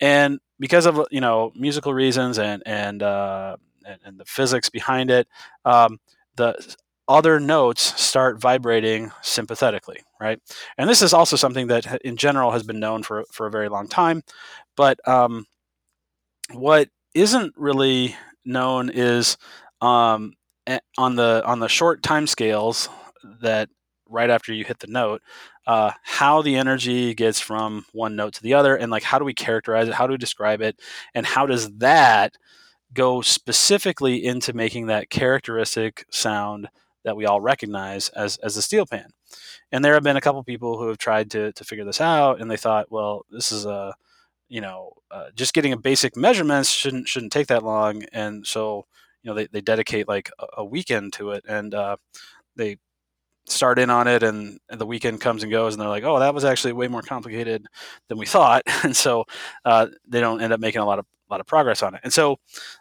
and 0.00 0.38
because 0.58 0.86
of 0.86 1.06
you 1.10 1.20
know 1.20 1.52
musical 1.54 1.92
reasons 1.92 2.38
and 2.38 2.62
and 2.64 3.02
uh, 3.02 3.56
and, 3.84 4.00
and, 4.04 4.18
the 4.18 4.24
physics 4.24 4.70
behind 4.70 5.10
it 5.10 5.28
um, 5.64 5.98
the 6.36 6.54
other 7.08 7.40
notes 7.40 8.00
start 8.00 8.40
vibrating 8.40 9.10
sympathetically 9.22 10.00
right? 10.20 10.40
And 10.78 10.90
this 10.90 11.00
is 11.02 11.12
also 11.12 11.36
something 11.36 11.68
that 11.68 12.00
in 12.02 12.16
general 12.16 12.50
has 12.50 12.62
been 12.64 12.80
known 12.80 13.02
for 13.02 13.24
for 13.32 13.46
a 13.46 13.50
very 13.50 13.68
long 13.68 13.88
time 13.88 14.22
but 14.76 14.98
um, 15.08 15.46
what 16.52 16.88
isn't 17.14 17.54
really 17.56 18.16
known 18.44 18.90
is 18.90 19.36
um, 19.80 20.32
on 20.96 21.16
the 21.16 21.42
on 21.44 21.60
the 21.60 21.68
short 21.68 22.02
time 22.02 22.26
scales 22.26 22.88
that 23.40 23.68
right 24.08 24.30
after 24.30 24.52
you 24.52 24.64
hit 24.64 24.78
the 24.78 24.86
note 24.86 25.22
uh, 25.66 25.92
how 26.02 26.40
the 26.42 26.56
energy 26.56 27.14
gets 27.14 27.40
from 27.40 27.84
one 27.92 28.16
note 28.16 28.32
to 28.34 28.42
the 28.42 28.54
other 28.54 28.74
and 28.76 28.90
like 28.90 29.02
how 29.02 29.18
do 29.18 29.24
we 29.24 29.34
characterize 29.34 29.88
it? 29.88 29.94
How 29.94 30.06
do 30.06 30.12
we 30.12 30.18
describe 30.18 30.62
it? 30.62 30.80
And 31.14 31.26
how 31.26 31.46
does 31.46 31.70
that 31.78 32.34
go 32.94 33.20
specifically 33.22 34.24
into 34.24 34.52
making 34.52 34.86
that 34.86 35.10
characteristic 35.10 36.06
sound 36.10 36.68
that 37.04 37.16
we 37.16 37.26
all 37.26 37.40
recognize 37.40 38.08
as 38.10 38.36
as 38.38 38.54
the 38.54 38.62
steel 38.62 38.86
pan 38.86 39.10
and 39.72 39.84
there 39.84 39.94
have 39.94 40.02
been 40.02 40.16
a 40.16 40.20
couple 40.20 40.42
people 40.44 40.78
who 40.78 40.88
have 40.88 40.98
tried 40.98 41.30
to 41.30 41.52
to 41.52 41.64
figure 41.64 41.84
this 41.84 42.00
out 42.00 42.40
and 42.40 42.50
they 42.50 42.56
thought 42.56 42.90
well 42.90 43.24
this 43.30 43.52
is 43.52 43.66
a 43.66 43.94
you 44.48 44.60
know, 44.60 44.92
uh, 45.10 45.26
just 45.34 45.54
getting 45.54 45.72
a 45.72 45.76
basic 45.76 46.16
measurements 46.16 46.70
shouldn't 46.70 47.08
shouldn't 47.08 47.32
take 47.32 47.48
that 47.48 47.62
long. 47.62 48.04
And 48.12 48.46
so, 48.46 48.86
you 49.22 49.30
know, 49.30 49.34
they, 49.34 49.46
they 49.46 49.60
dedicate 49.60 50.08
like 50.08 50.30
a, 50.38 50.46
a 50.58 50.64
weekend 50.64 51.12
to 51.14 51.32
it, 51.32 51.44
and 51.48 51.74
uh, 51.74 51.96
they 52.56 52.78
start 53.46 53.78
in 53.78 53.90
on 53.90 54.08
it, 54.08 54.22
and, 54.22 54.58
the 54.70 54.86
weekend 54.86 55.20
comes 55.20 55.42
and 55.42 55.52
goes, 55.52 55.74
and 55.74 55.80
they're 55.80 55.88
like, 55.88 56.04
oh, 56.04 56.18
that 56.18 56.34
was 56.34 56.44
actually 56.44 56.72
way 56.72 56.88
more 56.88 57.02
complicated 57.02 57.66
than 58.08 58.18
we 58.18 58.26
thought, 58.26 58.62
and 58.84 58.96
so 58.96 59.24
uh, 59.64 59.86
they 60.08 60.20
don't 60.20 60.40
end 60.42 60.52
up 60.52 60.60
making 60.60 60.80
a 60.80 60.86
lot 60.86 60.98
of 60.98 61.06
a 61.30 61.34
lot 61.34 61.40
of 61.40 61.46
progress 61.46 61.82
on 61.82 61.94
it. 61.94 62.00
And 62.04 62.12
so, 62.12 62.38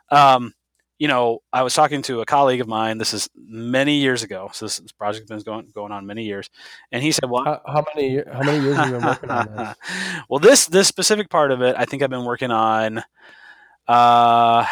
um, 0.09 0.53
you 1.00 1.08
know, 1.08 1.41
I 1.54 1.64
was 1.64 1.74
talking 1.74 2.02
to 2.04 2.22
a 2.22 2.26
colleague 2.26 2.62
of 2.62 2.68
mine. 2.68 2.98
This 2.98 3.14
is 3.14 3.30
many 3.36 3.98
years 3.98 4.24
ago. 4.24 4.50
So 4.54 4.66
this, 4.66 4.78
this 4.78 4.91
project 4.91 5.30
has 5.30 5.43
been 5.43 5.54
going 5.54 5.72
going 5.74 5.91
on 5.91 6.06
many 6.06 6.24
years, 6.24 6.50
and 6.91 7.04
he 7.04 7.12
said, 7.12 7.30
"Well, 7.30 7.43
How, 7.43 7.62
how 7.66 7.86
many 7.93 8.24
how 8.32 8.41
many 8.41 8.64
years 8.64 8.78
have 8.78 8.89
you 8.89 8.95
been 8.95 9.06
working 9.06 9.30
on 9.30 9.56
this? 9.56 9.76
well, 10.30 10.39
this 10.39 10.66
this 10.68 10.88
specific 10.88 11.30
part 11.30 11.52
of 11.52 11.62
it, 11.62 11.76
I 11.78 11.86
think 11.86 12.02
I've 12.04 12.10
been 12.10 12.26
working 12.26 12.52
on. 12.52 13.00
Uh, 13.88 14.66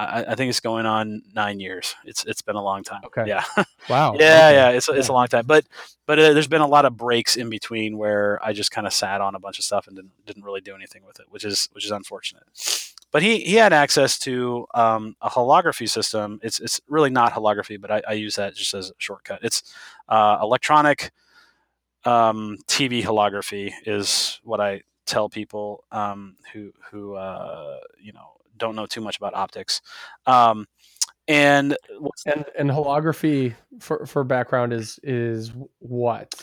I, 0.00 0.24
I 0.28 0.34
think 0.34 0.48
it's 0.48 0.60
going 0.60 0.86
on 0.86 1.22
nine 1.34 1.60
years. 1.60 1.94
It's 2.04 2.24
it's 2.24 2.42
been 2.42 2.56
a 2.56 2.62
long 2.62 2.82
time. 2.82 3.02
Okay. 3.06 3.24
Yeah. 3.26 3.44
Wow. 3.88 4.12
yeah, 4.12 4.46
okay. 4.46 4.54
yeah. 4.54 4.68
It's 4.70 4.88
it's 4.88 5.08
a 5.08 5.12
long 5.12 5.26
time, 5.26 5.46
but 5.46 5.64
but 6.06 6.18
uh, 6.18 6.32
there's 6.32 6.46
been 6.46 6.60
a 6.60 6.66
lot 6.66 6.84
of 6.84 6.96
breaks 6.96 7.36
in 7.36 7.50
between 7.50 7.96
where 7.98 8.38
I 8.44 8.52
just 8.52 8.70
kind 8.70 8.86
of 8.86 8.92
sat 8.92 9.20
on 9.20 9.34
a 9.34 9.40
bunch 9.40 9.58
of 9.58 9.64
stuff 9.64 9.86
and 9.88 9.96
didn't 9.96 10.12
didn't 10.26 10.44
really 10.44 10.60
do 10.60 10.74
anything 10.74 11.04
with 11.04 11.18
it, 11.18 11.26
which 11.28 11.44
is 11.44 11.68
which 11.72 11.84
is 11.84 11.90
unfortunate. 11.90 12.44
But 13.12 13.22
he 13.22 13.40
he 13.40 13.54
had 13.56 13.72
access 13.72 14.18
to 14.20 14.66
um, 14.74 15.16
a 15.20 15.28
holography 15.28 15.88
system. 15.88 16.38
It's 16.42 16.60
it's 16.60 16.80
really 16.88 17.10
not 17.10 17.32
holography, 17.32 17.80
but 17.80 17.90
I, 17.90 18.02
I 18.08 18.12
use 18.12 18.36
that 18.36 18.54
just 18.54 18.74
as 18.74 18.90
a 18.90 18.94
shortcut. 18.98 19.40
It's 19.42 19.74
uh, 20.08 20.38
electronic 20.40 21.10
um, 22.04 22.58
TV 22.66 23.02
holography 23.02 23.72
is 23.86 24.40
what 24.44 24.60
I 24.60 24.82
tell 25.06 25.28
people 25.28 25.84
um, 25.90 26.36
who 26.52 26.72
who 26.90 27.14
uh, 27.14 27.78
you 28.00 28.12
know 28.12 28.32
don't 28.56 28.76
know 28.76 28.86
too 28.86 29.00
much 29.00 29.16
about 29.16 29.34
optics. 29.34 29.80
Um, 30.26 30.66
and 31.28 31.76
And 32.26 32.44
and 32.58 32.70
holography 32.70 33.54
for 33.80 34.06
for 34.06 34.24
background 34.24 34.72
is 34.72 34.98
is 35.02 35.52
what? 35.78 36.34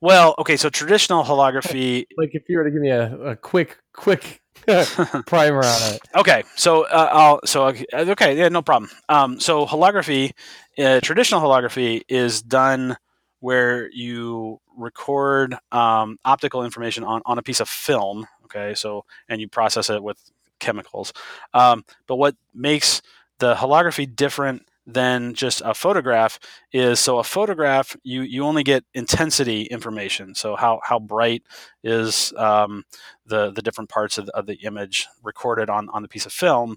Well, 0.00 0.34
okay, 0.38 0.56
so 0.56 0.68
traditional 0.68 1.24
holography. 1.24 2.06
Like 2.16 2.30
if 2.34 2.48
you 2.48 2.58
were 2.58 2.64
to 2.64 2.70
give 2.70 2.80
me 2.80 2.90
a, 2.90 3.16
a 3.18 3.36
quick 3.36 3.78
quick 3.92 4.42
primer 5.26 5.64
on 5.64 5.94
it. 5.94 6.00
okay, 6.14 6.42
so 6.56 6.84
uh, 6.84 7.08
I'll 7.12 7.40
so 7.44 7.66
okay, 7.68 7.86
okay, 7.94 8.36
yeah, 8.36 8.48
no 8.48 8.62
problem. 8.62 8.90
Um, 9.08 9.40
so 9.40 9.66
holography, 9.66 10.32
uh, 10.78 11.00
traditional 11.00 11.40
holography 11.40 12.02
is 12.08 12.42
done 12.42 12.96
where 13.40 13.90
you 13.92 14.60
record 14.76 15.56
um, 15.72 16.18
optical 16.24 16.64
information 16.64 17.04
on 17.04 17.22
on 17.24 17.38
a 17.38 17.42
piece 17.42 17.60
of 17.60 17.68
film. 17.68 18.26
Okay, 18.44 18.74
so 18.74 19.04
and 19.28 19.40
you 19.40 19.48
process 19.48 19.90
it 19.90 20.02
with 20.02 20.18
chemicals. 20.58 21.12
Um, 21.54 21.84
but 22.06 22.16
what 22.16 22.36
makes 22.54 23.00
the 23.38 23.54
holography 23.54 24.14
different 24.14 24.62
than 24.88 25.34
just 25.34 25.60
a 25.64 25.74
photograph 25.74 26.40
is 26.72 26.98
so 26.98 27.18
a 27.18 27.24
photograph 27.24 27.94
you 28.02 28.22
you 28.22 28.42
only 28.44 28.64
get 28.64 28.84
intensity 28.94 29.64
information. 29.64 30.34
So 30.34 30.56
how 30.56 30.80
how 30.82 30.98
bright 30.98 31.42
is 31.84 32.32
um, 32.38 32.84
the 33.26 33.50
the 33.52 33.62
different 33.62 33.90
parts 33.90 34.16
of 34.16 34.26
the, 34.26 34.36
of 34.36 34.46
the 34.46 34.54
image 34.64 35.06
recorded 35.22 35.68
on 35.68 35.90
on 35.90 36.02
the 36.02 36.08
piece 36.08 36.26
of 36.26 36.32
film. 36.32 36.76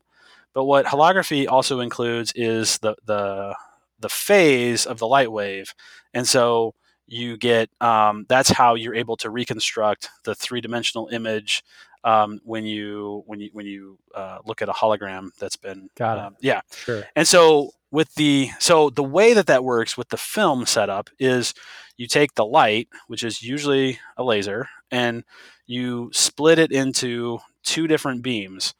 But 0.53 0.66
what 0.66 0.86
holography 0.86 1.47
also 1.47 1.80
includes 1.80 2.34
is 2.36 2.78
the 2.80 2.95
the 3.05 3.55
the 3.99 4.09
phase 4.09 4.86
of 4.86 4.99
the 4.99 5.07
light 5.07 5.32
wave. 5.32 5.74
And 6.14 6.28
so 6.28 6.76
you 7.07 7.38
get 7.38 7.70
um, 7.80 8.26
that's 8.28 8.49
how 8.49 8.76
you're 8.76 8.95
able 8.95 9.16
to 9.18 9.30
reconstruct 9.30 10.09
the 10.26 10.36
three-dimensional 10.36 11.07
image 11.09 11.64
um, 12.04 12.39
when 12.43 12.66
you 12.66 13.24
when 13.28 13.39
you 13.39 13.49
when 13.54 13.66
you 13.66 13.97
uh, 14.16 14.39
look 14.45 14.62
at 14.62 14.70
a 14.70 14.74
hologram 14.74 15.30
that's 15.39 15.56
been 15.56 15.89
Got 15.95 16.18
it. 16.18 16.22
um, 16.22 16.36
yeah 16.41 16.62
Sure. 16.72 17.04
and 17.16 17.28
so 17.28 17.72
with 17.91 18.16
the 18.16 18.49
so 18.60 18.89
the 18.89 19.04
way 19.04 19.34
that 19.34 19.47
that 19.47 19.64
works 19.64 19.97
with 19.97 20.10
the 20.10 20.18
film 20.18 20.66
setup 20.66 21.10
is 21.20 21.54
you 21.97 22.08
take 22.08 22.34
the 22.36 22.45
light, 22.45 22.88
which 23.08 23.24
is 23.24 23.43
usually 23.43 23.99
a 24.18 24.24
laser, 24.24 24.70
and 24.89 25.24
you 25.68 26.10
split 26.14 26.58
it 26.58 26.72
into 26.72 27.39
two 27.64 27.88
different 27.88 28.24
beams. 28.24 28.74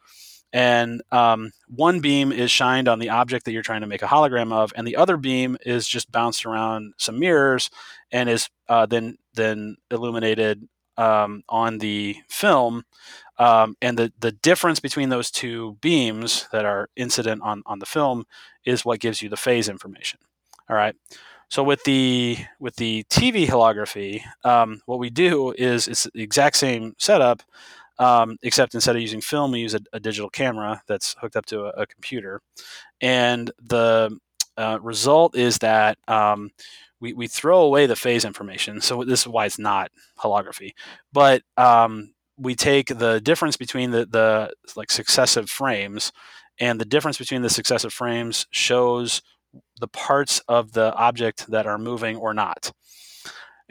And 0.54 1.02
um, 1.12 1.52
one 1.70 2.00
beam 2.02 2.32
is 2.34 2.52
shined 2.52 2.88
on 2.90 3.00
the 3.00 3.10
object 3.10 3.46
that 3.46 3.52
you're 3.54 3.62
trying 3.62 3.82
to 3.82 3.88
make 3.88 4.02
a 4.02 4.08
hologram 4.08 4.52
of, 4.52 4.74
and 4.76 4.86
the 4.86 4.98
other 4.98 5.16
beam 5.16 5.58
is 5.66 5.88
just 5.88 6.12
bounced 6.12 6.46
around 6.46 6.94
some 6.98 7.20
mirrors 7.20 7.70
and 8.12 8.30
is 8.30 8.50
uh, 8.68 8.86
then 8.86 9.18
then 9.34 9.78
illuminated 9.92 10.68
um, 10.98 11.44
on 11.50 11.78
the 11.78 12.18
film. 12.30 12.84
Um, 13.38 13.76
and 13.82 13.98
the, 13.98 14.14
the 14.20 14.32
difference 14.32 14.80
between 14.80 15.10
those 15.10 15.32
two 15.32 15.78
beams 15.82 16.48
that 16.52 16.66
are 16.66 16.90
incident 16.96 17.42
on, 17.42 17.64
on 17.66 17.80
the 17.80 17.86
film 17.86 18.26
is 18.66 18.86
what 18.86 19.00
gives 19.00 19.22
you 19.22 19.30
the 19.30 19.38
phase 19.38 19.68
information. 19.68 20.20
All 20.70 20.76
right. 20.76 20.96
So 21.50 21.64
with 21.64 21.84
the 21.84 22.38
with 22.62 22.78
the 22.78 23.04
TV 23.10 23.46
holography, 23.46 24.22
um, 24.46 24.82
what 24.86 25.00
we 25.00 25.10
do 25.10 25.54
is 25.58 25.90
it's 25.90 26.08
the 26.14 26.24
exact 26.24 26.56
same 26.56 26.94
setup, 26.98 27.44
um, 28.00 28.38
except 28.42 28.74
instead 28.74 28.96
of 28.96 29.02
using 29.02 29.20
film, 29.20 29.52
we 29.52 29.60
use 29.60 29.76
a, 29.76 29.82
a 29.92 30.00
digital 30.00 30.30
camera 30.30 30.82
that's 30.88 31.14
hooked 31.20 31.36
up 31.36 31.46
to 31.48 31.66
a, 31.66 31.82
a 31.82 31.86
computer, 31.86 32.42
and 33.02 33.52
the 33.62 34.18
uh, 34.56 34.80
result 34.82 35.36
is 35.36 35.58
that 35.58 35.98
um, 36.08 36.52
we, 37.02 37.14
we 37.14 37.28
throw 37.28 37.62
away 37.62 37.86
the 37.88 37.96
phase 37.96 38.24
information. 38.24 38.80
So 38.80 39.04
this 39.04 39.22
is 39.22 39.28
why 39.28 39.46
it's 39.46 39.60
not 39.60 39.92
holography, 40.20 40.72
but 41.12 41.42
um, 41.58 42.14
we 42.38 42.56
take 42.56 42.88
the 42.88 43.20
difference 43.20 43.58
between 43.58 43.92
the, 43.92 44.06
the 44.06 44.54
like 44.76 44.92
successive 44.92 45.50
frames 45.50 46.14
and 46.60 46.80
the 46.80 46.86
difference 46.86 47.18
between 47.18 47.42
the 47.42 47.50
successive 47.50 47.92
frames 47.92 48.48
shows 48.52 49.22
the 49.80 49.88
parts 49.88 50.40
of 50.48 50.72
the 50.72 50.94
object 50.96 51.48
that 51.52 51.68
are 51.68 51.78
moving 51.78 52.16
or 52.16 52.34
not 52.34 52.72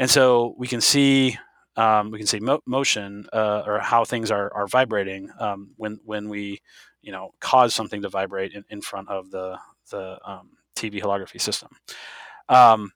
and 0.00 0.10
so 0.10 0.54
we 0.56 0.66
can 0.66 0.80
see 0.80 1.38
um, 1.76 2.10
we 2.10 2.18
can 2.18 2.26
see 2.26 2.40
mo- 2.40 2.62
motion 2.66 3.26
uh, 3.32 3.62
or 3.66 3.78
how 3.78 4.04
things 4.04 4.30
are, 4.30 4.52
are 4.54 4.66
vibrating 4.66 5.30
um, 5.38 5.70
when 5.76 6.00
when 6.04 6.28
we 6.28 6.60
you 7.02 7.12
know 7.12 7.30
cause 7.40 7.74
something 7.74 8.02
to 8.02 8.08
vibrate 8.08 8.52
in, 8.52 8.64
in 8.70 8.80
front 8.80 9.08
of 9.08 9.30
the 9.30 9.58
the 9.90 10.18
um, 10.24 10.50
TV 10.74 11.00
holography 11.00 11.40
system 11.40 11.68
um, 12.48 12.90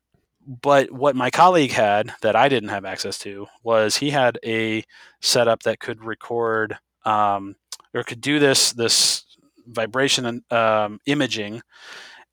but 0.47 0.91
what 0.91 1.17
my 1.17 1.31
colleague 1.31 1.73
had 1.73 2.13
that 2.23 2.37
I 2.37 2.49
didn't 2.49 2.69
have 2.71 2.85
access 2.85 3.19
to 3.21 3.47
was 3.63 3.97
he 3.97 4.11
had 4.11 4.39
a 4.45 4.85
setup 5.21 5.63
that 5.63 5.81
could 5.81 6.05
record 6.05 6.79
um, 7.05 7.57
or 7.95 8.03
could 8.03 8.21
do 8.21 8.39
this 8.39 8.73
this 8.73 9.25
vibration 9.67 10.45
um, 10.51 11.01
imaging 11.07 11.63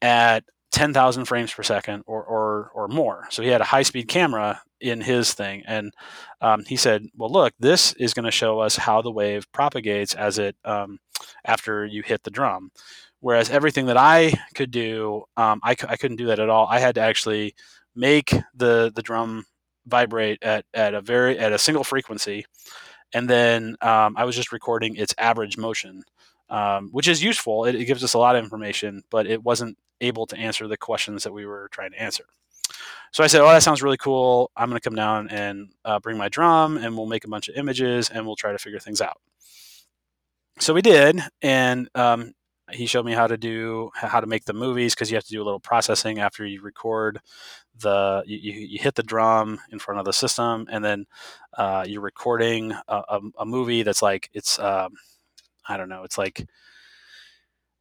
at 0.02 0.44
10,000 0.72 1.26
frames 1.26 1.54
per 1.54 1.64
second 1.64 2.04
or, 2.08 2.24
or 2.24 2.72
or 2.74 2.88
more. 2.88 3.28
So 3.30 3.44
he 3.44 3.50
had 3.50 3.62
a 3.62 3.66
high 3.66 3.84
speed 3.84 4.08
camera 4.08 4.62
in 4.80 5.02
his 5.02 5.34
thing, 5.34 5.64
and 5.68 5.94
um, 6.42 6.64
he 6.66 6.76
said, 6.76 7.06
"Well, 7.16 7.32
look, 7.32 7.54
this 7.60 7.94
is 7.94 8.14
going 8.14 8.26
to 8.26 8.32
show 8.32 8.60
us 8.60 8.76
how 8.76 9.02
the 9.02 9.12
wave 9.12 9.52
propagates 9.52 10.16
as 10.16 10.40
it 10.40 10.56
um, 10.66 11.00
after 11.46 11.86
you 11.86 12.02
hit 12.04 12.24
the 12.24 12.32
drum." 12.32 12.72
Whereas 13.20 13.52
everything 13.52 13.86
that 13.86 13.98
I 13.98 14.34
could 14.56 14.72
do, 14.72 15.26
um, 15.38 15.60
I, 15.64 15.76
couldn't 15.76 16.18
do 16.18 16.26
that 16.26 16.40
at 16.40 16.50
all. 16.50 16.66
I 16.68 16.80
had 16.80 16.96
to 16.96 17.02
actually 17.02 17.54
make 17.96 18.34
the 18.56 18.92
the 18.96 19.02
drum 19.02 19.46
vibrate 19.86 20.42
at, 20.44 20.66
at 20.74 20.94
a 20.94 21.02
very 21.02 21.38
at 21.38 21.54
a 21.54 21.58
single 21.58 21.84
frequency, 21.84 22.46
and 23.14 23.30
then 23.30 23.76
um, 23.82 24.16
I 24.18 24.26
was 24.26 24.36
just 24.36 24.52
recording 24.52 24.96
its 24.96 25.14
average 25.18 25.58
motion, 25.58 26.04
um, 26.50 26.90
which 26.92 27.08
is 27.08 27.24
useful. 27.24 27.66
It, 27.66 27.76
it 27.76 27.86
gives 27.86 28.04
us 28.04 28.14
a 28.14 28.20
lot 28.20 28.36
of 28.36 28.44
information, 28.44 29.04
but 29.10 29.28
it 29.28 29.44
wasn't 29.44 29.78
able 30.00 30.26
to 30.28 30.38
answer 30.38 30.68
the 30.68 30.78
questions 30.78 31.24
that 31.24 31.34
we 31.34 31.46
were 31.46 31.70
trying 31.72 31.92
to 31.92 32.02
answer. 32.02 32.26
So 33.12 33.24
I 33.24 33.28
said, 33.28 33.42
"Oh, 33.42 33.48
that 33.48 33.64
sounds 33.64 33.84
really 33.84 33.98
cool. 33.98 34.52
I'm 34.56 34.70
going 34.70 34.80
to 34.80 34.90
come 34.90 34.96
down 34.96 35.30
and 35.30 35.70
uh, 35.84 36.00
bring 36.00 36.18
my 36.18 36.30
drum, 36.30 36.78
and 36.78 36.96
we'll 36.96 37.08
make 37.08 37.26
a 37.26 37.30
bunch 37.30 37.50
of 37.50 37.56
images, 37.56 38.10
and 38.10 38.26
we'll 38.26 38.36
try 38.36 38.52
to 38.52 38.58
figure 38.58 38.80
things 38.80 39.02
out." 39.02 39.18
So 40.60 40.74
we 40.74 40.82
did, 40.82 41.20
and 41.42 41.90
um, 41.96 42.34
he 42.72 42.86
showed 42.86 43.06
me 43.06 43.14
how 43.14 43.28
to 43.28 43.38
do 43.38 43.90
how 43.96 44.20
to 44.20 44.28
make 44.28 44.46
the 44.46 44.54
movies 44.54 44.94
because 44.94 45.12
you 45.12 45.16
have 45.16 45.24
to 45.26 45.32
do 45.32 45.42
a 45.42 45.46
little 45.46 45.60
processing 45.60 46.20
after 46.20 46.46
you 46.46 46.62
record 46.62 47.20
the 47.80 48.24
you, 48.26 48.38
you, 48.38 48.80
hit 48.80 48.96
the 48.96 49.04
drum 49.04 49.60
in 49.72 49.80
front 49.80 50.00
of 50.00 50.06
the 50.06 50.14
system 50.14 50.68
and 50.72 50.84
then 50.84 51.06
uh, 51.58 51.86
you're 51.88 52.02
recording 52.02 52.72
a, 52.88 52.96
a, 53.10 53.20
a 53.40 53.46
movie 53.46 53.84
that's 53.84 54.02
like 54.02 54.30
it's 54.34 54.60
um, 54.60 54.94
i 55.68 55.78
don't 55.78 55.90
know 55.90 56.04
it's 56.04 56.18
like 56.18 56.46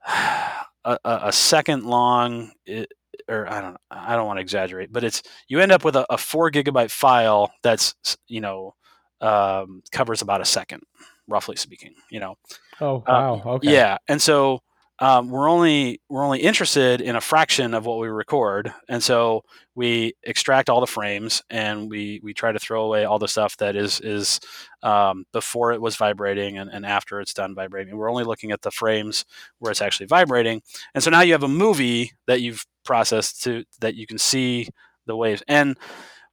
a, 0.08 0.66
a, 0.84 0.98
a 1.04 1.32
second 1.32 1.84
long 1.84 2.52
it, 2.66 2.90
or 3.28 3.50
i 3.52 3.60
don't 3.60 3.76
i 3.90 4.14
don't 4.16 4.26
want 4.26 4.36
to 4.38 4.42
exaggerate 4.42 4.92
but 4.92 5.04
it's 5.04 5.22
you 5.48 5.60
end 5.60 5.72
up 5.72 5.84
with 5.84 5.96
a, 5.96 6.06
a 6.12 6.16
four 6.16 6.50
gigabyte 6.50 6.90
file 6.90 7.52
that's 7.62 7.94
you 8.28 8.40
know 8.40 8.74
um, 9.20 9.82
covers 9.92 10.22
about 10.22 10.40
a 10.40 10.46
second 10.46 10.82
roughly 11.28 11.56
speaking 11.56 11.94
you 12.10 12.20
know 12.20 12.36
Oh 12.80 13.02
uh, 13.06 13.12
wow. 13.12 13.42
Okay. 13.46 13.72
yeah, 13.72 13.98
and 14.08 14.20
so 14.20 14.62
um, 15.00 15.30
we're 15.30 15.48
only 15.48 16.00
we're 16.10 16.24
only 16.24 16.40
interested 16.40 17.00
in 17.00 17.16
a 17.16 17.20
fraction 17.20 17.72
of 17.72 17.86
what 17.86 17.98
we 17.98 18.08
record, 18.08 18.72
and 18.88 19.02
so 19.02 19.42
we 19.74 20.12
extract 20.24 20.68
all 20.68 20.80
the 20.80 20.86
frames 20.86 21.42
and 21.48 21.88
we 21.90 22.20
we 22.22 22.34
try 22.34 22.52
to 22.52 22.58
throw 22.58 22.84
away 22.84 23.04
all 23.04 23.18
the 23.18 23.26
stuff 23.26 23.56
that 23.56 23.76
is 23.76 24.00
is 24.00 24.40
um, 24.82 25.24
before 25.32 25.72
it 25.72 25.80
was 25.80 25.96
vibrating 25.96 26.58
and, 26.58 26.70
and 26.70 26.84
after 26.84 27.20
it's 27.20 27.32
done 27.32 27.54
vibrating. 27.54 27.96
We're 27.96 28.10
only 28.10 28.24
looking 28.24 28.52
at 28.52 28.60
the 28.60 28.70
frames 28.70 29.24
where 29.58 29.70
it's 29.70 29.82
actually 29.82 30.06
vibrating, 30.06 30.60
and 30.94 31.02
so 31.02 31.10
now 31.10 31.22
you 31.22 31.32
have 31.32 31.42
a 31.44 31.48
movie 31.48 32.12
that 32.26 32.42
you've 32.42 32.66
processed 32.84 33.42
to 33.44 33.64
that 33.80 33.94
you 33.94 34.06
can 34.06 34.18
see 34.18 34.68
the 35.06 35.16
waves. 35.16 35.42
And 35.48 35.78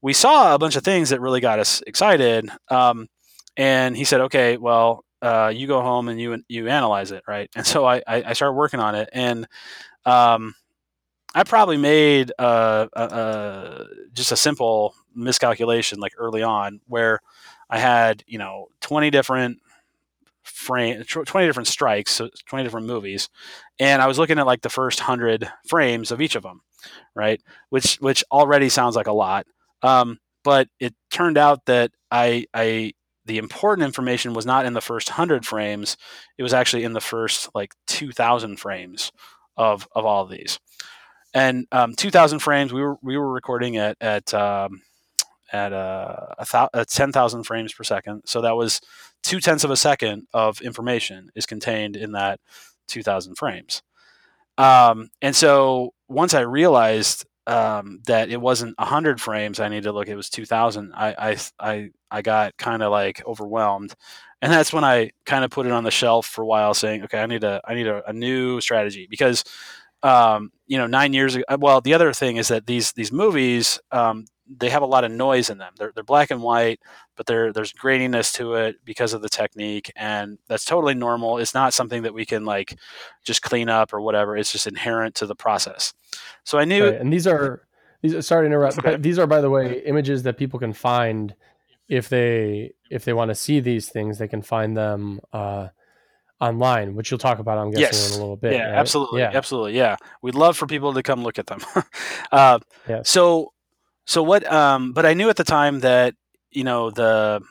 we 0.01 0.13
saw 0.13 0.53
a 0.53 0.59
bunch 0.59 0.76
of 0.76 0.84
things 0.84 1.09
that 1.09 1.22
really 1.22 1.39
got 1.41 1.59
us 1.59 1.82
excited. 1.88 2.49
Um, 2.70 3.07
and 3.55 3.97
he 3.97 4.03
said, 4.03 4.22
okay, 4.22 4.57
well, 4.57 5.03
uh, 5.22 5.51
you 5.53 5.68
go 5.68 5.82
home 5.82 6.09
and 6.09 6.20
you 6.20 6.43
you 6.47 6.68
analyze 6.70 7.11
it, 7.11 7.24
right? 7.28 7.49
And 7.55 7.65
so 7.65 7.86
I 7.86 7.97
I, 8.07 8.24
I 8.28 8.34
started 8.34 8.53
working 8.53 8.80
on 8.80 8.95
it, 8.95 9.09
and 9.13 9.47
um, 10.05 10.55
I 11.36 11.43
probably 11.43 11.78
made 11.78 12.32
uh, 12.39 12.88
a, 12.93 13.03
a, 13.03 13.86
just 14.13 14.32
a 14.32 14.38
simple 14.38 14.95
miscalculation 15.15 15.99
like 15.99 16.13
early 16.18 16.43
on 16.43 16.82
where 16.88 17.20
I 17.70 17.80
had 17.80 18.24
you 18.28 18.39
know 18.39 18.68
twenty 18.82 19.09
different 19.09 19.59
frame 20.43 21.03
20 21.03 21.45
different 21.47 21.68
strikes 21.68 22.11
so 22.11 22.30
20 22.47 22.63
different 22.63 22.88
movies 22.88 23.30
and 23.80 24.01
i 24.01 24.07
was 24.07 24.18
looking 24.18 24.39
at 24.39 24.45
like 24.45 24.61
the 24.61 24.70
first 24.70 24.99
100 25.01 25.49
frames 25.68 26.09
of 26.09 26.22
each 26.22 26.36
of 26.36 26.43
them 26.43 26.61
right 27.15 27.41
which 27.70 27.95
which 27.97 28.24
already 28.32 28.70
sounds 28.70 28.95
like 28.95 29.07
a 29.07 29.11
lot 29.11 29.45
um, 29.84 30.18
but 30.43 30.70
it 30.80 30.95
turned 31.11 31.38
out 31.38 31.65
that 31.65 31.91
i 32.11 32.45
i 32.53 32.93
the 33.28 33.38
important 33.38 33.86
information 33.86 34.34
was 34.34 34.45
not 34.45 34.65
in 34.65 34.73
the 34.73 34.82
first 34.82 35.09
100 35.09 35.45
frames 35.45 35.97
it 36.38 36.43
was 36.43 36.53
actually 36.53 36.84
in 36.84 36.93
the 36.93 37.01
first 37.01 37.49
like 37.53 37.73
2000 37.88 38.57
frames 38.57 39.11
of 39.55 39.88
of 39.93 40.05
all 40.05 40.23
of 40.23 40.30
these 40.30 40.59
and 41.34 41.67
um, 41.71 41.93
2000 41.93 42.39
frames 42.39 42.73
we 42.73 42.82
were 42.82 42.97
we 43.01 43.17
were 43.17 43.32
recording 43.32 43.78
at 43.78 43.97
at 44.01 44.34
um, 44.34 44.82
at 45.51 45.73
uh, 45.73 46.28
a, 46.38 46.45
th- 46.45 46.69
a 46.73 46.86
10,000 46.86 47.43
frames 47.43 47.73
per 47.73 47.84
second. 47.84 48.23
So 48.25 48.41
that 48.41 48.55
was 48.55 48.82
two 49.23 49.39
tenths 49.39 49.63
of 49.63 49.71
a 49.71 49.78
second 49.78 50.28
of 50.34 50.61
information 50.61 51.30
is 51.36 51.45
contained 51.45 51.95
in 51.95 52.13
that 52.13 52.39
2,000 52.88 53.36
frames. 53.36 53.82
Um, 54.57 55.09
and 55.21 55.36
so 55.36 55.93
once 56.07 56.34
I 56.34 56.41
realized 56.41 57.25
um, 57.48 58.02
that 58.06 58.30
it 58.30 58.39
wasn't 58.39 58.78
100 58.78 59.20
frames 59.20 59.60
I 59.60 59.70
needed 59.70 59.86
to 59.86 59.91
look, 59.93 60.08
it 60.08 60.16
was 60.16 60.30
2,000. 60.30 60.93
I, 60.93 61.16
I, 61.18 61.38
I, 61.60 61.89
I 62.12 62.22
got 62.22 62.58
kind 62.58 62.84
of 62.84 62.91
like 62.91 63.26
overwhelmed. 63.26 63.95
And 64.41 64.52
that's 64.52 64.72
when 64.72 64.84
I 64.84 65.12
kind 65.26 65.43
of 65.43 65.50
put 65.50 65.66
it 65.66 65.72
on 65.72 65.84
the 65.84 65.91
shelf 65.91 66.28
for 66.28 66.43
a 66.43 66.45
while 66.45 66.74
saying, 66.76 67.04
okay, 67.06 67.20
I 67.20 67.26
need 67.26 67.43
a, 67.43 67.62
I 67.66 67.74
need 67.74 67.88
a, 67.88 68.08
a 68.08 68.14
new 68.14 68.62
strategy 68.62 69.08
because 69.10 69.43
um, 70.04 70.52
you 70.68 70.78
know, 70.78 70.88
nine 70.88 71.14
years 71.14 71.36
ago. 71.36 71.43
Well, 71.60 71.82
the 71.82 71.93
other 71.93 72.14
thing 72.14 72.38
is 72.38 72.50
that 72.50 72.66
these 72.66 72.91
these 72.93 73.12
movies, 73.12 73.80
um, 73.91 74.26
they 74.50 74.70
have 74.70 74.82
a 74.82 74.88
lot 74.88 75.04
of 75.04 75.12
noise 75.12 75.50
in 75.50 75.58
them. 75.58 75.74
They're, 75.78 75.91
they're 75.93 76.04
black 76.04 76.32
and 76.32 76.41
white, 76.41 76.80
but 77.16 77.26
there's 77.26 77.74
graininess 77.74 78.34
to 78.36 78.54
it 78.54 78.78
because 78.86 79.14
of 79.14 79.22
the 79.22 79.30
technique, 79.30 79.91
and 79.95 80.38
that's 80.48 80.66
totally 80.66 80.93
normal. 80.93 81.38
It's 81.38 81.54
not 81.54 81.74
something 81.74 82.04
that 82.04 82.14
we 82.14 82.26
can 82.26 82.45
like 82.45 82.78
just 83.24 83.41
clean 83.41 83.70
up 83.70 83.93
or 83.93 84.02
whatever. 84.02 84.38
It's 84.38 84.52
just 84.52 84.68
inherent 84.68 85.16
to 85.16 85.26
the 85.26 85.36
process. 85.36 85.93
So 86.43 86.58
I 86.58 86.66
knew, 86.66 86.86
right. 86.86 86.95
and 86.95 87.12
these 87.12 87.28
are 87.28 87.68
these. 88.02 88.26
Sorry 88.26 88.43
to 88.43 88.48
interrupt, 88.48 88.80
okay. 88.80 88.91
but 88.91 89.04
these 89.04 89.20
are, 89.20 89.28
by 89.28 89.41
the 89.41 89.50
way, 89.50 89.82
images 89.86 90.24
that 90.24 90.38
people 90.38 90.60
can 90.60 90.74
find 90.74 91.36
if 91.89 92.10
they 92.10 92.74
if 92.89 93.06
they 93.06 93.14
want 93.14 93.30
to 93.30 93.36
see 93.36 93.60
these 93.60 93.89
things. 93.89 94.18
They 94.18 94.28
can 94.28 94.41
find 94.41 94.76
them. 94.76 95.20
Uh, 95.34 95.70
online, 96.39 96.93
which 96.93 97.10
you'll 97.10 97.18
talk 97.18 97.39
about, 97.39 97.58
I'm 97.58 97.72
guessing, 97.72 97.82
yes. 97.82 98.12
in 98.12 98.18
a 98.20 98.22
little 98.22 98.38
bit. 98.38 98.54
Yeah, 98.54 98.70
right? 98.70 98.78
absolutely. 98.78 99.22
Yeah. 99.22 99.32
Absolutely. 99.34 99.76
Yeah. 99.76 99.95
We'd 100.22 100.36
love 100.36 100.56
for 100.56 100.68
people 100.68 100.93
to 100.93 101.02
come 101.02 101.24
look 101.24 101.39
at 101.39 101.48
them. 101.48 101.62
uh, 102.32 102.60
yes. 102.88 103.10
So 103.10 103.54
so 104.08 104.24
what? 104.24 104.51
Um, 104.51 104.93
but 104.93 105.05
I 105.05 105.14
knew 105.14 105.30
at 105.30 105.36
the 105.36 105.43
time 105.43 105.82
that 105.82 106.16
you 106.51 106.64
know 106.64 106.91
the 106.91 107.41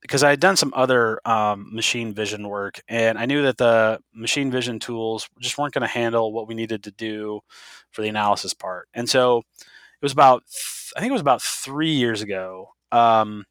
because 0.00 0.24
I 0.24 0.30
had 0.30 0.40
done 0.40 0.56
some 0.56 0.72
other 0.76 1.20
um, 1.24 1.74
machine 1.74 2.12
vision 2.12 2.48
work, 2.48 2.82
and 2.88 3.18
I 3.18 3.26
knew 3.26 3.42
that 3.42 3.56
the 3.58 4.00
machine 4.14 4.50
vision 4.50 4.80
tools 4.80 5.28
just 5.40 5.58
weren't 5.58 5.74
going 5.74 5.82
to 5.82 5.88
handle 5.88 6.32
what 6.32 6.48
we 6.48 6.54
needed 6.54 6.84
to 6.84 6.90
do 6.90 7.40
for 7.92 8.02
the 8.02 8.08
analysis 8.08 8.52
part. 8.52 8.88
And 8.94 9.08
so 9.08 9.38
it 9.38 10.02
was 10.02 10.12
about 10.12 10.42
I 10.96 11.00
think 11.00 11.10
it 11.10 11.14
was 11.14 11.22
about 11.22 11.42
three 11.42 11.92
years 11.92 12.22
ago. 12.22 12.70
Um, 12.92 13.44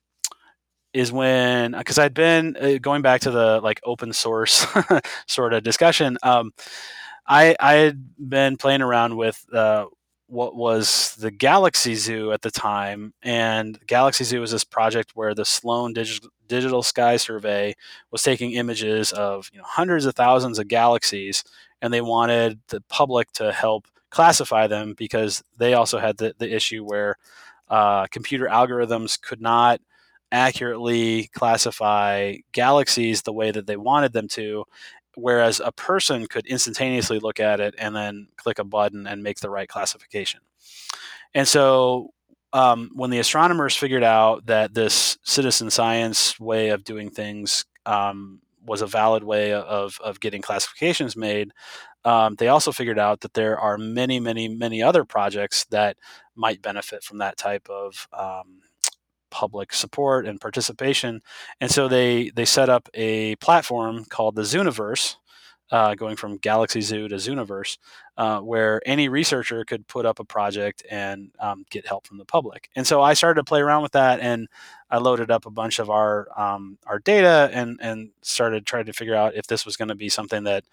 is 0.94 1.12
when 1.12 1.72
because 1.72 1.98
I'd 1.98 2.14
been 2.14 2.58
uh, 2.60 2.78
going 2.82 3.02
back 3.02 3.22
to 3.22 3.32
the 3.32 3.62
like 3.62 3.80
open 3.84 4.14
source 4.14 4.66
sort 5.28 5.54
of 5.54 5.64
discussion. 5.64 6.18
Um, 6.24 6.52
I 7.28 7.56
I 7.60 7.74
had 7.76 8.10
been 8.18 8.58
playing 8.58 8.82
around 8.82 9.16
with 9.18 9.44
uh, 9.54 9.86
what 10.32 10.56
was 10.56 11.14
the 11.16 11.30
Galaxy 11.30 11.94
Zoo 11.94 12.32
at 12.32 12.42
the 12.42 12.52
time. 12.52 13.14
And 13.22 13.78
Galaxy 13.86 14.24
Zoo 14.24 14.40
was 14.40 14.52
this 14.52 14.64
project 14.64 15.12
where 15.14 15.36
the 15.36 15.44
Sloan 15.44 15.94
Digital, 15.94 16.84
Sky 16.84 17.18
Survey 17.18 17.76
was 18.12 18.24
taking 18.24 18.52
images 18.54 19.12
of 19.12 19.50
you 19.52 19.60
know, 19.60 19.66
hundreds 19.68 20.06
of 20.06 20.16
thousands 20.16 20.58
of 20.58 20.70
galaxies, 20.70 21.44
and 21.82 21.94
they 21.94 22.00
wanted 22.00 22.62
the 22.70 22.80
public 22.88 23.32
to 23.34 23.52
help 23.52 23.88
classify 24.10 24.68
them 24.68 24.94
because 24.98 25.44
they 25.58 25.74
also 25.74 26.00
had 26.00 26.16
the, 26.18 26.34
the 26.38 26.54
issue 26.54 26.86
where 26.86 27.18
uh, 27.70 28.08
computer 28.08 28.46
algorithms 28.46 29.22
could 29.22 29.42
not 29.42 29.82
accurately 30.32 31.30
classify 31.34 32.36
galaxies 32.54 33.24
the 33.24 33.34
way 33.34 33.52
that 33.52 33.68
they 33.68 33.76
wanted 33.76 34.14
them 34.14 34.30
to 34.30 34.64
whereas 35.22 35.62
a 35.64 35.72
person 35.72 36.28
could 36.28 36.46
instantaneously 36.48 37.20
look 37.20 37.40
at 37.40 37.60
it 37.60 37.76
and 37.78 37.96
then 37.96 38.28
click 38.38 38.60
a 38.60 38.64
button 38.64 39.08
and 39.08 39.24
make 39.24 39.40
the 39.40 39.50
right 39.50 39.70
classification. 39.70 40.42
And 41.34 41.48
so 41.48 42.10
um, 42.54 42.90
when 42.94 43.10
the 43.10 43.20
astronomers 43.20 43.76
figured 43.76 44.04
out 44.04 44.46
that 44.48 44.74
this 44.74 45.18
citizen 45.24 45.70
science 45.70 46.40
way 46.40 46.70
of 46.70 46.84
doing 46.84 47.10
things 47.10 47.66
um, 47.86 48.42
was 48.66 48.82
a 48.82 48.88
valid 48.88 49.24
way 49.24 49.54
of, 49.54 49.98
of 50.04 50.20
getting 50.20 50.42
classifications 50.42 51.16
made, 51.16 51.52
um, 52.04 52.36
they 52.36 52.48
also 52.48 52.72
figured 52.72 53.00
out 53.00 53.22
that 53.22 53.34
there 53.34 53.60
are 53.60 53.78
many, 53.78 54.20
many, 54.20 54.48
many 54.48 54.82
other 54.82 55.06
projects 55.06 55.66
that 55.66 55.98
might 56.36 56.62
benefit 56.62 57.04
from 57.04 57.20
that 57.20 57.38
type 57.38 57.70
of 57.70 58.08
um, 58.12 58.62
public 59.32 59.74
support 59.74 60.28
and 60.28 60.40
participation. 60.40 61.22
And 61.60 61.72
so 61.72 61.88
they 61.88 62.30
they 62.36 62.46
set 62.46 62.70
up 62.70 62.90
a 62.94 63.36
platform 63.38 64.06
called 64.06 64.36
the 64.36 64.44
Zooniverse, 64.44 65.16
uh, 65.72 65.96
going 65.96 66.18
from 66.18 66.38
Galaxy 66.38 66.82
Zoo 66.82 67.08
to 67.08 67.16
Zooniverse, 67.16 67.78
uh, 68.18 68.40
where 68.42 68.82
any 68.86 69.08
researcher 69.08 69.64
could 69.64 69.88
put 69.88 70.06
up 70.06 70.20
a 70.20 70.26
project 70.26 70.84
and 70.92 71.32
um, 71.40 71.66
get 71.70 71.88
help 71.88 72.06
from 72.06 72.18
the 72.18 72.26
public. 72.26 72.70
And 72.76 72.86
so 72.86 73.02
I 73.02 73.14
started 73.14 73.40
to 73.40 73.46
play 73.46 73.62
around 73.62 73.82
with 73.82 73.94
that, 73.94 74.20
and 74.20 74.48
I 74.90 74.98
loaded 74.98 75.32
up 75.32 75.46
a 75.46 75.52
bunch 75.52 75.80
of 75.80 75.90
our 75.90 76.28
um, 76.40 76.78
our 76.86 77.00
data 77.00 77.50
and 77.54 77.80
and 77.82 78.12
started 78.22 78.66
trying 78.66 78.86
to 78.86 78.94
figure 78.94 79.16
out 79.16 79.36
if 79.36 79.48
this 79.48 79.66
was 79.66 79.78
going 79.78 79.88
to 79.88 79.96
be 79.96 80.10
something 80.10 80.44
that 80.44 80.66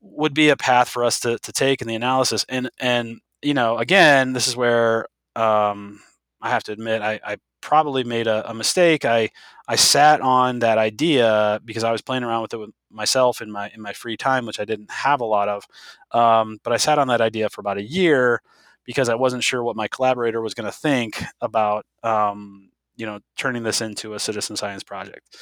would 0.00 0.34
be 0.34 0.48
a 0.48 0.56
path 0.56 0.88
for 0.88 1.04
us 1.04 1.20
to, 1.20 1.38
to 1.38 1.52
take 1.52 1.82
in 1.82 1.88
the 1.88 1.94
analysis. 1.94 2.44
And 2.48 2.70
and 2.80 3.20
you 3.42 3.54
know, 3.54 3.78
again, 3.78 4.32
this 4.32 4.48
is 4.48 4.56
where 4.56 5.06
um, 5.36 6.00
I 6.40 6.50
have 6.50 6.64
to 6.64 6.72
admit 6.72 7.02
I, 7.02 7.20
I 7.24 7.36
probably 7.66 8.04
made 8.04 8.28
a, 8.28 8.48
a, 8.48 8.54
mistake. 8.54 9.04
I 9.04 9.28
I 9.66 9.74
sat 9.74 10.20
on 10.20 10.60
that 10.60 10.78
idea 10.78 11.60
because 11.64 11.82
I 11.82 11.90
was 11.90 12.00
playing 12.00 12.22
around 12.22 12.42
with 12.42 12.54
it 12.54 12.58
with 12.58 12.70
myself 12.90 13.42
in 13.42 13.50
my 13.50 13.70
in 13.74 13.82
my 13.82 13.92
free 13.92 14.16
time, 14.16 14.46
which 14.46 14.60
I 14.60 14.64
didn't 14.64 14.90
have 14.92 15.20
a 15.20 15.24
lot 15.24 15.48
of. 15.48 15.64
Um, 16.12 16.58
but 16.62 16.72
I 16.72 16.76
sat 16.76 17.00
on 17.00 17.08
that 17.08 17.20
idea 17.20 17.50
for 17.50 17.60
about 17.60 17.76
a 17.76 17.82
year 17.82 18.40
because 18.84 19.08
I 19.08 19.16
wasn't 19.16 19.42
sure 19.42 19.64
what 19.64 19.74
my 19.74 19.88
collaborator 19.88 20.40
was 20.40 20.54
going 20.54 20.70
to 20.70 20.78
think 20.78 21.20
about 21.40 21.84
um, 22.04 22.70
you 22.96 23.04
know 23.04 23.18
turning 23.36 23.64
this 23.64 23.80
into 23.80 24.14
a 24.14 24.20
citizen 24.20 24.54
science 24.54 24.84
project. 24.84 25.36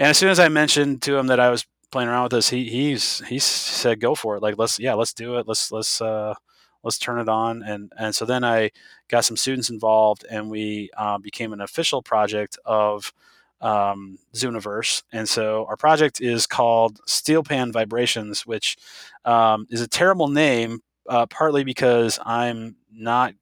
And 0.00 0.08
as 0.08 0.18
soon 0.18 0.30
as 0.30 0.40
I 0.40 0.48
mentioned 0.48 1.02
to 1.02 1.16
him 1.16 1.28
that 1.28 1.38
I 1.38 1.50
was 1.50 1.64
playing 1.92 2.08
around 2.08 2.24
with 2.24 2.32
this, 2.32 2.50
he 2.50 2.68
he's 2.68 3.20
he 3.28 3.38
said 3.38 4.00
go 4.00 4.16
for 4.16 4.36
it. 4.36 4.42
Like 4.42 4.58
let's 4.58 4.80
yeah 4.80 4.94
let's 4.94 5.14
do 5.14 5.38
it. 5.38 5.46
Let's 5.46 5.70
let's 5.70 6.02
uh, 6.02 6.34
let's 6.82 6.98
turn 6.98 7.18
it 7.18 7.28
on 7.28 7.62
and 7.62 7.92
and 7.98 8.14
so 8.14 8.24
then 8.24 8.44
i 8.44 8.70
got 9.08 9.24
some 9.24 9.36
students 9.36 9.70
involved 9.70 10.24
and 10.30 10.50
we 10.50 10.90
uh, 10.96 11.18
became 11.18 11.52
an 11.52 11.60
official 11.60 12.02
project 12.02 12.58
of 12.64 13.12
um, 13.60 14.18
zooniverse 14.34 15.02
and 15.12 15.28
so 15.28 15.66
our 15.68 15.76
project 15.76 16.20
is 16.20 16.46
called 16.46 17.00
steel 17.06 17.42
pan 17.42 17.72
vibrations 17.72 18.46
which 18.46 18.76
um, 19.24 19.66
is 19.70 19.80
a 19.82 19.88
terrible 19.88 20.28
name 20.28 20.80
uh, 21.08 21.26
partly 21.26 21.64
because 21.64 22.18
i'm 22.24 22.76
not 22.92 23.34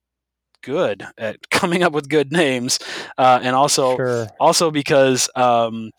good 0.63 1.05
at 1.17 1.51
coming 1.51 1.83
up 1.83 1.93
with 1.93 2.09
good 2.09 2.33
names, 2.33 2.79
uh, 3.17 3.41
and 3.43 3.55
also 3.55 3.97
sure. 3.97 4.29
also 4.41 4.71
because 4.71 5.29
um, 5.35 5.91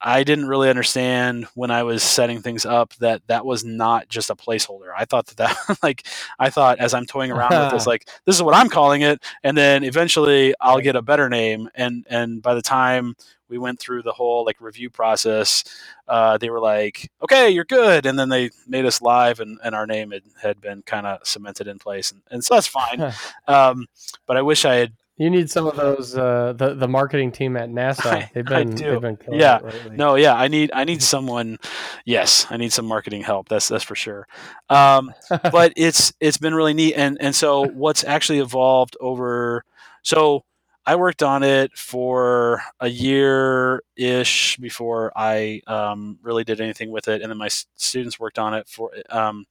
I 0.00 0.24
didn't 0.24 0.46
really 0.46 0.70
understand 0.70 1.46
when 1.54 1.70
I 1.70 1.82
was 1.82 2.02
setting 2.02 2.42
things 2.42 2.64
up 2.64 2.94
that 2.96 3.22
that 3.26 3.44
was 3.44 3.64
not 3.64 4.08
just 4.08 4.30
a 4.30 4.36
placeholder. 4.36 4.90
I 4.96 5.04
thought 5.04 5.26
that 5.26 5.36
that 5.38 5.78
like 5.82 6.06
I 6.38 6.50
thought 6.50 6.78
as 6.78 6.94
I'm 6.94 7.06
toying 7.06 7.30
around 7.30 7.50
with 7.50 7.72
this, 7.72 7.86
like 7.88 8.08
this 8.26 8.36
is 8.36 8.42
what 8.42 8.54
I'm 8.54 8.68
calling 8.68 9.02
it, 9.02 9.22
and 9.42 9.56
then 9.56 9.84
eventually 9.84 10.54
I'll 10.60 10.80
get 10.80 10.96
a 10.96 11.02
better 11.02 11.28
name, 11.28 11.68
and 11.74 12.06
and 12.08 12.42
by 12.42 12.54
the 12.54 12.62
time 12.62 13.16
we 13.50 13.58
went 13.58 13.80
through 13.80 14.02
the 14.02 14.12
whole 14.12 14.44
like 14.44 14.60
review 14.60 14.88
process. 14.88 15.64
Uh, 16.08 16.38
they 16.38 16.48
were 16.48 16.60
like, 16.60 17.10
"Okay, 17.22 17.50
you're 17.50 17.64
good," 17.64 18.06
and 18.06 18.18
then 18.18 18.28
they 18.28 18.50
made 18.66 18.86
us 18.86 19.02
live, 19.02 19.40
and, 19.40 19.58
and 19.62 19.74
our 19.74 19.86
name 19.86 20.12
had, 20.12 20.22
had 20.40 20.60
been 20.60 20.82
kind 20.82 21.06
of 21.06 21.26
cemented 21.26 21.66
in 21.66 21.78
place, 21.78 22.12
and, 22.12 22.22
and 22.30 22.44
so 22.44 22.54
that's 22.54 22.66
fine. 22.66 23.12
um, 23.48 23.86
but 24.26 24.36
I 24.36 24.42
wish 24.42 24.64
I 24.64 24.76
had. 24.76 24.92
You 25.16 25.28
need 25.28 25.50
some 25.50 25.66
of 25.66 25.76
those 25.76 26.16
uh, 26.16 26.54
the 26.56 26.72
the 26.72 26.88
marketing 26.88 27.30
team 27.30 27.54
at 27.58 27.68
NASA. 27.68 28.32
They've 28.32 28.42
been 28.42 28.74
they've 28.74 29.00
been 29.02 29.18
yeah 29.30 29.60
no 29.92 30.14
yeah 30.14 30.34
I 30.34 30.48
need 30.48 30.70
I 30.72 30.84
need 30.84 31.02
someone. 31.02 31.58
Yes, 32.06 32.46
I 32.48 32.56
need 32.56 32.72
some 32.72 32.86
marketing 32.86 33.22
help. 33.22 33.50
That's 33.50 33.68
that's 33.68 33.84
for 33.84 33.94
sure. 33.94 34.26
Um, 34.70 35.12
but 35.52 35.74
it's 35.76 36.14
it's 36.20 36.38
been 36.38 36.54
really 36.54 36.72
neat, 36.72 36.94
and 36.94 37.18
and 37.20 37.34
so 37.34 37.66
what's 37.66 38.02
actually 38.02 38.38
evolved 38.38 38.96
over 38.98 39.66
so 40.02 40.44
I 40.90 40.96
worked 40.96 41.22
on 41.22 41.44
it 41.44 41.78
for 41.78 42.62
a 42.80 42.88
year 42.88 43.80
ish 43.94 44.56
before 44.56 45.12
I 45.14 45.62
um, 45.68 46.18
really 46.20 46.42
did 46.42 46.60
anything 46.60 46.90
with 46.90 47.06
it, 47.06 47.22
and 47.22 47.30
then 47.30 47.38
my 47.38 47.46
students 47.76 48.18
worked 48.18 48.40
on 48.40 48.54
it 48.54 48.66
for 48.66 48.90
um, 49.08 49.44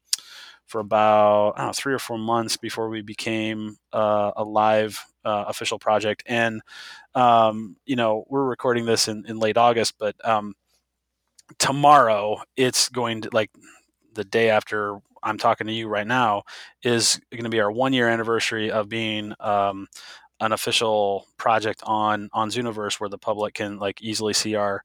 for 0.65 0.81
about 0.81 1.57
know, 1.57 1.71
three 1.71 1.93
or 1.93 1.99
four 1.99 2.17
months 2.17 2.57
before 2.57 2.89
we 2.89 3.01
became 3.01 3.77
uh, 3.93 4.31
a 4.35 4.43
live 4.43 4.99
uh, 5.23 5.45
official 5.47 5.79
project. 5.79 6.23
And 6.25 6.59
um, 7.15 7.77
you 7.85 7.95
know, 7.95 8.25
we're 8.27 8.43
recording 8.43 8.85
this 8.85 9.07
in, 9.07 9.23
in 9.25 9.39
late 9.39 9.55
August, 9.55 9.93
but 9.97 10.17
um, 10.27 10.55
tomorrow 11.57 12.41
it's 12.57 12.89
going 12.89 13.21
to 13.21 13.29
like 13.31 13.49
the 14.13 14.25
day 14.25 14.49
after 14.49 14.99
I'm 15.23 15.37
talking 15.37 15.67
to 15.67 15.73
you 15.73 15.87
right 15.87 16.07
now 16.07 16.43
is 16.83 17.19
going 17.31 17.45
to 17.45 17.49
be 17.49 17.61
our 17.61 17.71
one 17.71 17.93
year 17.93 18.09
anniversary 18.09 18.71
of 18.71 18.89
being 18.89 19.33
um, 19.39 19.87
an 20.39 20.51
official 20.51 21.27
project 21.37 21.81
on 21.85 22.29
on 22.33 22.49
Zooniverse 22.49 22.99
where 22.99 23.09
the 23.09 23.17
public 23.17 23.55
can 23.55 23.77
like 23.77 24.01
easily 24.01 24.33
see 24.33 24.55
our 24.55 24.83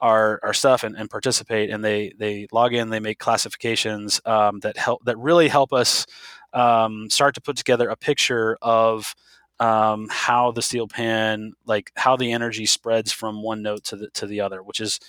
our, 0.00 0.40
our 0.42 0.54
stuff 0.54 0.82
and, 0.82 0.96
and 0.96 1.10
participate 1.10 1.70
and 1.70 1.84
they 1.84 2.12
they 2.18 2.46
log 2.52 2.72
in 2.72 2.88
they 2.88 3.00
make 3.00 3.18
classifications 3.18 4.20
um, 4.24 4.60
that 4.60 4.76
help 4.76 5.04
that 5.04 5.18
really 5.18 5.48
help 5.48 5.72
us 5.72 6.06
um, 6.52 7.08
start 7.10 7.34
to 7.34 7.40
put 7.40 7.56
together 7.56 7.88
a 7.88 7.96
picture 7.96 8.56
of 8.62 9.14
um, 9.58 10.08
how 10.10 10.52
the 10.52 10.62
steel 10.62 10.88
pan 10.88 11.52
like 11.66 11.92
how 11.96 12.16
the 12.16 12.32
energy 12.32 12.64
spreads 12.64 13.12
from 13.12 13.42
one 13.42 13.62
note 13.62 13.84
to 13.84 13.96
the 13.96 14.08
to 14.10 14.26
the 14.26 14.40
other 14.40 14.62
which 14.62 14.80
is 14.80 15.00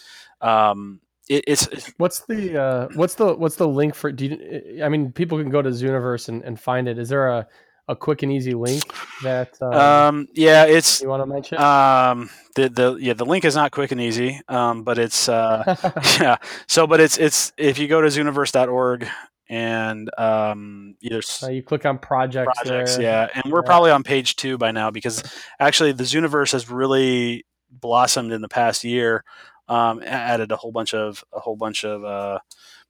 um, 0.42 1.00
it, 1.30 1.46
it's, 1.48 1.68
it's, 1.68 1.94
what's 1.98 2.26
the 2.26 2.62
uh, 2.62 2.88
what's 2.96 3.16
the 3.16 3.34
what's 3.34 3.56
the 3.56 3.68
link 3.68 3.96
for 3.96 4.12
do 4.12 4.26
you, 4.26 4.84
i 4.84 4.90
mean 4.90 5.14
people 5.14 5.38
can 5.38 5.50
go 5.50 5.62
to 5.62 5.70
zooniverse 5.70 6.28
and, 6.28 6.44
and 6.44 6.60
find 6.60 6.90
it. 6.90 7.00
Is 7.00 7.08
there 7.08 7.30
a 7.30 7.48
a 7.88 7.96
quick 7.96 8.24
and 8.24 8.32
easy 8.32 8.54
link 8.54 8.84
that 9.24 9.62
um, 9.62 9.74
um, 9.74 10.28
yeah 10.34 10.66
it's 10.66 11.02
you 11.02 11.10
want 11.10 11.22
to 11.22 11.26
mention 11.26 11.58
um 11.60 12.30
the 12.56 12.70
the 12.70 12.96
yeah 13.00 13.14
the 13.14 13.26
link 13.26 13.44
is 13.44 13.56
not 13.56 13.72
quick 13.72 13.92
and 13.92 14.00
easy 14.00 14.40
um 14.48 14.84
but 14.84 14.98
it's 14.98 15.28
uh 15.28 15.76
yeah 16.20 16.38
so 16.68 16.88
but 16.88 17.00
it's 17.00 17.18
it's 17.18 17.52
if 17.58 17.80
you 17.80 17.88
go 17.88 18.02
to 18.02 18.08
zooniverse.org 18.08 19.08
and 19.50 20.10
um 20.18 20.96
either 21.02 21.22
uh, 21.44 21.48
you 21.50 21.62
click 21.62 21.86
on 21.86 21.98
projects 21.98 22.52
projects 22.62 22.98
there. 22.98 23.04
yeah 23.04 23.30
and 23.34 23.52
we're 23.52 23.60
yeah. 23.60 23.66
probably 23.66 23.92
on 23.92 24.04
page 24.04 24.36
two 24.36 24.58
by 24.58 24.72
now 24.72 24.90
because 24.90 25.24
actually 25.60 25.92
the 25.92 26.04
zooniverse 26.04 26.54
has 26.54 26.70
really 26.70 27.46
blossomed 27.70 28.32
in 28.32 28.42
the 28.42 28.50
past 28.50 28.84
year 28.84 29.24
um 29.68 30.02
added 30.06 30.52
a 30.52 30.56
whole 30.56 30.72
bunch 30.72 30.94
of 30.94 31.24
a 31.34 31.40
whole 31.40 31.56
bunch 31.56 31.84
of 31.84 32.04
uh 32.06 32.40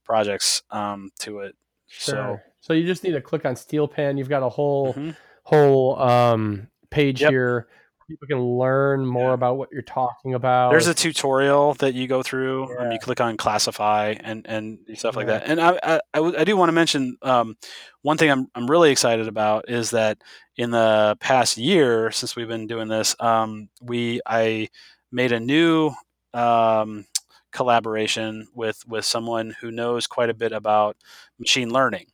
projects 0.04 0.64
um 0.70 1.10
to 1.20 1.40
it 1.40 1.56
sure. 1.88 2.16
so 2.16 2.40
so 2.62 2.74
you 2.74 2.86
just 2.86 3.04
need 3.04 3.12
to 3.12 3.22
click 3.22 3.44
on 3.44 3.56
Steel 3.56 3.88
Pan. 3.88 4.18
You've 4.18 4.30
got 4.30 4.44
a 4.44 4.50
whole 4.50 4.94
mm-hmm. 4.94 5.12
whole 5.44 6.00
um, 6.00 6.68
page 6.92 7.22
yep. 7.22 7.32
here. 7.32 7.68
People 8.08 8.28
can 8.28 8.42
learn 8.42 9.06
more 9.06 9.30
yeah. 9.30 9.34
about 9.34 9.58
what 9.58 9.70
you're 9.72 9.82
talking 9.82 10.34
about. 10.34 10.72
There's 10.72 10.88
a 10.88 10.94
tutorial 10.94 11.74
that 11.76 11.94
you 11.94 12.08
go 12.08 12.22
through. 12.22 12.70
Yeah. 12.74 12.86
Um, 12.86 12.92
you 12.92 13.00
click 13.00 13.20
on 13.20 13.36
classify 13.36 14.16
and 14.20 14.46
and 14.48 14.78
stuff 14.94 15.16
like 15.16 15.28
that. 15.28 15.48
And 15.48 15.60
I 15.60 15.80
I, 15.82 16.00
I, 16.14 16.20
I 16.20 16.44
do 16.44 16.56
want 16.56 16.70
to 16.70 16.74
mention 16.74 17.18
um, 17.24 17.58
one 18.04 18.18
thing 18.18 18.30
I'm 18.30 18.48
I'm 18.54 18.70
really 18.70 18.92
excited 18.92 19.28
about 19.28 19.70
is 19.70 19.90
that 19.92 20.20
in 20.56 20.70
the 20.70 21.18
past 21.20 21.58
year 21.58 22.12
since 22.12 22.36
we've 22.36 22.48
been 22.48 22.68
doing 22.68 22.90
this, 22.90 23.16
um, 23.20 23.70
we 23.82 24.22
I 24.26 24.70
made 25.12 25.32
a 25.32 25.40
new 25.40 25.92
um, 26.36 27.06
collaboration 27.52 28.50
with 28.54 28.88
with 28.88 29.06
someone 29.06 29.56
who 29.62 29.72
knows 29.72 30.06
quite 30.06 30.30
a 30.30 30.36
bit 30.36 30.52
about 30.52 30.96
machine 31.40 31.72
learning 31.72 32.06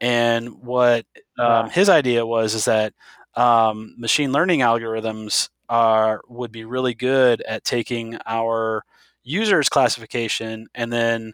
and 0.00 0.62
what 0.62 1.06
um, 1.38 1.70
his 1.70 1.88
idea 1.88 2.26
was 2.26 2.54
is 2.54 2.66
that 2.66 2.92
um, 3.34 3.94
machine 3.98 4.32
learning 4.32 4.60
algorithms 4.60 5.48
are 5.68 6.22
would 6.28 6.52
be 6.52 6.64
really 6.64 6.94
good 6.94 7.42
at 7.42 7.64
taking 7.64 8.18
our 8.26 8.84
users 9.24 9.68
classification 9.68 10.68
and 10.74 10.92
then 10.92 11.32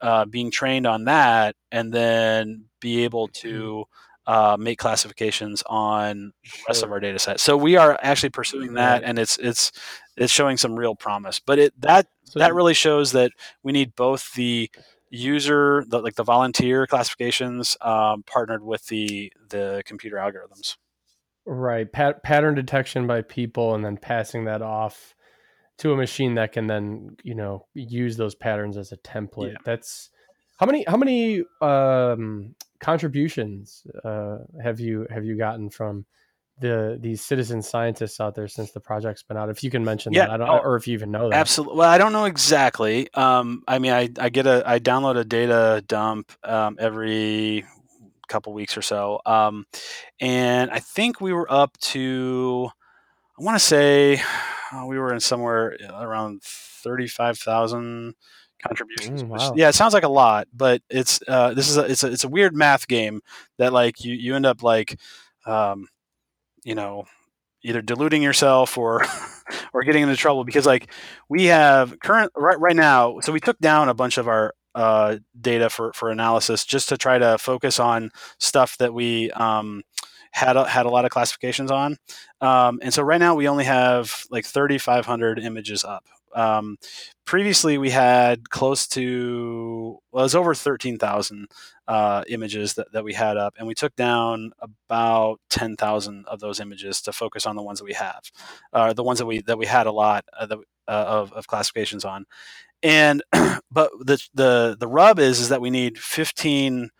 uh, 0.00 0.24
being 0.24 0.50
trained 0.50 0.86
on 0.86 1.04
that 1.04 1.56
and 1.72 1.92
then 1.92 2.64
be 2.80 3.04
able 3.04 3.28
mm-hmm. 3.28 3.48
to 3.48 3.84
uh, 4.26 4.56
make 4.58 4.78
classifications 4.78 5.62
on 5.66 6.32
the 6.44 6.50
rest 6.68 6.82
of 6.82 6.92
our 6.92 7.00
data 7.00 7.18
set. 7.18 7.40
So 7.40 7.56
we 7.56 7.76
are 7.76 7.98
actually 8.02 8.30
pursuing 8.30 8.74
that, 8.74 9.02
and 9.02 9.18
it's 9.18 9.38
it's 9.38 9.72
it's 10.16 10.32
showing 10.32 10.56
some 10.56 10.78
real 10.78 10.94
promise. 10.94 11.40
But 11.40 11.58
it 11.58 11.80
that 11.80 12.06
so 12.24 12.38
that 12.38 12.54
really 12.54 12.74
shows 12.74 13.12
that 13.12 13.32
we 13.62 13.72
need 13.72 13.96
both 13.96 14.32
the 14.34 14.70
user, 15.10 15.84
the, 15.88 16.00
like 16.00 16.14
the 16.14 16.24
volunteer 16.24 16.86
classifications, 16.86 17.76
um, 17.80 18.22
partnered 18.22 18.62
with 18.62 18.86
the 18.86 19.32
the 19.48 19.82
computer 19.84 20.16
algorithms. 20.16 20.76
Right, 21.44 21.90
Pat- 21.90 22.22
pattern 22.22 22.54
detection 22.54 23.06
by 23.06 23.22
people, 23.22 23.74
and 23.74 23.84
then 23.84 23.96
passing 23.96 24.44
that 24.44 24.62
off 24.62 25.14
to 25.78 25.92
a 25.92 25.96
machine 25.96 26.34
that 26.34 26.52
can 26.52 26.66
then 26.66 27.16
you 27.22 27.34
know 27.34 27.66
use 27.74 28.16
those 28.16 28.34
patterns 28.34 28.76
as 28.76 28.92
a 28.92 28.96
template. 28.98 29.52
Yeah. 29.52 29.58
That's 29.64 30.10
how 30.58 30.66
many 30.66 30.84
how 30.86 30.96
many 30.96 31.42
um, 31.60 32.54
contributions 32.80 33.86
uh, 34.04 34.38
have 34.62 34.78
you 34.78 35.06
have 35.10 35.24
you 35.24 35.36
gotten 35.36 35.70
from 35.70 36.04
the 36.60 36.98
these 37.00 37.22
citizen 37.22 37.62
scientists 37.62 38.20
out 38.20 38.34
there 38.34 38.48
since 38.48 38.72
the 38.72 38.80
project's 38.80 39.22
been 39.22 39.36
out? 39.36 39.48
If 39.48 39.64
you 39.64 39.70
can 39.70 39.84
mention 39.84 40.12
yeah, 40.12 40.26
that, 40.26 40.34
I 40.34 40.36
don't, 40.36 40.48
oh, 40.48 40.58
or 40.58 40.76
if 40.76 40.86
you 40.86 40.94
even 40.94 41.10
know 41.10 41.30
that. 41.30 41.36
Absolutely. 41.36 41.78
Well, 41.78 41.88
I 41.88 41.98
don't 41.98 42.12
know 42.12 42.26
exactly. 42.26 43.12
Um, 43.14 43.62
I 43.66 43.78
mean, 43.78 43.92
I, 43.92 44.08
I 44.18 44.28
get 44.28 44.46
a 44.46 44.62
I 44.64 44.78
download 44.78 45.16
a 45.16 45.24
data 45.24 45.82
dump 45.86 46.32
um, 46.44 46.76
every 46.78 47.64
couple 48.28 48.52
weeks 48.52 48.76
or 48.76 48.82
so, 48.82 49.20
um, 49.26 49.66
and 50.20 50.70
I 50.70 50.78
think 50.78 51.20
we 51.20 51.32
were 51.32 51.50
up 51.50 51.76
to 51.78 52.70
I 53.40 53.42
want 53.42 53.58
to 53.58 53.64
say 53.64 54.20
uh, 54.72 54.84
we 54.86 54.98
were 54.98 55.14
in 55.14 55.20
somewhere 55.20 55.76
around 55.94 56.42
thirty 56.42 57.06
five 57.06 57.38
thousand 57.38 58.14
contributions. 58.62 59.22
Mm, 59.22 59.28
wow. 59.28 59.52
yeah, 59.56 59.70
it 59.70 59.74
sounds 59.74 59.94
like 59.94 60.04
a 60.04 60.08
lot, 60.08 60.46
but 60.52 60.82
it's 60.90 61.20
uh, 61.26 61.54
this 61.54 61.70
is 61.70 61.78
a, 61.78 61.84
it's 61.84 62.04
a 62.04 62.12
it's 62.12 62.24
a 62.24 62.28
weird 62.28 62.54
math 62.54 62.86
game 62.86 63.22
that 63.56 63.72
like 63.72 64.04
you 64.04 64.14
you 64.14 64.36
end 64.36 64.44
up 64.44 64.62
like 64.62 64.98
um, 65.46 65.88
you 66.64 66.74
know 66.74 67.04
either 67.62 67.82
diluting 67.82 68.22
yourself 68.22 68.78
or 68.78 69.04
or 69.72 69.82
getting 69.82 70.02
into 70.02 70.16
trouble 70.16 70.44
because 70.44 70.66
like 70.66 70.92
we 71.28 71.46
have 71.46 71.98
current 72.00 72.32
right 72.36 72.58
right 72.58 72.76
now 72.76 73.20
so 73.20 73.32
we 73.32 73.40
took 73.40 73.58
down 73.58 73.88
a 73.88 73.94
bunch 73.94 74.18
of 74.18 74.28
our 74.28 74.54
uh, 74.74 75.16
data 75.40 75.68
for 75.68 75.92
for 75.92 76.10
analysis 76.10 76.64
just 76.64 76.88
to 76.88 76.96
try 76.96 77.18
to 77.18 77.38
focus 77.38 77.80
on 77.80 78.10
stuff 78.38 78.76
that 78.78 78.94
we 78.94 79.30
um, 79.32 79.82
had 80.32 80.56
a, 80.56 80.68
had 80.68 80.86
a 80.86 80.90
lot 80.90 81.04
of 81.04 81.10
classifications 81.10 81.70
on. 81.70 81.96
Um, 82.40 82.78
and 82.82 82.94
so 82.94 83.02
right 83.02 83.18
now 83.18 83.34
we 83.34 83.48
only 83.48 83.64
have 83.64 84.24
like 84.30 84.46
3500 84.46 85.38
images 85.40 85.84
up 85.84 86.04
um, 86.34 86.76
previously 87.24 87.78
we 87.78 87.90
had 87.90 88.50
close 88.50 88.86
to 88.88 89.98
well, 90.12 90.22
it 90.22 90.26
was 90.26 90.34
over 90.34 90.54
13,000 90.54 91.48
uh, 91.88 92.24
images 92.28 92.74
that, 92.74 92.92
that 92.92 93.04
we 93.04 93.14
had 93.14 93.36
up, 93.36 93.54
and 93.58 93.66
we 93.66 93.74
took 93.74 93.94
down 93.96 94.52
about 94.60 95.40
10,000 95.50 96.26
of 96.26 96.40
those 96.40 96.60
images 96.60 97.00
to 97.02 97.12
focus 97.12 97.46
on 97.46 97.56
the 97.56 97.62
ones 97.62 97.78
that 97.78 97.84
we 97.84 97.92
have, 97.92 98.30
uh, 98.72 98.92
the 98.92 99.02
ones 99.02 99.18
that 99.18 99.26
we 99.26 99.40
that 99.42 99.58
we 99.58 99.66
had 99.66 99.86
a 99.86 99.92
lot 99.92 100.24
uh, 100.38 100.46
uh 100.50 100.92
of, 100.92 101.32
of 101.32 101.46
classifications 101.46 102.04
on. 102.04 102.26
And 102.82 103.22
but 103.70 103.90
the 104.00 104.24
the 104.34 104.76
the 104.78 104.88
rub 104.88 105.18
is 105.18 105.40
is 105.40 105.48
that 105.50 105.60
we 105.60 105.70
need 105.70 105.98
15 105.98 106.90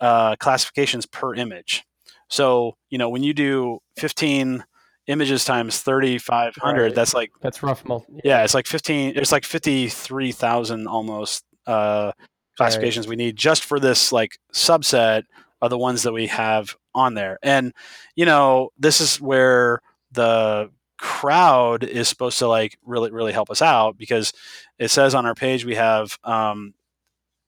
uh, 0.00 0.36
classifications 0.36 1.06
per 1.06 1.34
image. 1.34 1.84
So 2.28 2.76
you 2.90 2.98
know 2.98 3.08
when 3.08 3.22
you 3.22 3.34
do 3.34 3.80
15 3.96 4.64
images 5.12 5.44
times 5.44 5.78
3500 5.80 6.82
right. 6.82 6.94
that's 6.94 7.14
like 7.14 7.30
that's 7.40 7.62
rough 7.62 7.84
yeah. 7.86 8.20
yeah. 8.24 8.44
it's 8.44 8.54
like 8.54 8.66
15 8.66 9.14
it's 9.16 9.30
like 9.30 9.44
53000 9.44 10.88
almost 10.88 11.44
uh 11.66 12.12
classifications 12.56 13.06
right. 13.06 13.10
we 13.10 13.16
need 13.16 13.36
just 13.36 13.64
for 13.64 13.78
this 13.78 14.10
like 14.10 14.38
subset 14.52 15.24
of 15.60 15.70
the 15.70 15.78
ones 15.78 16.02
that 16.02 16.12
we 16.12 16.26
have 16.26 16.76
on 16.94 17.14
there 17.14 17.38
and 17.42 17.72
you 18.16 18.24
know 18.24 18.70
this 18.78 19.00
is 19.00 19.20
where 19.20 19.80
the 20.12 20.70
crowd 20.98 21.84
is 21.84 22.08
supposed 22.08 22.38
to 22.38 22.48
like 22.48 22.78
really 22.84 23.10
really 23.10 23.32
help 23.32 23.50
us 23.50 23.60
out 23.62 23.96
because 23.98 24.32
it 24.78 24.88
says 24.88 25.14
on 25.14 25.26
our 25.26 25.34
page 25.34 25.64
we 25.64 25.74
have 25.74 26.18
um 26.24 26.74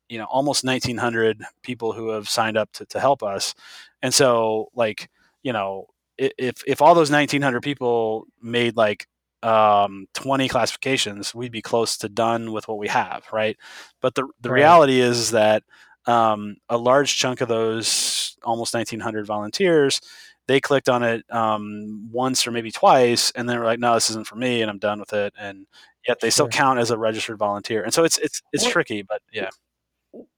you 0.09 0.19
know 0.19 0.25
almost 0.25 0.65
1900 0.65 1.43
people 1.63 1.93
who 1.93 2.11
have 2.11 2.29
signed 2.29 2.57
up 2.57 2.71
to, 2.73 2.85
to 2.87 3.01
help 3.01 3.23
us 3.23 3.55
and 4.03 4.13
so 4.13 4.69
like 4.75 5.09
you 5.43 5.53
know 5.53 5.87
if 6.19 6.63
if 6.67 6.83
all 6.83 6.95
those 6.95 7.11
1900 7.11 7.63
people 7.63 8.27
made 8.41 8.77
like 8.77 9.07
um, 9.43 10.07
20 10.15 10.49
classifications, 10.49 11.35
we'd 11.35 11.53
be 11.53 11.63
close 11.63 11.99
to 11.99 12.09
done 12.09 12.53
with 12.53 12.67
what 12.67 12.79
we 12.79 12.89
have, 12.89 13.25
right? 13.33 13.57
But 14.01 14.15
the 14.15 14.27
the 14.41 14.51
right. 14.51 14.57
reality 14.57 15.01
is 15.01 15.33
that 15.33 15.63
um, 16.07 16.57
a 16.69 16.77
large 16.77 17.17
chunk 17.17 17.41
of 17.41 17.49
those 17.49 18.37
almost 18.43 18.75
1900 18.75 19.27
volunteers, 19.27 20.01
they 20.47 20.61
clicked 20.61 20.89
on 20.89 21.03
it 21.03 21.25
um, 21.31 22.09
once 22.13 22.47
or 22.47 22.51
maybe 22.51 22.71
twice, 22.71 23.31
and 23.33 23.49
then 23.49 23.59
were 23.59 23.65
like, 23.65 23.79
"No, 23.79 23.95
this 23.95 24.11
isn't 24.11 24.27
for 24.27 24.37
me," 24.37 24.63
and 24.63 24.71
I'm 24.71 24.79
done 24.79 25.01
with 25.01 25.13
it. 25.13 25.35
And 25.39 25.67
yet 26.07 26.21
they 26.21 26.29
sure. 26.29 26.33
still 26.33 26.49
count 26.49 26.79
as 26.79 26.91
a 26.91 26.99
registered 26.99 27.39
volunteer, 27.39 27.83
and 27.83 27.93
so 27.93 28.05
it's 28.05 28.19
it's 28.19 28.43
it's 28.53 28.65
what, 28.65 28.73
tricky, 28.73 29.03
but 29.03 29.21
yeah. 29.33 29.51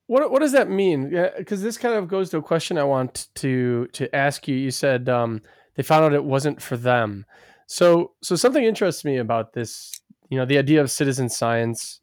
What 0.07 0.31
what 0.31 0.41
does 0.41 0.53
that 0.53 0.71
mean? 0.71 1.11
Because 1.37 1.63
this 1.63 1.79
kind 1.79 1.95
of 1.95 2.09
goes 2.09 2.31
to 2.31 2.39
a 2.39 2.43
question 2.43 2.79
I 2.79 2.85
want 2.85 3.29
to 3.37 3.89
to 3.93 4.15
ask 4.15 4.47
you. 4.47 4.57
You 4.57 4.71
said 4.71 5.09
um, 5.09 5.43
they 5.77 5.83
found 5.83 6.05
out 6.05 6.15
it 6.15 6.25
wasn't 6.25 6.61
for 6.61 6.77
them. 6.77 7.27
So, 7.67 8.13
so 8.23 8.37
something 8.37 8.65
interests 8.65 9.05
me 9.05 9.19
about 9.19 9.53
this, 9.53 10.01
you 10.29 10.39
know, 10.39 10.45
the 10.45 10.59
idea 10.59 10.81
of 10.81 10.91
citizen 10.91 11.29
science, 11.29 12.01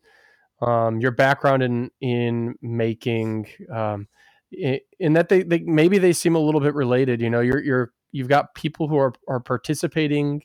um, 0.61 0.99
your 0.99 1.11
background 1.11 1.63
in 1.63 1.89
in 1.99 2.55
making, 2.61 3.47
um, 3.73 4.07
in, 4.51 4.79
in 4.99 5.13
that 5.13 5.29
they, 5.29 5.43
they 5.43 5.59
maybe 5.59 5.97
they 5.97 6.13
seem 6.13 6.35
a 6.35 6.39
little 6.39 6.61
bit 6.61 6.73
related. 6.73 7.21
You 7.21 7.29
know, 7.29 7.41
you're 7.41 7.61
you're 7.61 7.91
you've 8.11 8.29
got 8.29 8.55
people 8.55 8.87
who 8.87 8.97
are 8.97 9.13
are 9.27 9.39
participating 9.39 10.43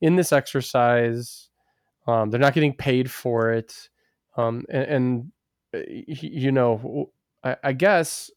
in 0.00 0.16
this 0.16 0.32
exercise. 0.32 1.48
Um, 2.06 2.30
they're 2.30 2.40
not 2.40 2.54
getting 2.54 2.74
paid 2.74 3.10
for 3.10 3.50
it, 3.52 3.88
um, 4.36 4.64
and, 4.70 4.84
and 4.84 5.32
uh, 5.74 5.78
you 5.88 6.52
know, 6.52 7.10
I, 7.42 7.56
I 7.64 7.72
guess 7.72 8.30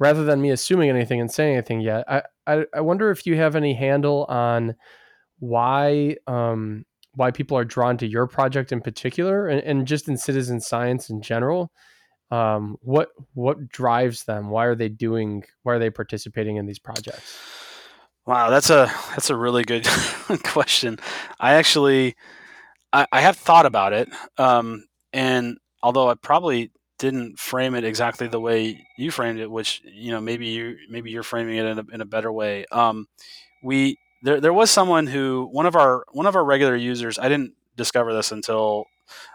rather 0.00 0.24
than 0.24 0.40
me 0.40 0.50
assuming 0.50 0.90
anything 0.90 1.20
and 1.20 1.30
saying 1.30 1.54
anything 1.54 1.80
yet, 1.80 2.04
I, 2.08 2.22
I, 2.46 2.64
I 2.74 2.80
wonder 2.80 3.10
if 3.10 3.26
you 3.26 3.36
have 3.36 3.54
any 3.54 3.74
handle 3.74 4.24
on 4.24 4.74
why 5.38 6.16
um, 6.26 6.84
why 7.14 7.30
people 7.30 7.56
are 7.56 7.64
drawn 7.64 7.96
to 7.98 8.06
your 8.06 8.26
project 8.26 8.72
in 8.72 8.80
particular, 8.80 9.46
and, 9.46 9.62
and 9.62 9.86
just 9.86 10.08
in 10.08 10.16
citizen 10.16 10.60
science 10.60 11.10
in 11.10 11.22
general. 11.22 11.70
Um, 12.32 12.76
what 12.80 13.08
what 13.34 13.68
drives 13.68 14.24
them? 14.24 14.50
Why 14.50 14.64
are 14.66 14.74
they 14.74 14.88
doing? 14.88 15.44
Why 15.62 15.74
are 15.74 15.78
they 15.78 15.90
participating 15.90 16.56
in 16.56 16.66
these 16.66 16.78
projects? 16.78 17.38
Wow, 18.26 18.50
that's 18.50 18.70
a 18.70 18.90
that's 19.10 19.30
a 19.30 19.36
really 19.36 19.64
good 19.64 19.86
question. 20.44 20.98
I 21.38 21.54
actually 21.54 22.14
I, 22.92 23.06
I, 23.10 23.20
have 23.20 23.36
thought 23.36 23.66
about 23.66 23.92
it, 23.92 24.08
um, 24.38 24.84
and 25.12 25.58
although 25.82 26.08
I 26.08 26.14
probably 26.14 26.70
didn't 27.00 27.38
frame 27.38 27.74
it 27.74 27.82
exactly 27.82 28.28
the 28.28 28.38
way 28.38 28.86
you 28.98 29.10
framed 29.10 29.40
it, 29.40 29.50
which 29.50 29.82
you 29.84 30.12
know 30.12 30.20
maybe 30.20 30.46
you 30.46 30.76
maybe 30.88 31.10
you're 31.10 31.22
framing 31.22 31.56
it 31.56 31.64
in 31.64 31.78
a, 31.78 31.84
in 31.94 32.00
a 32.02 32.04
better 32.04 32.30
way. 32.30 32.66
Um, 32.70 33.08
we 33.62 33.98
there 34.22 34.40
there 34.40 34.52
was 34.52 34.70
someone 34.70 35.06
who 35.06 35.48
one 35.50 35.66
of 35.66 35.74
our 35.74 36.04
one 36.12 36.26
of 36.26 36.36
our 36.36 36.44
regular 36.44 36.76
users. 36.76 37.18
I 37.18 37.28
didn't 37.28 37.54
discover 37.76 38.12
this 38.12 38.30
until 38.30 38.84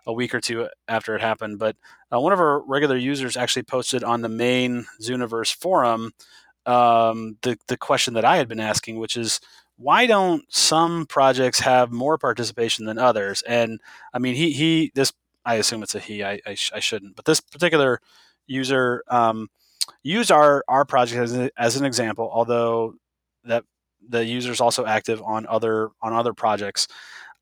a 0.06 0.14
week 0.14 0.34
or 0.34 0.40
two 0.40 0.70
after 0.88 1.16
it 1.16 1.22
happened, 1.22 1.60
but 1.60 1.76
uh, 2.14 2.20
one 2.22 2.32
of 2.32 2.40
our 2.40 2.62
regular 2.62 2.96
users 2.96 3.36
actually 3.36 3.64
posted 3.64 4.04
on 4.04 4.22
the 4.22 4.30
main 4.30 4.86
Zooniverse 5.02 5.54
forum 5.54 6.14
um, 6.66 7.38
the 7.42 7.58
the 7.68 7.78
question 7.78 8.14
that 8.14 8.26
I 8.26 8.38
had 8.38 8.48
been 8.48 8.60
asking, 8.60 9.00
which 9.00 9.18
is 9.18 9.40
why 9.78 10.06
don't 10.06 10.44
some 10.54 11.06
projects 11.08 11.60
have 11.62 11.92
more 11.92 12.18
participation 12.18 12.86
than 12.86 12.98
others? 12.98 13.42
And 13.44 13.80
I 14.14 14.20
mean, 14.20 14.36
he 14.36 14.52
he 14.52 14.92
this 14.96 15.14
I 15.46 15.56
assume 15.56 15.84
it's 15.84 15.96
a 15.96 16.00
he. 16.00 16.24
I 16.24 16.40
I, 16.46 16.56
sh- 16.56 16.72
I 16.74 16.80
shouldn't, 16.80 17.16
but 17.16 17.26
this 17.26 17.40
particular 17.42 18.02
user 18.48 19.04
um, 19.10 19.50
used 20.04 20.32
our 20.32 20.64
our 20.68 20.86
project 20.86 21.22
as, 21.22 21.36
a, 21.36 21.50
as 21.58 21.76
an 21.78 21.86
example, 21.86 22.30
although 22.32 22.96
that 23.44 23.64
the 24.08 24.24
user 24.26 24.52
is 24.52 24.62
also 24.62 24.86
active 24.86 25.22
on 25.24 25.46
other 25.48 25.90
on 26.02 26.14
other 26.14 26.34
projects, 26.34 26.88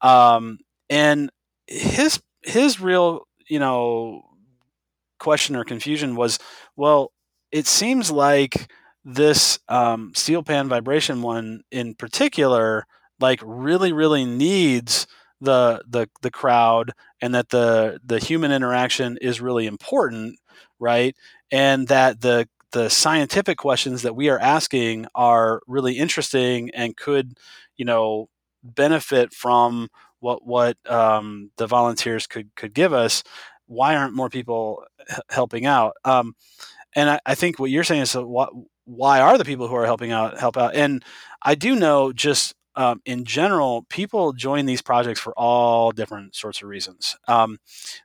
um, 0.01 0.59
and 0.89 1.31
his 1.67 2.21
his 2.43 2.79
real 2.79 3.27
you 3.47 3.59
know 3.59 4.23
question 5.19 5.55
or 5.55 5.63
confusion 5.63 6.15
was, 6.15 6.39
well, 6.75 7.11
it 7.51 7.67
seems 7.67 8.11
like 8.11 8.71
this 9.05 9.59
um, 9.69 10.11
steel 10.15 10.43
pan 10.43 10.67
vibration 10.69 11.21
one 11.21 11.61
in 11.71 11.93
particular, 11.95 12.85
like 13.19 13.39
really 13.43 13.91
really 13.93 14.25
needs 14.25 15.07
the 15.41 15.83
the 15.87 16.09
the 16.21 16.31
crowd 16.31 16.91
and 17.21 17.35
that 17.35 17.49
the 17.49 17.99
the 18.05 18.19
human 18.19 18.51
interaction 18.51 19.17
is 19.21 19.41
really 19.41 19.67
important, 19.67 20.39
right? 20.79 21.15
And 21.51 21.87
that 21.87 22.21
the 22.21 22.47
the 22.71 22.89
scientific 22.89 23.57
questions 23.57 24.01
that 24.01 24.15
we 24.15 24.29
are 24.29 24.39
asking 24.39 25.05
are 25.15 25.61
really 25.67 25.93
interesting 25.93 26.71
and 26.71 26.97
could, 26.97 27.37
you 27.77 27.85
know, 27.85 28.29
benefit 28.63 29.33
from 29.33 29.89
what 30.19 30.45
what 30.45 30.77
um, 30.89 31.51
the 31.57 31.67
volunteers 31.67 32.27
could 32.27 32.55
could 32.55 32.73
give 32.73 32.93
us. 32.93 33.23
Why 33.67 33.95
aren't 33.95 34.15
more 34.15 34.29
people 34.29 34.83
helping 35.29 35.65
out? 35.65 35.93
Um, 36.03 36.35
and 36.95 37.09
I, 37.09 37.19
I, 37.25 37.35
think 37.35 37.59
what 37.59 37.71
you're 37.71 37.83
saying 37.83 38.01
is 38.01 38.11
so 38.11 38.25
what, 38.25 38.51
why 38.85 39.19
are 39.19 39.37
the 39.37 39.45
people 39.45 39.67
who 39.67 39.75
are 39.75 39.85
helping 39.85 40.11
out 40.11 40.39
help 40.39 40.57
out? 40.57 40.75
And 40.75 41.03
I 41.41 41.55
do 41.55 41.75
know 41.75 42.11
just 42.13 42.53
um, 42.75 43.01
in 43.05 43.25
general, 43.25 43.83
people 43.89 44.33
join 44.33 44.65
these 44.65 44.81
projects 44.81 45.19
for 45.19 45.33
all 45.37 45.91
different 45.91 46.35
sorts 46.35 46.61
of 46.61 46.67
reasons. 46.69 47.17
Um, 47.27 47.57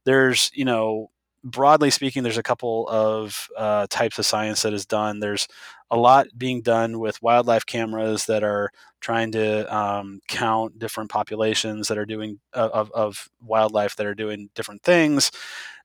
there's, 0.05 0.51
you 0.55 0.65
know, 0.65 1.11
broadly 1.45 1.91
speaking, 1.91 2.23
there's 2.23 2.39
a 2.39 2.43
couple 2.43 2.89
of 2.89 3.49
uh, 3.57 3.87
types 3.89 4.19
of 4.19 4.27
science 4.27 4.63
that 4.63 4.73
is 4.73 4.87
done. 4.87 5.21
There's 5.21 5.49
a 5.91 5.97
lot 5.97 6.27
being 6.37 6.61
done 6.61 6.99
with 6.99 7.23
wildlife 7.23 7.65
cameras 7.65 8.27
that 8.27 8.43
are 8.45 8.71
trying 9.01 9.33
to 9.33 9.75
um, 9.75 10.21
count 10.29 10.79
different 10.79 11.11
populations 11.11 11.89
that 11.89 11.97
are 11.99 12.05
doing 12.07 12.39
uh, 12.53 12.69
of, 12.73 12.91
of 12.93 13.29
wildlife 13.43 13.97
that 13.97 14.07
are 14.07 14.15
doing 14.15 14.51
different 14.55 14.83
things. 14.83 15.31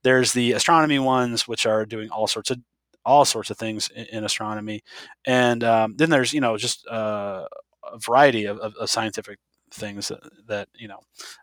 There's 0.03 0.33
the 0.33 0.51
astronomy 0.53 0.99
ones, 0.99 1.47
which 1.47 1.65
are 1.65 1.85
doing 1.85 2.09
all 2.09 2.27
sorts 2.27 2.51
of 2.51 2.59
all 3.05 3.25
sorts 3.25 3.49
of 3.49 3.57
things 3.57 3.89
in, 3.95 4.05
in 4.05 4.23
astronomy, 4.23 4.81
and 5.25 5.63
um, 5.63 5.95
then 5.97 6.09
there's 6.09 6.33
you 6.33 6.41
know 6.41 6.57
just 6.57 6.85
uh, 6.87 7.45
a 7.91 7.97
variety 7.97 8.45
of, 8.45 8.57
of, 8.59 8.75
of 8.75 8.89
scientific 8.89 9.39
things 9.71 10.07
that, 10.09 10.19
that 10.47 10.67
you 10.75 10.87
know 10.87 10.99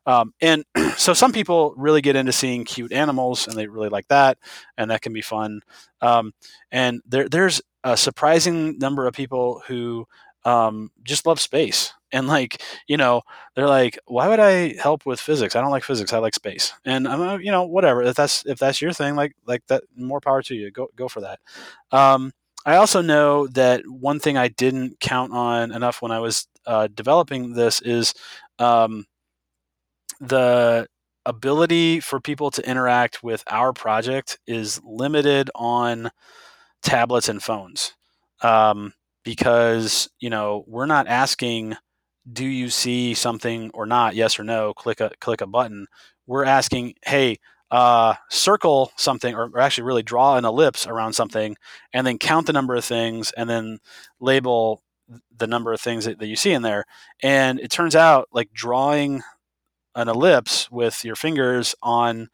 um, 0.06 0.32
and 0.40 0.64
so 0.96 1.12
some 1.12 1.32
people 1.32 1.74
really 1.76 2.00
get 2.00 2.16
into 2.16 2.32
seeing 2.32 2.64
cute 2.64 2.92
animals 2.92 3.46
and 3.46 3.56
they 3.56 3.66
really 3.66 3.88
like 3.88 4.06
that 4.08 4.38
and 4.78 4.90
that 4.90 5.02
can 5.02 5.12
be 5.12 5.22
fun 5.22 5.60
um, 6.00 6.32
and 6.70 7.00
there, 7.06 7.28
there's 7.28 7.60
a 7.84 7.96
surprising 7.96 8.78
number 8.78 9.06
of 9.06 9.14
people 9.14 9.62
who 9.66 10.06
um, 10.44 10.90
just 11.02 11.26
love 11.26 11.40
space 11.40 11.92
and 12.12 12.26
like 12.26 12.62
you 12.86 12.96
know 12.96 13.22
they're 13.54 13.68
like 13.68 13.98
why 14.06 14.26
would 14.28 14.40
i 14.40 14.74
help 14.80 15.06
with 15.06 15.20
physics? 15.20 15.54
I 15.54 15.60
don't 15.60 15.70
like 15.70 15.84
physics 15.84 16.12
i 16.12 16.18
like 16.18 16.34
space 16.34 16.72
and 16.84 17.06
i'm 17.06 17.20
uh, 17.20 17.36
you 17.36 17.52
know 17.52 17.64
whatever 17.64 18.02
if 18.02 18.16
that's 18.16 18.44
if 18.46 18.58
that's 18.58 18.80
your 18.80 18.92
thing 18.92 19.14
like 19.16 19.34
like 19.46 19.66
that 19.68 19.84
more 19.96 20.20
power 20.20 20.42
to 20.42 20.54
you 20.54 20.70
go 20.70 20.88
go 20.96 21.08
for 21.08 21.20
that 21.20 21.40
um, 21.92 22.32
I 22.66 22.76
also 22.76 23.00
know 23.00 23.46
that 23.48 23.82
one 23.86 24.20
thing 24.20 24.36
I 24.36 24.48
didn't 24.48 25.00
count 25.00 25.32
on 25.32 25.72
enough 25.72 26.02
when 26.02 26.12
I 26.12 26.18
was 26.20 26.46
uh, 26.66 26.88
developing 26.94 27.54
this 27.54 27.80
is 27.80 28.14
um, 28.58 29.06
the 30.20 30.86
ability 31.26 32.00
for 32.00 32.20
people 32.20 32.50
to 32.50 32.68
interact 32.68 33.22
with 33.22 33.42
our 33.48 33.72
project 33.72 34.38
is 34.46 34.80
limited 34.84 35.50
on 35.54 36.10
tablets 36.82 37.28
and 37.28 37.42
phones. 37.42 37.94
Um, 38.42 38.94
because 39.24 40.08
you 40.20 40.30
know 40.30 40.64
we're 40.66 40.86
not 40.86 41.08
asking 41.08 41.76
do 42.32 42.46
you 42.46 42.70
see 42.70 43.14
something 43.14 43.70
or 43.74 43.86
not? 43.86 44.14
Yes 44.14 44.38
or 44.38 44.44
no? 44.44 44.74
Click 44.74 45.00
a 45.00 45.10
click 45.20 45.40
a 45.42 45.46
button. 45.46 45.86
We're 46.26 46.44
asking 46.44 46.94
hey 47.04 47.38
uh, 47.70 48.14
circle 48.28 48.92
something 48.96 49.34
or, 49.34 49.48
or, 49.54 49.60
actually 49.60 49.84
really 49.84 50.02
draw 50.02 50.36
an 50.36 50.44
ellipse 50.44 50.86
around 50.86 51.12
something 51.12 51.56
and 51.92 52.06
then 52.06 52.18
count 52.18 52.46
the 52.46 52.52
number 52.52 52.74
of 52.74 52.84
things 52.84 53.32
and 53.36 53.48
then 53.48 53.78
label 54.18 54.82
the 55.36 55.46
number 55.46 55.72
of 55.72 55.80
things 55.80 56.04
that, 56.04 56.18
that 56.18 56.26
you 56.26 56.36
see 56.36 56.52
in 56.52 56.62
there. 56.62 56.84
And 57.22 57.60
it 57.60 57.70
turns 57.70 57.94
out 57.94 58.28
like 58.32 58.52
drawing 58.52 59.22
an 59.94 60.08
ellipse 60.08 60.70
with 60.70 61.04
your 61.04 61.16
fingers 61.16 61.74
on 61.82 62.28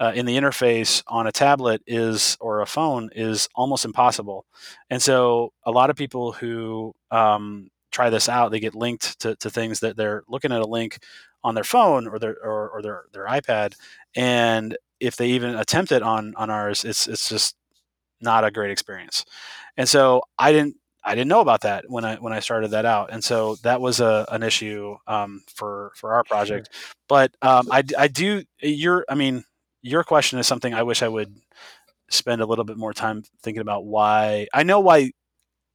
uh, 0.00 0.12
in 0.14 0.26
the 0.26 0.36
interface 0.36 1.02
on 1.06 1.26
a 1.26 1.32
tablet 1.32 1.80
is 1.86 2.36
or 2.40 2.60
a 2.60 2.66
phone 2.66 3.10
is 3.14 3.48
almost 3.54 3.84
impossible. 3.84 4.44
And 4.90 5.00
so 5.00 5.52
a 5.64 5.70
lot 5.70 5.88
of 5.88 5.96
people 5.96 6.32
who 6.32 6.94
um, 7.10 7.70
try 7.94 8.10
this 8.10 8.28
out 8.28 8.50
they 8.50 8.60
get 8.60 8.74
linked 8.74 9.20
to, 9.20 9.36
to 9.36 9.48
things 9.48 9.80
that 9.80 9.96
they're 9.96 10.24
looking 10.28 10.52
at 10.52 10.60
a 10.60 10.66
link 10.66 10.98
on 11.44 11.54
their 11.54 11.64
phone 11.64 12.08
or 12.08 12.18
their 12.18 12.36
or, 12.42 12.70
or 12.70 12.82
their 12.82 13.04
their 13.12 13.26
iPad, 13.26 13.74
and 14.16 14.76
if 14.98 15.16
they 15.16 15.28
even 15.28 15.54
attempt 15.54 15.92
it 15.92 16.02
on 16.02 16.34
on 16.36 16.50
ours, 16.50 16.84
it's 16.84 17.06
it's 17.06 17.28
just 17.28 17.54
not 18.20 18.44
a 18.44 18.50
great 18.50 18.70
experience. 18.70 19.24
And 19.76 19.88
so 19.88 20.22
I 20.38 20.52
didn't 20.52 20.76
I 21.04 21.14
didn't 21.14 21.28
know 21.28 21.40
about 21.40 21.60
that 21.62 21.84
when 21.88 22.04
I 22.04 22.16
when 22.16 22.32
I 22.32 22.40
started 22.40 22.72
that 22.72 22.86
out, 22.86 23.10
and 23.12 23.22
so 23.22 23.56
that 23.62 23.80
was 23.80 24.00
a 24.00 24.26
an 24.30 24.42
issue 24.42 24.96
um, 25.06 25.42
for 25.54 25.92
for 25.96 26.14
our 26.14 26.24
project. 26.24 26.70
Sure. 26.72 26.92
But 27.08 27.36
um, 27.42 27.68
I 27.70 27.84
I 27.98 28.08
do 28.08 28.42
your 28.60 29.04
I 29.08 29.14
mean 29.14 29.44
your 29.82 30.02
question 30.02 30.38
is 30.38 30.46
something 30.46 30.72
I 30.72 30.82
wish 30.82 31.02
I 31.02 31.08
would 31.08 31.36
spend 32.10 32.40
a 32.40 32.46
little 32.46 32.64
bit 32.64 32.78
more 32.78 32.94
time 32.94 33.22
thinking 33.42 33.60
about 33.60 33.84
why 33.84 34.48
I 34.54 34.62
know 34.62 34.80
why 34.80 35.12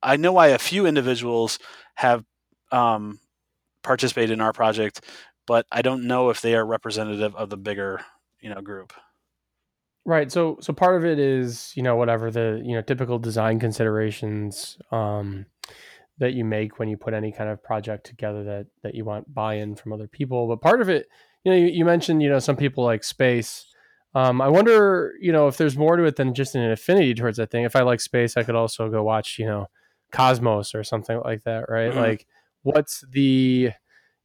I 0.02 0.18
know 0.18 0.34
why 0.34 0.48
a 0.48 0.60
few 0.60 0.86
individuals 0.86 1.60
have 1.96 2.24
um, 2.72 3.20
participated 3.84 4.32
in 4.32 4.42
our 4.42 4.54
project 4.54 5.02
but 5.50 5.66
I 5.72 5.82
don't 5.82 6.06
know 6.06 6.30
if 6.30 6.42
they 6.42 6.54
are 6.54 6.64
representative 6.64 7.36
of 7.36 7.50
the 7.50 7.58
bigger, 7.58 8.02
you 8.40 8.52
know, 8.52 8.62
group. 8.62 8.94
Right. 10.06 10.32
So 10.32 10.60
so 10.62 10.74
part 10.74 10.96
of 10.96 11.04
it 11.04 11.18
is, 11.18 11.74
you 11.76 11.82
know, 11.82 11.96
whatever 11.96 12.30
the, 12.30 12.62
you 12.64 12.76
know, 12.76 12.84
typical 12.84 13.18
design 13.18 13.60
considerations 13.60 14.78
um 14.92 15.48
that 16.20 16.34
you 16.34 16.46
make 16.46 16.78
when 16.78 16.88
you 16.88 16.98
put 16.98 17.16
any 17.16 17.32
kind 17.32 17.50
of 17.50 17.64
project 17.64 18.06
together 18.06 18.44
that 18.44 18.68
that 18.84 18.94
you 18.94 19.06
want 19.06 19.34
buy-in 19.34 19.76
from 19.76 19.92
other 19.92 20.08
people. 20.08 20.48
But 20.48 20.62
part 20.62 20.82
of 20.82 20.90
it, 20.90 21.08
you 21.44 21.52
know, 21.52 21.58
you, 21.58 21.66
you 21.66 21.84
mentioned, 21.84 22.22
you 22.22 22.30
know, 22.30 22.38
some 22.38 22.56
people 22.56 22.84
like 22.84 23.04
space. 23.04 23.66
Um, 24.14 24.42
I 24.42 24.50
wonder, 24.50 25.14
you 25.20 25.32
know, 25.32 25.48
if 25.48 25.58
there's 25.58 25.78
more 25.78 25.96
to 25.96 26.04
it 26.04 26.16
than 26.16 26.36
just 26.36 26.54
an 26.54 26.70
affinity 26.70 27.16
towards 27.16 27.38
that 27.38 27.50
thing. 27.50 27.64
If 27.64 27.76
I 27.76 27.82
like 27.82 28.02
space, 28.02 28.38
I 28.38 28.44
could 28.44 28.56
also 28.56 28.88
go 28.92 29.02
watch, 29.02 29.40
you 29.40 29.48
know, 29.48 29.66
Cosmos 30.12 30.76
or 30.76 30.84
something 30.84 31.22
like 31.24 31.44
that, 31.44 31.70
right? 31.70 31.92
Mm-hmm. 31.92 32.00
Like, 32.00 32.28
what's 32.64 33.04
the 33.12 33.72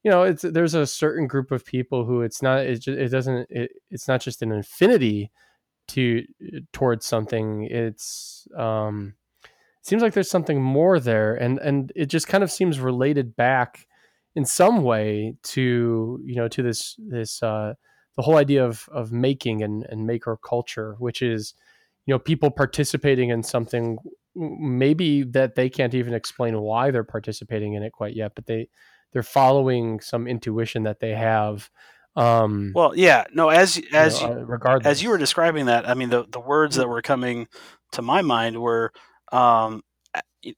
you 0.02 0.10
know 0.10 0.22
it's 0.22 0.42
there's 0.42 0.74
a 0.74 0.86
certain 0.86 1.26
group 1.26 1.50
of 1.50 1.64
people 1.64 2.04
who 2.04 2.20
it's 2.20 2.42
not 2.42 2.60
it, 2.60 2.76
just, 2.76 2.98
it 2.98 3.08
doesn't 3.08 3.46
it, 3.50 3.72
it's 3.90 4.06
not 4.06 4.20
just 4.20 4.42
an 4.42 4.52
infinity 4.52 5.30
to 5.88 6.22
towards 6.72 7.04
something 7.04 7.64
it's 7.70 8.46
um 8.56 9.14
it 9.44 9.86
seems 9.86 10.02
like 10.02 10.14
there's 10.14 10.30
something 10.30 10.62
more 10.62 11.00
there 11.00 11.34
and 11.34 11.58
and 11.58 11.92
it 11.96 12.06
just 12.06 12.28
kind 12.28 12.44
of 12.44 12.50
seems 12.50 12.80
related 12.80 13.36
back 13.36 13.86
in 14.34 14.44
some 14.44 14.82
way 14.82 15.36
to 15.42 16.20
you 16.24 16.36
know 16.36 16.48
to 16.48 16.62
this 16.62 16.96
this 16.98 17.42
uh 17.42 17.74
the 18.16 18.22
whole 18.22 18.36
idea 18.36 18.64
of 18.64 18.88
of 18.92 19.12
making 19.12 19.62
and 19.62 19.84
and 19.88 20.06
maker 20.06 20.38
culture 20.42 20.96
which 20.98 21.22
is 21.22 21.54
you 22.06 22.14
know 22.14 22.18
people 22.18 22.50
participating 22.50 23.30
in 23.30 23.42
something 23.42 23.98
maybe 24.34 25.22
that 25.22 25.54
they 25.54 25.68
can't 25.70 25.94
even 25.94 26.14
explain 26.14 26.58
why 26.60 26.90
they're 26.90 27.04
participating 27.04 27.74
in 27.74 27.82
it 27.82 27.92
quite 27.92 28.14
yet 28.16 28.32
but 28.34 28.46
they 28.46 28.68
they're 29.12 29.22
following 29.22 30.00
some 30.00 30.26
intuition 30.26 30.82
that 30.84 31.00
they 31.00 31.10
have 31.12 31.70
um 32.16 32.72
Well, 32.74 32.96
yeah, 32.96 33.24
no, 33.32 33.50
as 33.50 33.80
as 33.92 34.20
you 34.20 34.28
know, 34.28 34.34
uh, 34.34 34.44
regardless 34.44 34.86
as 34.86 35.02
you 35.02 35.10
were 35.10 35.18
describing 35.18 35.66
that, 35.66 35.88
I 35.88 35.94
mean, 35.94 36.10
the 36.10 36.24
the 36.28 36.40
words 36.40 36.76
that 36.76 36.88
were 36.88 37.02
coming 37.02 37.46
to 37.92 38.02
my 38.02 38.22
mind 38.22 38.60
were 38.60 38.92
um, 39.32 39.82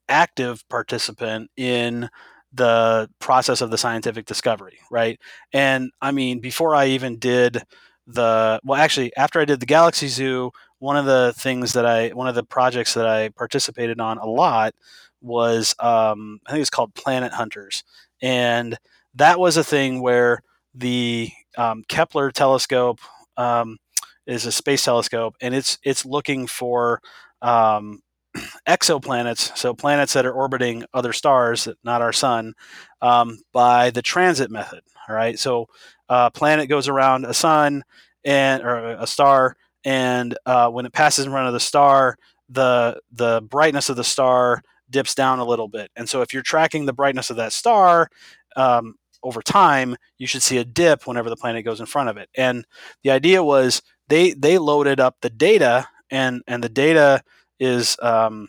active 0.09 0.64
participant 0.68 1.51
in 1.57 2.09
the 2.53 3.11
process 3.18 3.61
of 3.61 3.70
the 3.70 3.79
scientific 3.79 4.24
discovery, 4.27 4.79
right? 4.91 5.20
And 5.53 5.91
I 6.01 6.12
mean, 6.12 6.41
before 6.41 6.74
I 6.74 6.87
even 6.89 7.18
did 7.18 7.62
the 8.07 8.61
well, 8.64 8.81
actually, 8.81 9.14
after 9.16 9.41
I 9.41 9.45
did 9.45 9.61
the 9.61 9.66
Galaxy 9.66 10.09
Zoo, 10.09 10.53
one 10.79 10.97
of 10.97 11.07
the 11.07 11.33
things 11.37 11.72
that 11.74 11.87
I 11.87 12.09
one 12.11 12.29
of 12.29 12.35
the 12.35 12.45
projects 12.45 12.95
that 12.95 13.07
I 13.07 13.31
participated 13.31 14.01
on 14.01 14.18
a 14.18 14.27
lot 14.27 14.74
was 15.22 15.74
um, 15.81 16.41
I 16.47 16.53
think 16.53 16.61
it's 16.61 16.70
called 16.70 16.95
Planet 16.95 17.33
Hunters, 17.33 17.85
and 18.22 18.77
that 19.14 19.39
was 19.39 19.57
a 19.57 19.64
thing 19.64 20.03
where 20.03 20.41
the 20.74 21.31
um, 21.57 21.85
Kepler 21.89 22.31
telescope 22.31 23.01
um, 23.37 23.79
is 24.27 24.47
a 24.47 24.53
space 24.53 24.85
telescope, 24.85 25.35
and 25.41 25.55
it's 25.55 25.79
it's 25.83 26.05
looking 26.05 26.47
for 26.47 27.01
um, 27.43 28.01
exoplanets, 28.68 29.57
so 29.57 29.74
planets 29.74 30.12
that 30.12 30.27
are 30.27 30.33
orbiting 30.33 30.85
other 30.93 31.12
stars, 31.12 31.68
not 31.85 32.03
our 32.03 32.12
sun, 32.12 32.55
um, 33.01 33.39
by 33.53 33.91
the 33.91 34.03
transit 34.03 34.51
method. 34.51 34.81
All 35.09 35.14
right, 35.14 35.39
so 35.39 35.66
a 36.09 36.31
planet 36.31 36.68
goes 36.68 36.89
around 36.89 37.24
a 37.24 37.35
sun 37.35 37.85
and 38.24 38.62
or 38.62 38.91
a 38.99 39.07
star, 39.07 39.57
and 39.87 40.37
uh, 40.45 40.68
when 40.68 40.84
it 40.84 40.93
passes 40.93 41.24
in 41.24 41.30
front 41.30 41.47
of 41.47 41.55
the 41.55 41.61
star, 41.61 42.16
the 42.51 43.01
the 43.12 43.41
brightness 43.49 43.89
of 43.89 43.97
the 43.97 44.05
star 44.05 44.61
dips 44.91 45.14
down 45.14 45.39
a 45.39 45.45
little 45.45 45.68
bit, 45.68 45.91
and 45.97 46.09
so 46.09 46.20
if 46.20 46.34
you're 46.34 46.43
tracking 46.43 46.84
the 46.84 46.93
brightness 46.93 47.30
of 47.30 47.37
that 47.37 47.55
star. 47.55 48.09
Um, 48.57 48.97
over 49.22 49.43
time, 49.43 49.97
you 50.18 50.26
should 50.26 50.43
see 50.43 50.59
a 50.59 50.64
dip 50.64 51.07
whenever 51.07 51.28
the 51.28 51.37
planet 51.37 51.64
goes 51.64 51.80
in 51.80 51.87
front 51.87 52.09
of 52.09 52.16
it. 52.16 52.28
And 52.37 52.64
the 53.03 53.11
idea 53.11 53.43
was 53.43 53.82
they 54.09 54.32
they 54.34 54.57
loaded 54.57 55.01
up 55.01 55.16
the 55.20 55.30
data, 55.30 55.89
and 56.11 56.43
and 56.47 56.62
the 56.62 56.68
data 56.68 57.22
is 57.59 57.97
um, 58.03 58.49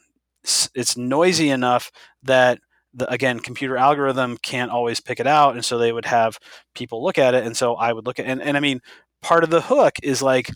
it's 0.75 0.95
noisy 0.97 1.49
enough 1.49 1.91
that 2.23 2.59
the, 2.93 3.11
again 3.11 3.39
computer 3.39 3.77
algorithm 3.77 4.37
can't 4.37 4.71
always 4.71 4.99
pick 4.99 5.19
it 5.19 5.27
out 5.27 5.55
and 5.55 5.65
so 5.65 5.77
they 5.77 5.91
would 5.91 6.05
have 6.05 6.37
people 6.73 7.03
look 7.03 7.17
at 7.17 7.35
it 7.35 7.45
and 7.45 7.55
so 7.55 7.75
i 7.75 7.91
would 7.91 8.05
look 8.05 8.17
at 8.19 8.25
and, 8.25 8.41
and 8.41 8.55
i 8.55 8.59
mean 8.59 8.79
part 9.21 9.43
of 9.43 9.49
the 9.49 9.61
hook 9.61 9.95
is 10.03 10.21
like 10.21 10.49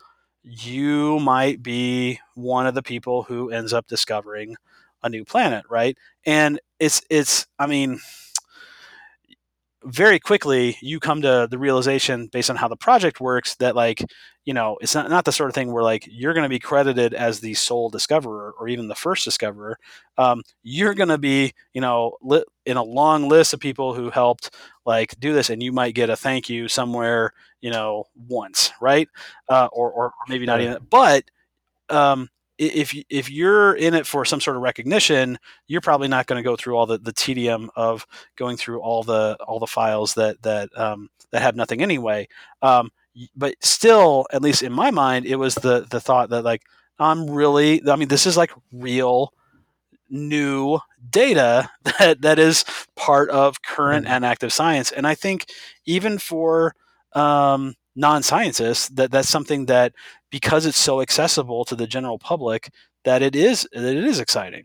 you 0.43 1.19
might 1.19 1.61
be 1.61 2.19
one 2.35 2.65
of 2.67 2.73
the 2.75 2.83
people 2.83 3.23
who 3.23 3.51
ends 3.51 3.73
up 3.73 3.87
discovering 3.87 4.55
a 5.03 5.09
new 5.09 5.25
planet 5.25 5.63
right? 5.69 5.97
And 6.25 6.59
it's 6.79 7.01
it's 7.09 7.45
i 7.59 7.67
mean 7.67 7.99
very 9.83 10.19
quickly 10.19 10.77
you 10.79 10.99
come 10.99 11.23
to 11.23 11.47
the 11.49 11.57
realization 11.57 12.27
based 12.27 12.51
on 12.51 12.55
how 12.55 12.67
the 12.67 12.75
project 12.75 13.19
works 13.19 13.55
that 13.55 13.75
like 13.75 14.03
you 14.45 14.53
know 14.53 14.77
it's 14.79 14.93
not, 14.93 15.09
not 15.09 15.25
the 15.25 15.31
sort 15.31 15.49
of 15.49 15.55
thing 15.55 15.71
where 15.71 15.81
like 15.83 16.07
you're 16.07 16.33
going 16.35 16.43
to 16.43 16.49
be 16.49 16.59
credited 16.59 17.15
as 17.15 17.39
the 17.39 17.55
sole 17.55 17.89
discoverer 17.89 18.53
or 18.59 18.67
even 18.67 18.87
the 18.87 18.95
first 18.95 19.25
discoverer. 19.25 19.77
Um, 20.19 20.43
you're 20.61 20.93
going 20.93 21.09
to 21.09 21.17
be 21.17 21.53
you 21.73 21.81
know 21.81 22.15
in 22.65 22.77
a 22.77 22.83
long 22.83 23.27
list 23.27 23.53
of 23.55 23.59
people 23.59 23.95
who 23.95 24.11
helped 24.11 24.53
like 24.86 25.19
do 25.19 25.34
this 25.34 25.49
and 25.49 25.61
you 25.61 25.71
might 25.71 25.95
get 25.95 26.09
a 26.09 26.15
thank 26.15 26.49
you 26.49 26.67
somewhere 26.67 27.34
you 27.61 27.69
know 27.69 28.05
once 28.27 28.71
right 28.82 29.07
uh, 29.49 29.67
or, 29.71 29.91
or 29.91 30.13
maybe 30.27 30.45
not 30.45 30.61
even 30.61 30.77
but 30.89 31.23
um, 31.89 32.29
if 32.57 32.95
if 33.09 33.29
you're 33.29 33.73
in 33.73 33.95
it 33.95 34.05
for 34.05 34.23
some 34.23 34.39
sort 34.39 34.55
of 34.55 34.61
recognition, 34.61 35.39
you're 35.67 35.82
probably 35.82 36.07
not 36.07 36.27
going 36.27 36.41
to 36.41 36.47
go 36.47 36.55
through 36.55 36.75
all 36.77 36.86
the, 36.86 36.99
the 36.99 37.11
tedium 37.11 37.71
of 37.75 38.05
going 38.36 38.55
through 38.55 38.79
all 38.82 39.01
the 39.01 39.36
all 39.47 39.59
the 39.59 39.65
files 39.65 40.13
that 40.13 40.41
that 40.43 40.69
um, 40.77 41.09
that 41.32 41.41
have 41.41 41.55
nothing 41.55 41.82
anyway. 41.82 42.27
Um, 42.61 42.91
but 43.36 43.55
still, 43.61 44.27
at 44.32 44.43
least 44.43 44.61
in 44.61 44.71
my 44.71 44.91
mind, 44.91 45.25
it 45.25 45.38
was 45.38 45.55
the 45.55 45.88
the 45.89 45.99
thought 45.99 46.29
that 46.29 46.43
like 46.43 46.61
I'm 46.99 47.29
really, 47.29 47.82
I 47.89 47.95
mean, 47.95 48.09
this 48.09 48.27
is 48.27 48.38
like 48.38 48.51
real 48.71 49.34
new 50.12 50.80
data 51.09 51.72
that 51.99 52.22
that 52.22 52.38
is 52.38 52.64
part 52.95 53.30
of 53.30 53.62
current 53.64 54.05
mm-hmm. 54.05 54.14
and 54.14 54.26
active 54.26 54.53
science, 54.53 54.91
and 54.91 55.07
I 55.07 55.16
think 55.16 55.45
even 55.86 56.18
for 56.20 56.76
um, 57.14 57.76
non-scientists 57.95 58.89
that 58.89 59.12
that's 59.12 59.30
something 59.30 59.66
that 59.66 59.93
because 60.30 60.66
it's 60.66 60.78
so 60.78 61.01
accessible 61.01 61.66
to 61.66 61.76
the 61.76 61.88
general 61.88 62.18
public 62.18 62.70
that 63.03 63.22
it 63.22 63.36
is 63.36 63.68
that 63.74 63.95
it 63.95 64.03
is 64.03 64.20
exciting. 64.20 64.64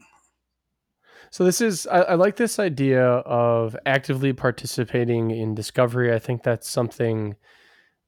So 1.31 1.45
this 1.45 1.61
is 1.61 1.87
I, 1.87 2.01
I, 2.03 2.15
like 2.15 2.37
this 2.37 2.59
idea 2.59 3.05
of 3.05 3.77
actively 3.85 4.33
participating 4.33 5.31
in 5.31 5.55
discovery. 5.55 6.15
I 6.15 6.19
think 6.19 6.43
that's 6.43 6.69
something 6.69 7.37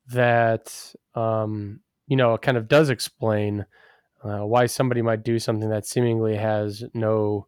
that 0.08 0.94
um, 1.14 1.80
you 2.06 2.16
know 2.16 2.38
kind 2.38 2.56
of 2.56 2.68
does 2.68 2.90
explain 2.90 3.66
uh, 4.22 4.40
why 4.40 4.66
somebody 4.66 5.02
might 5.02 5.22
do 5.22 5.38
something 5.38 5.68
that 5.70 5.86
seemingly 5.86 6.36
has 6.36 6.84
no 6.94 7.46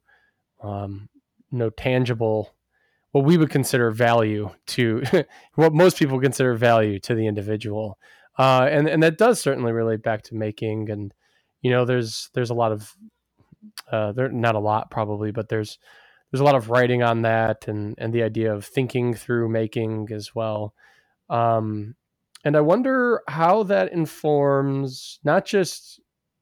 um, 0.63 1.09
no 1.51 1.71
tangible 1.71 2.55
what 3.13 3.25
we 3.25 3.37
would 3.37 3.51
consider 3.51 3.91
value 3.91 4.51
to 4.67 5.03
what 5.55 5.73
most 5.73 5.99
people 5.99 6.21
consider 6.21 6.55
value 6.55 6.99
to 7.01 7.15
the 7.15 7.27
individual. 7.27 7.99
Uh, 8.39 8.69
and 8.71 8.89
and 8.89 9.03
that 9.03 9.19
does 9.19 9.41
certainly 9.41 9.73
relate 9.73 10.03
back 10.03 10.23
to 10.23 10.35
making 10.35 10.89
and 10.91 11.13
you 11.61 11.71
know 11.71 11.85
there's 11.85 12.31
there's 12.35 12.51
a 12.51 12.55
lot 12.55 12.73
of 12.73 12.95
uh, 13.91 14.13
there 14.13 14.29
not 14.29 14.55
a 14.55 14.61
lot 14.61 14.91
probably 14.91 15.31
but 15.31 15.49
there's 15.49 15.79
there's 16.31 16.41
a 16.41 16.45
lot 16.45 16.55
of 16.55 16.71
writing 16.71 17.03
on 17.03 17.23
that 17.23 17.69
and 17.69 17.95
and 17.99 18.13
the 18.13 18.23
idea 18.23 18.55
of 18.55 18.65
thinking 18.65 19.15
through 19.15 19.49
making 19.49 20.09
as 20.13 20.35
well. 20.35 20.75
Um, 21.29 21.97
and 22.45 22.57
I 22.57 22.61
wonder 22.63 23.23
how 23.29 23.65
that 23.65 23.93
informs 23.93 25.19
not 25.25 25.45
just 25.45 26.00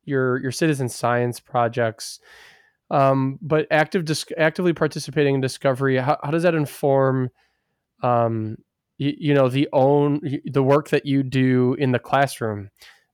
your 0.08 0.40
your 0.40 0.52
citizen 0.52 0.88
science 0.88 1.40
projects. 1.40 2.20
Um, 2.90 3.38
but 3.42 3.66
active 3.70 4.06
dis- 4.06 4.24
actively 4.38 4.72
participating 4.72 5.34
in 5.34 5.40
discovery 5.42 5.98
how, 5.98 6.16
how 6.22 6.30
does 6.30 6.44
that 6.44 6.54
inform 6.54 7.28
um, 8.02 8.56
you, 8.96 9.14
you, 9.18 9.34
know 9.34 9.50
the 9.50 9.68
own 9.72 10.20
the 10.44 10.62
work 10.62 10.88
that 10.90 11.04
you 11.04 11.22
do 11.22 11.74
in 11.78 11.92
the 11.92 11.98
classroom? 11.98 12.70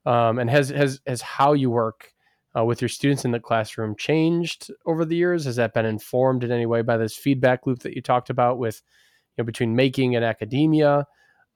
Um, 0.07 0.39
and 0.39 0.49
has 0.49 0.69
has 0.69 1.01
has 1.07 1.23
how 1.23 1.55
you 1.55 1.71
work 1.71 2.13
uh, 2.57 2.65
with 2.65 2.81
your 2.81 2.89
students 2.89 3.25
in 3.25 3.33
the 3.33 3.41
classroom 3.41 3.97
changed 3.97 4.71
over 4.87 5.05
the 5.05 5.17
years? 5.17 5.45
Has 5.45 5.57
that 5.57 5.75
been 5.75 5.87
informed 5.87 6.45
in 6.45 6.53
any 6.53 6.67
way 6.67 6.83
by 6.83 6.97
this 6.97 7.17
feedback 7.17 7.67
loop 7.67 7.81
that 7.81 7.95
you 7.95 8.03
talked 8.03 8.31
about 8.31 8.59
with 8.59 8.83
you 9.37 9.43
know 9.43 9.47
between 9.47 9.75
making 9.75 10.15
and 10.15 10.25
academia 10.25 11.07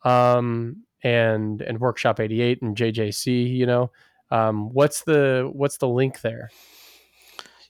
um, 0.05 0.85
and 1.03 1.63
and 1.63 1.81
workshop 1.81 2.21
88 2.21 2.63
and 2.63 2.77
jjc 2.77 3.27
you 3.27 3.67
know 3.67 3.91
um, 4.31 4.71
what's 4.73 5.03
the 5.03 5.49
what's 5.53 5.79
the 5.79 5.89
link 5.89 6.21
there 6.21 6.51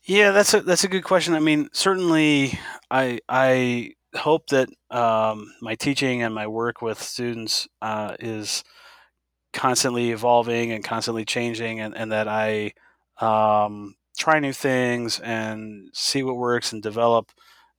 yeah, 0.09 0.31
that's 0.31 0.55
a 0.55 0.63
that's 0.63 0.85
a 0.85 0.89
good 0.89 1.05
question. 1.05 1.35
I 1.35 1.39
mean, 1.41 1.69
certainly, 1.75 2.59
I 2.91 3.21
I 3.29 3.93
hope 4.17 4.49
that 4.49 4.71
um, 4.91 5.53
my 5.61 5.75
teaching 5.75 6.23
and 6.23 6.35
my 6.35 6.47
work 6.47 6.81
with 6.81 7.01
students 7.03 7.69
uh, 7.83 8.17
is 8.19 8.65
constantly 9.53 10.11
evolving 10.11 10.73
and 10.73 10.83
constantly 10.83 11.27
changing, 11.27 11.81
and, 11.81 11.95
and 11.95 12.13
that 12.13 12.27
I 12.27 12.73
um, 13.21 13.97
try 14.19 14.41
new 14.41 14.55
things 14.55 15.21
and 15.21 15.91
see 15.93 16.23
what 16.23 16.37
works 16.37 16.73
and 16.73 16.83
develop 16.83 17.31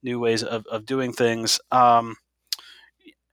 new 0.04 0.20
ways 0.20 0.44
of, 0.44 0.64
of 0.68 0.86
doing 0.86 1.12
things. 1.12 1.60
Um, 1.72 2.14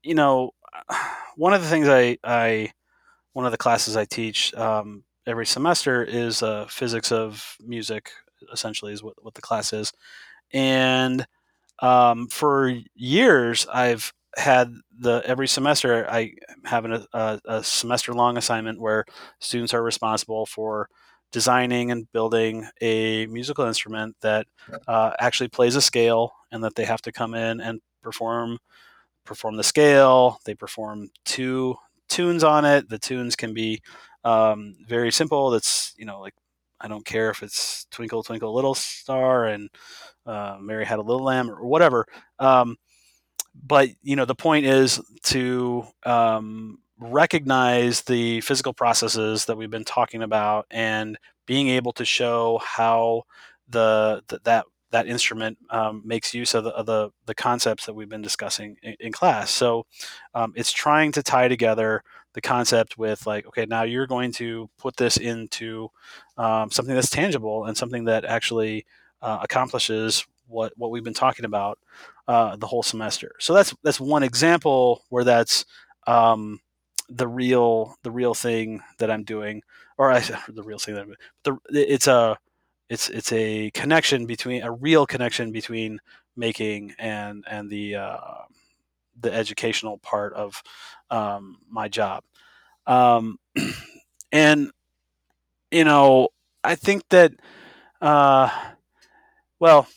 you 0.02 0.16
know, 0.16 0.52
one 1.36 1.54
of 1.54 1.62
the 1.62 1.70
things 1.70 1.88
I, 1.88 2.18
I 2.24 2.72
one 3.34 3.46
of 3.46 3.52
the 3.52 3.58
classes 3.60 3.96
I 3.96 4.06
teach 4.06 4.54
um, 4.56 5.04
every 5.28 5.46
semester 5.46 6.04
is 6.04 6.42
uh, 6.42 6.66
physics 6.68 7.12
of 7.12 7.58
music 7.64 8.10
essentially 8.52 8.94
is 8.94 9.04
what, 9.04 9.14
what 9.24 9.34
the 9.34 9.42
class 9.42 9.74
is. 9.74 9.92
And 10.54 11.28
um, 11.80 12.28
for 12.28 12.74
years, 12.96 13.68
I've 13.72 14.14
had 14.38 14.72
the 15.00 15.22
every 15.26 15.48
semester 15.48 16.10
I 16.10 16.34
have 16.66 16.86
an, 16.86 17.06
a, 17.14 17.40
a 17.46 17.64
semester 17.64 18.14
long 18.14 18.38
assignment 18.38 18.80
where 18.80 19.06
students 19.40 19.74
are 19.74 19.84
responsible 19.84 20.46
for 20.46 20.90
designing 21.32 21.92
and 21.92 22.10
building 22.14 22.66
a 22.82 23.26
musical 23.28 23.66
instrument 23.66 24.16
that 24.22 24.48
uh, 24.88 25.12
actually 25.20 25.50
plays 25.50 25.76
a 25.76 25.82
scale 25.82 26.32
and 26.52 26.64
that 26.64 26.76
they 26.76 26.86
have 26.86 27.02
to 27.02 27.12
come 27.12 27.34
in 27.34 27.60
and 27.60 27.82
perform 28.02 28.58
perform 29.26 29.58
the 29.58 29.64
scale. 29.64 30.40
They 30.46 30.56
perform 30.56 31.10
two 31.26 31.76
tunes 32.10 32.44
on 32.44 32.66
it. 32.66 32.90
The 32.90 33.00
tunes 33.00 33.36
can 33.36 33.54
be 33.54 33.82
um, 34.24 34.76
very 34.88 35.12
simple. 35.12 35.50
That's 35.50 35.94
you 35.98 36.06
know 36.06 36.20
like 36.20 36.34
I 36.80 36.88
don't 36.88 37.06
care 37.06 37.30
if 37.30 37.44
it's 37.44 37.86
Twinkle 37.92 38.24
Twinkle 38.24 38.54
Little 38.54 38.76
Star 38.76 39.46
and 39.46 39.70
uh, 40.26 40.58
Mary 40.60 40.86
Had 40.86 41.00
a 41.00 41.04
Little 41.04 41.24
Lamb 41.24 41.50
or 41.50 41.66
whatever. 41.66 42.06
Um, 42.40 42.78
but 43.56 43.90
you 44.04 44.16
know 44.16 44.26
the 44.26 44.36
point 44.36 44.66
is 44.66 45.02
to 45.24 45.86
um, 46.04 46.80
recognize 47.00 48.02
the 48.04 48.42
physical 48.42 48.74
processes 48.74 49.46
that 49.46 49.58
we've 49.58 49.72
been 49.72 49.84
talking 49.84 50.24
about 50.24 50.66
and 50.72 51.18
being 51.46 51.70
able 51.70 51.94
to 51.94 52.06
show 52.06 52.60
how 52.64 53.24
the, 53.70 54.22
the 54.28 54.40
that 54.44 54.66
that 54.92 55.08
instrument 55.08 55.58
um, 55.70 56.02
makes 56.06 56.34
use 56.34 56.54
of 56.54 56.64
the, 56.64 56.70
of 56.72 56.86
the, 56.86 57.10
the 57.26 57.36
concepts 57.36 57.86
that 57.86 57.94
we've 57.94 58.10
been 58.10 58.22
discussing 58.22 58.78
in, 58.84 58.96
in 59.00 59.12
class. 59.12 59.52
So 59.52 59.86
um, 60.34 60.54
it's 60.56 60.72
trying 60.72 61.12
to 61.14 61.24
tie 61.24 61.48
together 61.48 62.04
the 62.34 62.42
concept 62.42 62.98
with 62.98 63.26
like, 63.26 63.48
okay, 63.48 63.66
now 63.66 63.84
you're 63.84 64.08
going 64.08 64.32
to 64.34 64.70
put 64.78 64.96
this 64.96 65.18
into 65.18 65.90
um, 66.38 66.72
something 66.72 66.96
that's 66.96 67.10
tangible 67.10 67.66
and 67.66 67.76
something 67.76 68.06
that 68.06 68.26
actually 68.26 68.86
uh, 69.22 69.40
accomplishes 69.42 70.26
what 70.48 70.72
what 70.78 70.92
we've 70.92 71.04
been 71.04 71.14
talking 71.14 71.46
about 71.46 71.78
uh, 72.28 72.56
the 72.56 72.68
whole 72.68 72.84
semester. 72.84 73.32
So 73.40 73.54
that's 73.54 73.74
that's 73.84 74.00
one 74.00 74.24
example 74.24 75.04
where 75.10 75.24
that's 75.24 75.66
um, 76.06 76.60
the 77.10 77.28
real 77.28 77.96
the 78.04 78.12
real 78.12 78.34
thing 78.34 78.82
that 79.00 79.12
I'm 79.12 79.24
doing, 79.24 79.62
or 79.98 80.12
I, 80.12 80.20
the 80.48 80.64
real 80.64 80.80
thing 80.80 80.96
that 80.96 81.02
I'm 81.02 81.16
the 81.44 81.94
it's 81.94 82.08
a 82.08 82.38
it's 82.90 83.10
it's 83.10 83.32
a 83.32 83.72
connection 83.72 84.26
between 84.26 84.64
a 84.64 84.72
real 84.72 85.06
connection 85.06 85.52
between 85.52 86.00
making 86.36 86.94
and 87.00 87.44
and 87.50 87.70
the 87.70 87.96
uh, 87.96 88.18
the 89.20 89.34
educational 89.34 89.98
part 89.98 90.34
of 90.34 90.62
um, 91.10 91.58
my 91.70 91.88
job, 91.88 92.24
um, 92.86 93.38
and 94.32 94.72
you 95.72 95.84
know 95.84 96.30
I 96.64 96.76
think 96.76 97.04
that 97.10 97.34
uh, 98.02 98.50
well 99.60 99.88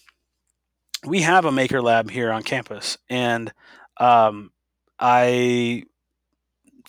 we 1.07 1.23
have 1.23 1.45
a 1.45 1.53
maker 1.53 1.81
lab 1.81 2.11
here 2.11 2.31
on 2.33 2.43
campus, 2.43 2.99
and 3.09 3.53
um, 3.99 4.51
I 4.99 5.85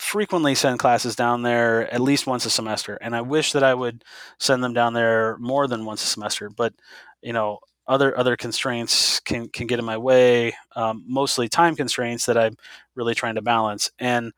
frequently 0.02 0.54
send 0.54 0.80
classes 0.80 1.14
down 1.14 1.42
there 1.42 1.92
at 1.94 2.00
least 2.00 2.26
once 2.26 2.44
a 2.44 2.50
semester, 2.50 2.98
and 3.00 3.14
I 3.14 3.20
wish 3.20 3.52
that 3.52 3.62
I 3.62 3.72
would 3.72 4.04
send 4.38 4.62
them 4.62 4.72
down 4.72 4.94
there 4.94 5.36
more 5.38 5.68
than 5.68 5.84
once 5.84 6.02
a 6.02 6.06
semester. 6.06 6.50
But 6.50 6.74
you 7.22 7.32
know, 7.32 7.60
other 7.86 8.16
other 8.18 8.36
constraints 8.36 9.20
can 9.20 9.48
can 9.48 9.68
get 9.68 9.78
in 9.78 9.84
my 9.84 9.96
way. 9.96 10.54
Um, 10.74 11.04
mostly 11.06 11.48
time 11.48 11.76
constraints 11.76 12.26
that 12.26 12.36
I'm 12.36 12.56
really 12.96 13.14
trying 13.14 13.36
to 13.36 13.42
balance. 13.42 13.90
And 14.00 14.32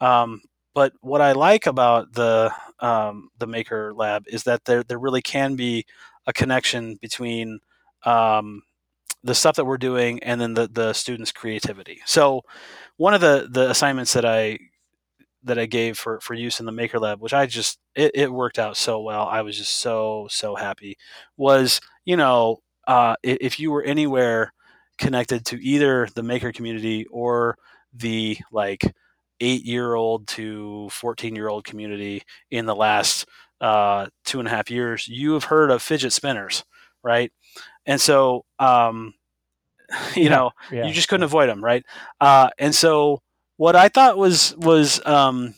um, 0.00 0.40
but 0.74 0.94
what 1.02 1.20
I 1.20 1.32
like 1.32 1.66
about 1.66 2.14
the 2.14 2.50
um, 2.80 3.28
the 3.38 3.46
Maker 3.46 3.92
Lab 3.94 4.24
is 4.26 4.44
that 4.44 4.64
there 4.64 4.82
there 4.82 4.98
really 4.98 5.22
can 5.22 5.54
be 5.54 5.84
a 6.26 6.32
connection 6.32 6.96
between 6.96 7.60
um, 8.04 8.62
the 9.22 9.34
stuff 9.34 9.56
that 9.56 9.66
we're 9.66 9.78
doing 9.78 10.22
and 10.22 10.40
then 10.40 10.54
the 10.54 10.66
the 10.66 10.92
students' 10.94 11.30
creativity. 11.32 12.00
So 12.06 12.42
one 12.96 13.12
of 13.12 13.20
the 13.20 13.48
the 13.50 13.68
assignments 13.70 14.14
that 14.14 14.24
I 14.24 14.58
that 15.44 15.58
I 15.58 15.66
gave 15.66 15.98
for 15.98 16.20
for 16.20 16.34
use 16.34 16.60
in 16.60 16.66
the 16.66 16.72
Maker 16.72 16.98
Lab, 16.98 17.20
which 17.20 17.32
I 17.32 17.46
just 17.46 17.78
it, 17.94 18.12
it 18.14 18.32
worked 18.32 18.58
out 18.58 18.76
so 18.76 19.00
well. 19.00 19.26
I 19.26 19.42
was 19.42 19.56
just 19.56 19.76
so 19.76 20.26
so 20.30 20.54
happy. 20.54 20.96
Was 21.36 21.80
you 22.04 22.16
know 22.16 22.58
uh, 22.86 23.16
if 23.22 23.60
you 23.60 23.70
were 23.70 23.82
anywhere 23.82 24.52
connected 24.98 25.44
to 25.46 25.62
either 25.64 26.08
the 26.14 26.22
maker 26.22 26.52
community 26.52 27.06
or 27.10 27.56
the 27.94 28.36
like 28.52 28.82
eight 29.40 29.64
year 29.64 29.94
old 29.94 30.26
to 30.28 30.88
14 30.90 31.34
year 31.34 31.48
old 31.48 31.64
community 31.64 32.22
in 32.50 32.66
the 32.66 32.74
last 32.74 33.26
uh, 33.60 34.06
two 34.24 34.38
and 34.38 34.48
a 34.48 34.50
half 34.50 34.70
years, 34.70 35.08
you 35.08 35.32
have 35.32 35.44
heard 35.44 35.70
of 35.70 35.82
fidget 35.82 36.12
spinners, 36.12 36.64
right? 37.02 37.32
And 37.86 38.00
so, 38.00 38.44
um, 38.58 39.14
you 40.14 40.24
yeah, 40.24 40.28
know, 40.28 40.50
yeah, 40.70 40.86
you 40.86 40.92
just 40.92 41.08
couldn't 41.08 41.22
yeah. 41.22 41.26
avoid 41.26 41.48
them, 41.48 41.64
right? 41.64 41.84
Uh, 42.20 42.50
and 42.58 42.74
so, 42.74 43.22
what 43.60 43.76
I 43.76 43.90
thought 43.90 44.16
was 44.16 44.56
was 44.56 45.04
um, 45.04 45.54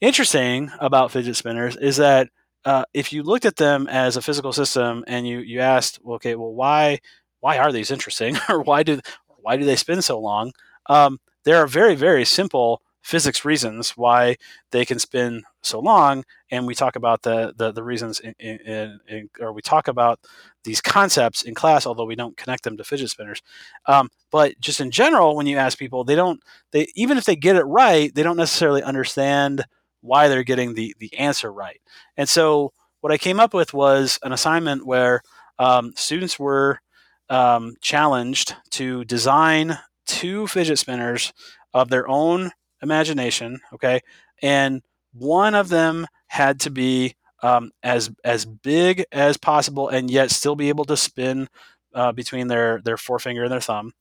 interesting 0.00 0.70
about 0.78 1.10
fidget 1.10 1.36
spinners 1.36 1.76
is 1.76 1.98
that 1.98 2.30
uh, 2.64 2.84
if 2.94 3.12
you 3.12 3.22
looked 3.22 3.44
at 3.44 3.56
them 3.56 3.86
as 3.88 4.16
a 4.16 4.22
physical 4.22 4.54
system 4.54 5.04
and 5.06 5.28
you 5.28 5.40
you 5.40 5.60
asked, 5.60 5.98
well, 6.02 6.14
okay, 6.16 6.34
well, 6.34 6.54
why 6.54 6.98
why 7.40 7.58
are 7.58 7.72
these 7.72 7.90
interesting, 7.90 8.38
or 8.48 8.62
why 8.62 8.82
do 8.84 9.02
why 9.26 9.58
do 9.58 9.66
they 9.66 9.76
spin 9.76 10.00
so 10.00 10.18
long? 10.18 10.52
Um, 10.88 11.20
there 11.44 11.58
are 11.58 11.66
very 11.66 11.94
very 11.94 12.24
simple 12.24 12.80
physics 13.02 13.44
reasons 13.44 13.90
why 13.96 14.36
they 14.70 14.84
can 14.84 14.98
spin 14.98 15.42
so 15.62 15.80
long, 15.80 16.24
and 16.50 16.66
we 16.66 16.74
talk 16.74 16.96
about 16.96 17.22
the 17.22 17.52
the, 17.56 17.72
the 17.72 17.82
reasons 17.82 18.20
in, 18.20 18.34
in, 18.38 19.00
in, 19.08 19.30
or 19.40 19.52
we 19.52 19.62
talk 19.62 19.88
about 19.88 20.20
these 20.64 20.80
concepts 20.80 21.42
in 21.42 21.54
class, 21.54 21.86
although 21.86 22.04
we 22.04 22.14
don't 22.14 22.36
connect 22.36 22.64
them 22.64 22.76
to 22.76 22.84
fidget 22.84 23.10
spinners. 23.10 23.42
Um, 23.86 24.10
but 24.30 24.58
just 24.60 24.80
in 24.80 24.90
general, 24.90 25.36
when 25.36 25.46
you 25.46 25.56
ask 25.56 25.78
people, 25.78 26.04
they 26.04 26.16
don't 26.16 26.40
they 26.72 26.88
even 26.94 27.18
if 27.18 27.24
they 27.24 27.36
get 27.36 27.56
it 27.56 27.64
right, 27.64 28.14
they 28.14 28.22
don't 28.22 28.36
necessarily 28.36 28.82
understand 28.82 29.64
why 30.02 30.28
they're 30.28 30.44
getting 30.44 30.74
the 30.74 30.94
the 30.98 31.16
answer 31.16 31.52
right. 31.52 31.80
And 32.16 32.28
so 32.28 32.72
what 33.00 33.12
I 33.12 33.18
came 33.18 33.40
up 33.40 33.54
with 33.54 33.72
was 33.72 34.18
an 34.22 34.32
assignment 34.32 34.86
where 34.86 35.22
um, 35.58 35.92
students 35.96 36.38
were 36.38 36.80
um, 37.28 37.74
challenged 37.80 38.56
to 38.70 39.04
design 39.04 39.78
two 40.06 40.46
fidget 40.46 40.78
spinners 40.78 41.32
of 41.72 41.88
their 41.88 42.08
own 42.08 42.50
imagination. 42.82 43.60
Okay, 43.74 44.00
and 44.42 44.82
one 45.12 45.54
of 45.54 45.68
them 45.68 46.06
had 46.28 46.60
to 46.60 46.70
be 46.70 47.14
um, 47.42 47.70
as 47.82 48.10
as 48.24 48.44
big 48.44 49.04
as 49.12 49.36
possible 49.36 49.88
and 49.88 50.10
yet 50.10 50.30
still 50.30 50.56
be 50.56 50.68
able 50.68 50.84
to 50.84 50.96
spin 50.96 51.48
uh, 51.94 52.12
between 52.12 52.48
their 52.48 52.80
their 52.82 52.96
forefinger 52.96 53.44
and 53.44 53.52
their 53.52 53.60
thumb, 53.60 53.92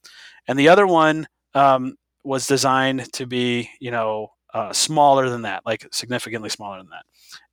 and 0.48 0.58
the 0.58 0.70
other 0.70 0.88
one 0.88 1.28
um, 1.54 1.96
was 2.24 2.48
designed 2.48 3.12
to 3.14 3.26
be 3.26 3.70
you 3.80 3.92
know 3.92 4.32
uh, 4.54 4.74
smaller 4.74 5.30
than 5.30 5.44
that, 5.44 5.66
like 5.66 5.88
significantly 5.92 6.50
smaller 6.50 6.78
than 6.78 6.90
that. 6.90 7.06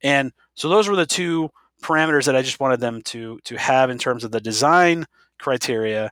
And 0.03 0.33
so 0.55 0.69
those 0.69 0.89
were 0.89 0.97
the 0.97 1.07
two 1.07 1.51
parameters 1.83 2.25
that 2.25 2.37
I 2.37 2.43
just 2.43 2.61
wanted 2.61 2.81
them 2.81 3.03
to 3.07 3.39
to 3.45 3.57
have 3.57 3.91
in 3.91 3.99
terms 3.99 4.25
of 4.25 4.31
the 4.31 4.41
design 4.41 5.07
criteria. 5.39 6.11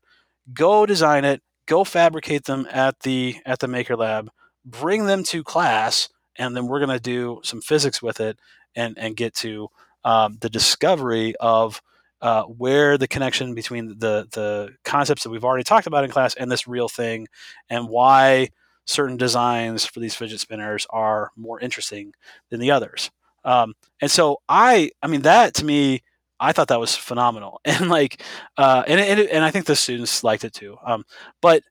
Go 0.52 0.84
design 0.86 1.24
it, 1.24 1.42
go 1.66 1.84
fabricate 1.84 2.44
them 2.44 2.66
at 2.70 3.00
the 3.00 3.36
at 3.46 3.58
the 3.60 3.68
Maker 3.68 3.96
Lab, 3.96 4.30
bring 4.64 5.06
them 5.06 5.22
to 5.24 5.44
class, 5.44 6.08
and 6.36 6.56
then 6.56 6.66
we're 6.66 6.84
going 6.84 6.96
to 6.96 7.00
do 7.00 7.40
some 7.44 7.60
physics 7.60 8.02
with 8.02 8.20
it 8.20 8.38
and 8.74 8.96
and 8.98 9.16
get 9.16 9.34
to 9.36 9.68
um, 10.04 10.38
the 10.40 10.50
discovery 10.50 11.34
of 11.40 11.80
uh, 12.20 12.44
where 12.44 12.96
the 12.96 13.08
connection 13.08 13.54
between 13.54 13.98
the 13.98 14.26
the 14.32 14.70
concepts 14.84 15.22
that 15.22 15.30
we've 15.30 15.44
already 15.44 15.64
talked 15.64 15.86
about 15.86 16.04
in 16.04 16.10
class 16.10 16.34
and 16.34 16.50
this 16.50 16.66
real 16.66 16.88
thing, 16.88 17.26
and 17.68 17.88
why 17.88 18.48
certain 18.86 19.16
designs 19.16 19.84
for 19.84 20.00
these 20.00 20.14
fidget 20.14 20.40
spinners 20.40 20.86
are 20.90 21.30
more 21.36 21.60
interesting 21.60 22.12
than 22.50 22.60
the 22.60 22.70
others. 22.70 23.10
Um, 23.44 23.74
and 24.00 24.10
so 24.10 24.38
I, 24.48 24.90
I 25.02 25.06
mean, 25.06 25.22
that 25.22 25.54
to 25.54 25.64
me, 25.64 26.02
I 26.40 26.52
thought 26.52 26.68
that 26.68 26.80
was 26.80 26.96
phenomenal, 26.96 27.60
and 27.64 27.88
like, 27.88 28.22
uh, 28.56 28.82
and 28.86 29.00
and, 29.00 29.20
and 29.20 29.44
I 29.44 29.50
think 29.50 29.66
the 29.66 29.76
students 29.76 30.24
liked 30.24 30.44
it 30.44 30.52
too. 30.52 30.76
Um, 30.84 31.04
but 31.40 31.62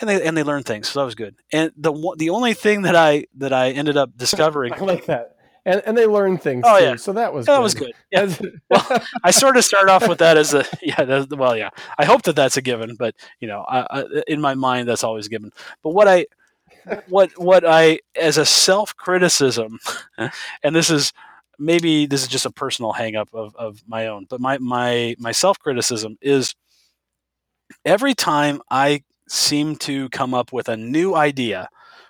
and 0.00 0.08
they 0.08 0.22
and 0.22 0.36
they 0.36 0.42
learned 0.42 0.66
things, 0.66 0.88
so 0.88 1.00
that 1.00 1.04
was 1.04 1.14
good. 1.14 1.36
And 1.52 1.72
the 1.76 1.92
the 2.16 2.30
only 2.30 2.54
thing 2.54 2.82
that 2.82 2.96
I 2.96 3.26
that 3.36 3.52
I 3.52 3.70
ended 3.70 3.96
up 3.96 4.16
discovering, 4.16 4.72
I 4.74 4.78
like 4.78 5.06
that. 5.06 5.36
And, 5.66 5.82
and 5.84 5.96
they 5.96 6.06
learned 6.06 6.40
things 6.40 6.64
oh, 6.66 6.78
too, 6.78 6.84
yeah. 6.84 6.96
so 6.96 7.12
that 7.12 7.34
was 7.34 7.44
that 7.44 7.56
good. 7.56 7.62
was 7.62 7.74
good. 7.74 7.92
Yeah. 8.10 8.34
well, 8.70 9.02
I 9.22 9.30
sort 9.30 9.58
of 9.58 9.64
start 9.64 9.90
off 9.90 10.08
with 10.08 10.18
that 10.18 10.38
as 10.38 10.54
a 10.54 10.64
yeah. 10.82 11.04
That, 11.04 11.36
well, 11.36 11.54
yeah. 11.54 11.68
I 11.98 12.06
hope 12.06 12.22
that 12.22 12.34
that's 12.34 12.56
a 12.56 12.62
given, 12.62 12.96
but 12.96 13.14
you 13.40 13.48
know, 13.48 13.60
I, 13.68 13.86
I, 13.90 14.04
in 14.26 14.40
my 14.40 14.54
mind, 14.54 14.88
that's 14.88 15.04
always 15.04 15.28
given. 15.28 15.52
But 15.82 15.90
what 15.90 16.08
I 16.08 16.26
what 17.08 17.30
what 17.38 17.64
I 17.66 18.00
as 18.16 18.38
a 18.38 18.46
self 18.46 18.96
criticism, 18.96 19.78
and 20.62 20.74
this 20.74 20.88
is 20.88 21.12
maybe 21.58 22.06
this 22.06 22.22
is 22.22 22.28
just 22.28 22.46
a 22.46 22.50
personal 22.50 22.94
hangup 22.94 23.32
of, 23.34 23.54
of 23.54 23.82
my 23.86 24.06
own, 24.06 24.26
but 24.30 24.40
my 24.40 24.56
my 24.58 25.14
my 25.18 25.32
self 25.32 25.58
criticism 25.58 26.16
is 26.22 26.54
every 27.84 28.14
time 28.14 28.62
I 28.70 29.02
seem 29.30 29.76
to 29.76 30.08
come 30.10 30.34
up 30.34 30.52
with 30.52 30.68
a 30.68 30.76
new 30.76 31.14
idea 31.14 31.68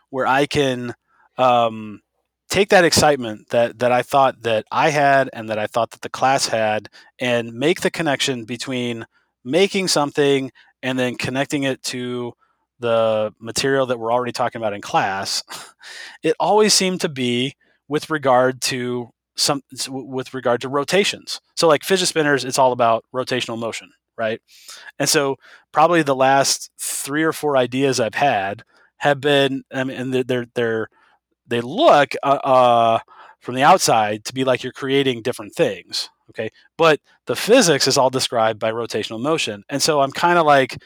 where 0.08 0.26
I 0.26 0.46
can 0.46 0.94
um, 1.36 2.00
take 2.48 2.70
that 2.70 2.84
excitement 2.84 3.48
that 3.50 3.78
that 3.78 3.92
I 3.92 4.02
thought 4.02 4.42
that 4.42 4.64
I 4.72 4.90
had 4.90 5.30
and 5.32 5.48
that 5.48 5.58
I 5.58 5.66
thought 5.66 5.90
that 5.92 6.00
the 6.00 6.08
class 6.08 6.46
had, 6.46 6.88
and 7.18 7.52
make 7.52 7.82
the 7.82 7.90
connection 7.90 8.44
between 8.44 9.06
making 9.44 9.88
something 9.88 10.50
and 10.82 10.98
then 10.98 11.16
connecting 11.16 11.64
it 11.64 11.82
to 11.84 12.32
the 12.78 13.32
material 13.38 13.86
that 13.86 13.98
we're 13.98 14.12
already 14.12 14.32
talking 14.32 14.60
about 14.60 14.72
in 14.72 14.80
class, 14.80 15.42
it 16.22 16.34
always 16.40 16.72
seemed 16.72 17.02
to 17.02 17.08
be 17.08 17.54
with 17.88 18.08
regard 18.08 18.62
to 18.62 19.10
some 19.36 19.62
with 19.88 20.32
regard 20.34 20.60
to 20.62 20.68
rotations. 20.68 21.40
So 21.56 21.68
like 21.68 21.84
fidget 21.84 22.08
spinners, 22.08 22.44
it's 22.44 22.58
all 22.58 22.72
about 22.72 23.04
rotational 23.14 23.58
motion, 23.58 23.90
right? 24.20 24.40
And 24.98 25.08
so 25.08 25.36
probably 25.72 26.02
the 26.02 26.14
last 26.14 26.70
three 26.78 27.24
or 27.24 27.32
four 27.32 27.56
ideas 27.56 27.98
I've 27.98 28.14
had 28.14 28.62
have 28.98 29.20
been 29.20 29.64
I 29.72 29.84
mean 29.84 29.96
and 29.96 30.14
they're 30.14 30.46
they're 30.54 30.88
they 31.46 31.60
look 31.62 32.14
uh, 32.22 32.38
uh, 32.44 32.98
from 33.40 33.54
the 33.54 33.62
outside 33.62 34.24
to 34.26 34.34
be 34.34 34.44
like 34.44 34.62
you're 34.62 34.72
creating 34.72 35.22
different 35.22 35.54
things 35.54 36.10
okay 36.30 36.50
but 36.76 37.00
the 37.26 37.34
physics 37.34 37.88
is 37.88 37.98
all 37.98 38.10
described 38.10 38.60
by 38.60 38.70
rotational 38.70 39.20
motion 39.20 39.64
and 39.68 39.82
so 39.82 40.00
i'm 40.00 40.12
kind 40.12 40.38
of 40.38 40.46
like 40.46 40.76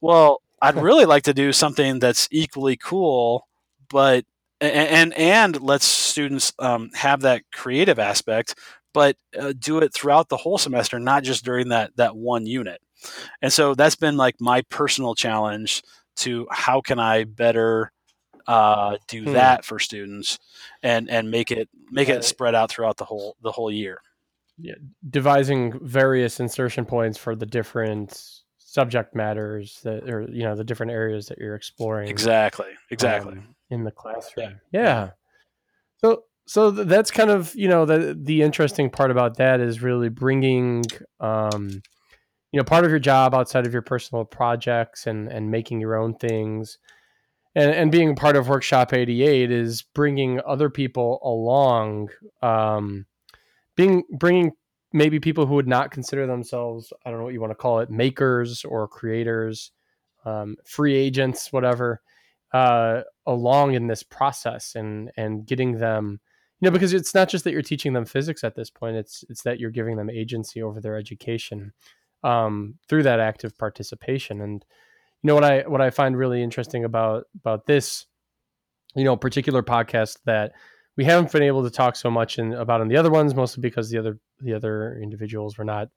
well 0.00 0.40
i'd 0.62 0.76
really 0.82 1.04
like 1.04 1.22
to 1.24 1.34
do 1.34 1.52
something 1.52 1.98
that's 1.98 2.26
equally 2.32 2.76
cool 2.76 3.46
but 3.90 4.24
and 4.60 4.72
and, 4.72 5.14
and 5.14 5.62
lets 5.62 5.86
students 5.86 6.52
um, 6.58 6.90
have 6.94 7.20
that 7.20 7.42
creative 7.52 7.98
aspect 7.98 8.54
but 8.96 9.16
uh, 9.38 9.52
do 9.58 9.78
it 9.78 9.92
throughout 9.92 10.30
the 10.30 10.36
whole 10.38 10.56
semester 10.56 10.98
not 10.98 11.22
just 11.22 11.44
during 11.44 11.68
that 11.68 11.94
that 11.96 12.16
one 12.16 12.46
unit 12.46 12.80
and 13.42 13.52
so 13.52 13.74
that's 13.74 13.94
been 13.96 14.16
like 14.16 14.34
my 14.40 14.62
personal 14.70 15.14
challenge 15.14 15.82
to 16.16 16.46
how 16.50 16.80
can 16.80 16.98
i 16.98 17.24
better 17.24 17.92
uh, 18.46 18.96
do 19.08 19.24
Hmm. 19.24 19.32
that 19.32 19.64
for 19.64 19.78
students 19.78 20.38
and 20.82 21.10
and 21.10 21.30
make 21.30 21.50
it 21.50 21.68
make 21.90 22.08
it 22.08 22.24
spread 22.24 22.54
out 22.54 22.70
throughout 22.70 22.96
the 22.96 23.04
whole 23.04 23.36
the 23.42 23.50
whole 23.50 23.72
year. 23.72 23.98
Yeah, 24.56 24.76
devising 25.10 25.78
various 25.86 26.38
insertion 26.38 26.84
points 26.86 27.18
for 27.18 27.34
the 27.34 27.44
different 27.44 28.22
subject 28.58 29.16
matters 29.16 29.80
that 29.82 30.08
or 30.08 30.28
you 30.30 30.44
know 30.44 30.54
the 30.54 30.62
different 30.62 30.92
areas 30.92 31.26
that 31.26 31.38
you're 31.38 31.56
exploring 31.56 32.08
Exactly. 32.08 32.68
Exactly. 32.92 33.32
um, 33.32 33.56
in 33.70 33.82
the 33.82 33.90
classroom 33.90 34.60
yeah, 34.70 35.10
so 35.96 36.22
so 36.46 36.70
that's 36.70 37.10
kind 37.10 37.30
of 37.30 37.54
you 37.54 37.68
know 37.68 37.84
the 37.84 38.18
the 38.20 38.42
interesting 38.42 38.88
part 38.88 39.10
about 39.10 39.36
that 39.36 39.60
is 39.60 39.82
really 39.82 40.08
bringing 40.08 40.84
um 41.20 41.68
you 42.52 42.58
know 42.58 42.64
part 42.64 42.84
of 42.84 42.90
your 42.90 43.00
job 43.00 43.34
outside 43.34 43.66
of 43.66 43.72
your 43.72 43.82
personal 43.82 44.24
projects 44.24 45.06
and 45.06 45.28
and 45.28 45.50
making 45.50 45.80
your 45.80 45.96
own 45.96 46.14
things 46.14 46.78
and 47.54 47.72
and 47.72 47.90
being 47.90 48.14
part 48.14 48.36
of 48.36 48.48
workshop 48.48 48.92
88 48.92 49.50
is 49.50 49.82
bringing 49.82 50.40
other 50.46 50.70
people 50.70 51.20
along 51.22 52.08
um 52.42 53.06
being 53.76 54.04
bringing 54.10 54.52
maybe 54.92 55.18
people 55.18 55.46
who 55.46 55.54
would 55.54 55.68
not 55.68 55.90
consider 55.90 56.26
themselves 56.26 56.92
i 57.04 57.10
don't 57.10 57.18
know 57.18 57.24
what 57.24 57.34
you 57.34 57.40
want 57.40 57.50
to 57.50 57.56
call 57.56 57.80
it 57.80 57.90
makers 57.90 58.64
or 58.64 58.86
creators 58.86 59.72
um, 60.24 60.56
free 60.64 60.96
agents 60.96 61.52
whatever 61.52 62.00
uh, 62.52 63.02
along 63.26 63.74
in 63.74 63.86
this 63.86 64.02
process 64.02 64.74
and 64.74 65.10
and 65.16 65.46
getting 65.46 65.78
them 65.78 66.20
you 66.60 66.66
know 66.66 66.70
because 66.70 66.92
it's 66.92 67.14
not 67.14 67.28
just 67.28 67.44
that 67.44 67.52
you're 67.52 67.62
teaching 67.62 67.92
them 67.92 68.04
physics 68.04 68.42
at 68.44 68.54
this 68.54 68.70
point 68.70 68.96
it's 68.96 69.24
it's 69.28 69.42
that 69.42 69.60
you're 69.60 69.70
giving 69.70 69.96
them 69.96 70.10
agency 70.10 70.62
over 70.62 70.80
their 70.80 70.96
education 70.96 71.72
um, 72.22 72.74
through 72.88 73.04
that 73.04 73.20
active 73.20 73.56
participation. 73.56 74.40
And 74.40 74.64
you 75.22 75.28
know 75.28 75.34
what 75.34 75.44
i 75.44 75.60
what 75.62 75.80
i 75.80 75.90
find 75.90 76.16
really 76.16 76.42
interesting 76.42 76.84
about 76.84 77.24
about 77.40 77.66
this 77.66 78.06
you 78.94 79.02
know 79.02 79.16
particular 79.16 79.62
podcast 79.62 80.18
that 80.24 80.52
we 80.96 81.04
haven't 81.04 81.32
been 81.32 81.42
able 81.42 81.64
to 81.64 81.70
talk 81.70 81.96
so 81.96 82.10
much 82.10 82.38
in, 82.38 82.52
about 82.52 82.80
in 82.80 82.88
the 82.88 82.96
other 82.96 83.10
ones 83.10 83.34
mostly 83.34 83.60
because 83.60 83.90
the 83.90 83.98
other 83.98 84.20
the 84.40 84.52
other 84.52 84.98
individuals 85.02 85.58
were 85.58 85.64
not 85.64 85.88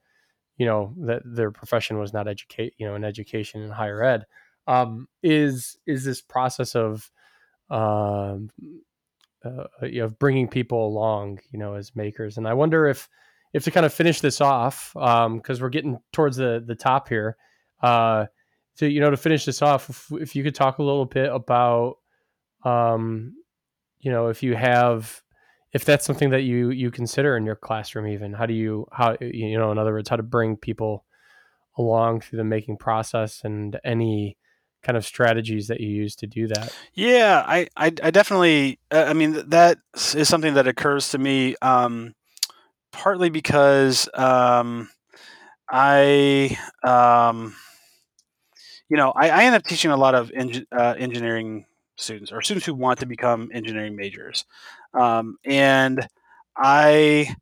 you 0.57 0.65
know 0.65 0.93
that 0.97 1.21
their 1.25 1.51
profession 1.51 1.99
was 1.99 2.11
not 2.11 2.27
educate 2.27 2.73
you 2.77 2.87
know 2.87 2.95
in 2.95 3.03
education 3.03 3.61
and 3.61 3.71
higher 3.71 4.03
ed 4.03 4.25
um, 4.67 5.07
is 5.21 5.77
is 5.85 6.03
this 6.03 6.21
process 6.21 6.75
of 6.75 7.11
um, 7.69 8.49
uh, 9.45 9.63
know, 9.81 10.05
of 10.05 10.19
bringing 10.19 10.47
people 10.47 10.87
along 10.87 11.39
you 11.51 11.59
know 11.59 11.75
as 11.75 11.95
makers. 11.95 12.37
And 12.37 12.47
i 12.47 12.53
wonder 12.53 12.87
if 12.87 13.07
if 13.53 13.63
to 13.63 13.71
kind 13.71 13.85
of 13.85 13.93
finish 13.93 14.21
this 14.21 14.41
off 14.41 14.91
because 14.93 15.61
we're 15.61 15.69
getting 15.69 15.99
towards 16.13 16.37
the 16.37 16.63
the 16.65 16.75
top 16.75 17.09
here 17.09 17.35
uh 17.81 18.25
to 18.77 18.89
you 18.89 18.99
know 18.99 19.09
to 19.09 19.17
finish 19.17 19.45
this 19.45 19.61
off 19.61 19.89
if, 19.89 20.11
if 20.11 20.35
you 20.35 20.43
could 20.43 20.55
talk 20.55 20.77
a 20.77 20.83
little 20.83 21.05
bit 21.05 21.31
about 21.31 21.95
um 22.63 23.33
you 23.99 24.11
know 24.11 24.27
if 24.27 24.43
you 24.43 24.55
have 24.55 25.21
if 25.73 25.85
that's 25.85 26.05
something 26.05 26.31
that 26.31 26.41
you 26.41 26.71
you 26.71 26.91
consider 26.91 27.37
in 27.37 27.45
your 27.45 27.55
classroom 27.55 28.07
even 28.07 28.33
how 28.33 28.45
do 28.45 28.53
you 28.53 28.85
how 28.91 29.15
you 29.21 29.57
know 29.57 29.71
in 29.71 29.77
other 29.77 29.93
words 29.93 30.09
how 30.09 30.15
to 30.15 30.23
bring 30.23 30.55
people 30.55 31.05
along 31.77 32.21
through 32.21 32.37
the 32.37 32.43
making 32.43 32.77
process 32.77 33.41
and 33.43 33.79
any 33.83 34.37
kind 34.81 34.97
of 34.97 35.05
strategies 35.05 35.67
that 35.67 35.79
you 35.79 35.89
use 35.89 36.15
to 36.15 36.27
do 36.27 36.47
that 36.47 36.73
Yeah, 36.93 37.43
I, 37.45 37.67
I, 37.75 37.87
I 38.03 38.11
definitely. 38.11 38.79
Uh, 38.91 39.05
I 39.07 39.13
mean, 39.13 39.49
that 39.49 39.77
is 39.93 40.27
something 40.27 40.53
that 40.53 40.67
occurs 40.67 41.09
to 41.09 41.17
me. 41.17 41.55
Um, 41.61 42.15
partly 42.91 43.29
because 43.29 44.09
um, 44.13 44.89
I, 45.69 46.57
um, 46.83 47.55
you 48.89 48.97
know, 48.97 49.11
I, 49.15 49.29
I 49.29 49.43
end 49.43 49.55
up 49.55 49.63
teaching 49.63 49.91
a 49.91 49.97
lot 49.97 50.15
of 50.15 50.31
uh, 50.35 50.95
engineering 50.97 51.65
students 51.95 52.31
or 52.31 52.41
students 52.41 52.65
who 52.65 52.73
want 52.73 52.99
to 52.99 53.05
become 53.05 53.49
engineering 53.53 53.95
majors, 53.95 54.45
um, 54.93 55.37
and 55.45 56.05
I, 56.57 57.35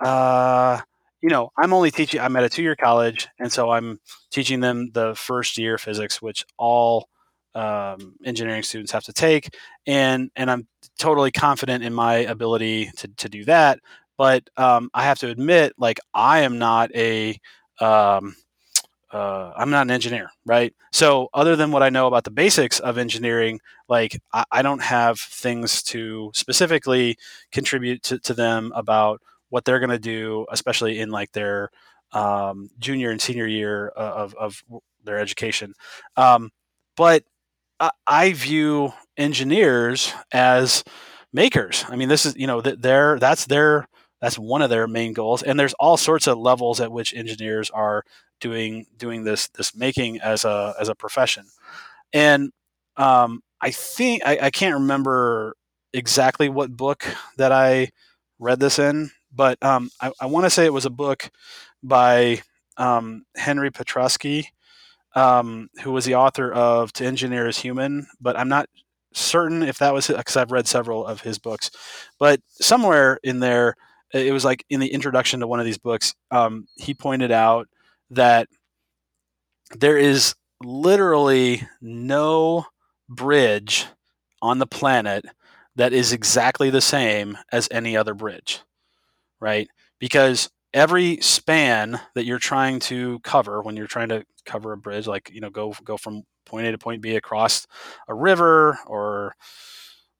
uh, 0.00 0.80
you 1.24 1.30
know, 1.30 1.50
I'm 1.56 1.72
only 1.72 1.90
teaching. 1.90 2.20
I'm 2.20 2.36
at 2.36 2.44
a 2.44 2.50
two-year 2.50 2.76
college, 2.76 3.28
and 3.38 3.50
so 3.50 3.70
I'm 3.70 3.98
teaching 4.30 4.60
them 4.60 4.90
the 4.92 5.14
first 5.14 5.56
year 5.56 5.78
physics, 5.78 6.20
which 6.20 6.44
all 6.58 7.08
um, 7.54 8.16
engineering 8.26 8.62
students 8.62 8.92
have 8.92 9.04
to 9.04 9.12
take, 9.14 9.56
and 9.86 10.30
and 10.36 10.50
I'm 10.50 10.68
totally 10.98 11.32
confident 11.32 11.82
in 11.82 11.94
my 11.94 12.16
ability 12.16 12.90
to 12.98 13.08
to 13.08 13.30
do 13.30 13.42
that. 13.46 13.78
But 14.18 14.50
um, 14.58 14.90
I 14.92 15.04
have 15.04 15.18
to 15.20 15.30
admit, 15.30 15.72
like 15.78 15.98
I 16.12 16.40
am 16.40 16.58
not 16.58 16.94
a 16.94 17.38
um, 17.80 18.36
uh, 19.12 19.52
I'm 19.56 19.70
not 19.70 19.86
an 19.86 19.92
engineer, 19.92 20.30
right? 20.44 20.74
So, 20.92 21.28
other 21.32 21.56
than 21.56 21.70
what 21.70 21.82
I 21.82 21.88
know 21.90 22.06
about 22.06 22.24
the 22.24 22.30
basics 22.32 22.80
of 22.80 22.98
engineering, 22.98 23.60
like 23.88 24.20
I, 24.32 24.44
I 24.50 24.62
don't 24.62 24.82
have 24.82 25.20
things 25.20 25.82
to 25.84 26.32
specifically 26.34 27.16
contribute 27.52 28.02
to, 28.04 28.18
to 28.20 28.34
them 28.34 28.72
about 28.74 29.22
what 29.54 29.64
they're 29.64 29.78
going 29.78 29.88
to 29.88 30.00
do, 30.00 30.46
especially 30.50 30.98
in 30.98 31.12
like 31.12 31.30
their 31.30 31.70
um, 32.10 32.70
junior 32.80 33.12
and 33.12 33.20
senior 33.20 33.46
year 33.46 33.92
uh, 33.96 34.00
of, 34.00 34.34
of 34.34 34.64
their 35.04 35.20
education. 35.20 35.74
Um, 36.16 36.50
but 36.96 37.22
I, 38.04 38.32
view 38.32 38.92
engineers 39.16 40.12
as 40.32 40.82
makers. 41.32 41.84
I 41.88 41.94
mean, 41.94 42.08
this 42.08 42.26
is 42.26 42.34
you 42.34 42.48
know 42.48 42.62
th- 42.62 42.80
their 42.80 43.20
that's 43.20 43.46
their 43.46 43.86
that's 44.20 44.36
one 44.36 44.60
of 44.60 44.70
their 44.70 44.88
main 44.88 45.12
goals, 45.12 45.44
and 45.44 45.56
there's 45.56 45.74
all 45.74 45.96
sorts 45.96 46.26
of 46.26 46.36
levels 46.36 46.80
at 46.80 46.90
which 46.90 47.14
engineers 47.14 47.70
are 47.70 48.02
doing 48.40 48.86
doing 48.96 49.22
this 49.22 49.46
this 49.50 49.72
making 49.76 50.20
as 50.20 50.44
a 50.44 50.74
as 50.80 50.88
a 50.88 50.96
profession. 50.96 51.44
And 52.12 52.50
um, 52.96 53.40
I 53.60 53.70
think 53.70 54.26
I, 54.26 54.36
I 54.42 54.50
can't 54.50 54.74
remember 54.80 55.54
exactly 55.92 56.48
what 56.48 56.76
book 56.76 57.06
that 57.36 57.52
I 57.52 57.90
read 58.40 58.58
this 58.58 58.80
in, 58.80 59.12
but 59.34 59.62
um, 59.62 59.90
I, 60.00 60.12
I 60.20 60.26
want 60.26 60.44
to 60.44 60.50
say 60.50 60.64
it 60.64 60.72
was 60.72 60.86
a 60.86 60.90
book 60.90 61.30
by 61.82 62.42
um, 62.76 63.24
Henry 63.36 63.70
Petroski, 63.70 64.46
um, 65.14 65.68
who 65.82 65.92
was 65.92 66.04
the 66.04 66.14
author 66.16 66.52
of 66.52 66.92
To 66.94 67.04
Engineer 67.04 67.46
is 67.46 67.58
Human, 67.58 68.06
but 68.20 68.38
I'm 68.38 68.48
not 68.48 68.68
certain 69.12 69.62
if 69.62 69.78
that 69.78 69.94
was 69.94 70.08
because 70.08 70.36
I've 70.36 70.52
read 70.52 70.66
several 70.66 71.06
of 71.06 71.20
his 71.22 71.38
books. 71.38 71.70
But 72.18 72.40
somewhere 72.48 73.18
in 73.22 73.40
there, 73.40 73.74
it 74.12 74.32
was 74.32 74.44
like 74.44 74.64
in 74.68 74.80
the 74.80 74.92
introduction 74.92 75.40
to 75.40 75.46
one 75.46 75.60
of 75.60 75.66
these 75.66 75.78
books, 75.78 76.14
um, 76.30 76.66
he 76.76 76.94
pointed 76.94 77.32
out 77.32 77.68
that 78.10 78.48
there 79.76 79.96
is 79.96 80.34
literally 80.62 81.66
no 81.80 82.66
bridge 83.08 83.86
on 84.42 84.58
the 84.58 84.66
planet 84.66 85.24
that 85.76 85.92
is 85.92 86.12
exactly 86.12 86.70
the 86.70 86.80
same 86.80 87.36
as 87.50 87.68
any 87.70 87.96
other 87.96 88.14
bridge, 88.14 88.60
right? 89.40 89.68
Because 89.98 90.50
every 90.72 91.18
span 91.20 92.00
that 92.14 92.24
you're 92.24 92.38
trying 92.38 92.80
to 92.80 93.20
cover 93.20 93.62
when 93.62 93.76
you're 93.76 93.86
trying 93.86 94.08
to 94.08 94.24
cover 94.46 94.72
a 94.72 94.76
bridge, 94.76 95.06
like 95.06 95.30
you 95.32 95.40
know, 95.40 95.50
go 95.50 95.74
go 95.84 95.96
from 95.96 96.22
point 96.46 96.66
A 96.66 96.72
to 96.72 96.78
point 96.78 97.02
B 97.02 97.16
across 97.16 97.66
a 98.08 98.14
river 98.14 98.78
or 98.86 99.34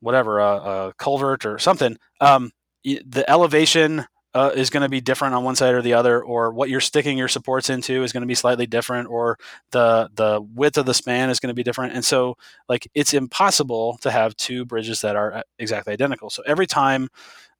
whatever, 0.00 0.38
a, 0.38 0.46
a 0.88 0.92
culvert 0.98 1.46
or 1.46 1.58
something, 1.58 1.96
um, 2.20 2.50
the 2.84 3.24
elevation 3.28 4.04
uh, 4.34 4.50
is 4.54 4.70
going 4.70 4.82
to 4.82 4.88
be 4.88 5.00
different 5.00 5.34
on 5.34 5.44
one 5.44 5.56
side 5.56 5.74
or 5.74 5.82
the 5.82 5.94
other, 5.94 6.22
or 6.22 6.52
what 6.52 6.68
you're 6.68 6.80
sticking 6.80 7.16
your 7.18 7.28
supports 7.28 7.70
into 7.70 8.02
is 8.02 8.12
going 8.12 8.22
to 8.22 8.26
be 8.26 8.34
slightly 8.34 8.66
different, 8.66 9.08
or 9.08 9.38
the 9.70 10.10
the 10.14 10.40
width 10.54 10.76
of 10.78 10.86
the 10.86 10.94
span 10.94 11.30
is 11.30 11.40
going 11.40 11.48
to 11.50 11.54
be 11.54 11.62
different, 11.62 11.94
and 11.94 12.04
so 12.04 12.36
like 12.68 12.88
it's 12.94 13.14
impossible 13.14 13.98
to 14.02 14.10
have 14.10 14.36
two 14.36 14.64
bridges 14.64 15.00
that 15.02 15.16
are 15.16 15.34
uh, 15.34 15.42
exactly 15.58 15.92
identical. 15.92 16.30
So 16.30 16.42
every 16.46 16.66
time 16.66 17.08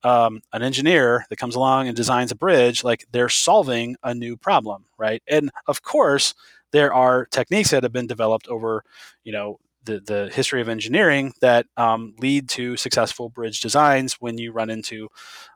um, 0.03 0.41
an 0.53 0.63
engineer 0.63 1.25
that 1.31 1.37
comes 1.37 1.55
along 1.55 1.89
and 1.89 1.97
designs 1.97 2.31
a 2.33 2.37
bridge, 2.37 2.85
like 2.85 3.07
they're 3.13 3.29
solving 3.29 3.97
a 4.03 4.15
new 4.15 4.37
problem, 4.37 4.85
right? 4.99 5.23
And 5.29 5.51
of 5.67 5.83
course, 5.83 6.35
there 6.73 6.93
are 6.93 7.27
techniques 7.27 7.71
that 7.71 7.83
have 7.83 7.93
been 7.93 8.07
developed 8.07 8.49
over, 8.49 8.85
you 9.25 9.33
know, 9.33 9.59
the, 9.85 10.01
the 10.01 10.31
history 10.33 10.61
of 10.61 10.69
engineering 10.69 11.33
that 11.41 11.67
um, 11.77 12.15
lead 12.19 12.49
to 12.51 12.77
successful 12.77 13.29
bridge 13.29 13.61
designs 13.61 14.15
when 14.15 14.39
you 14.39 14.53
run 14.53 14.71
into 14.71 15.09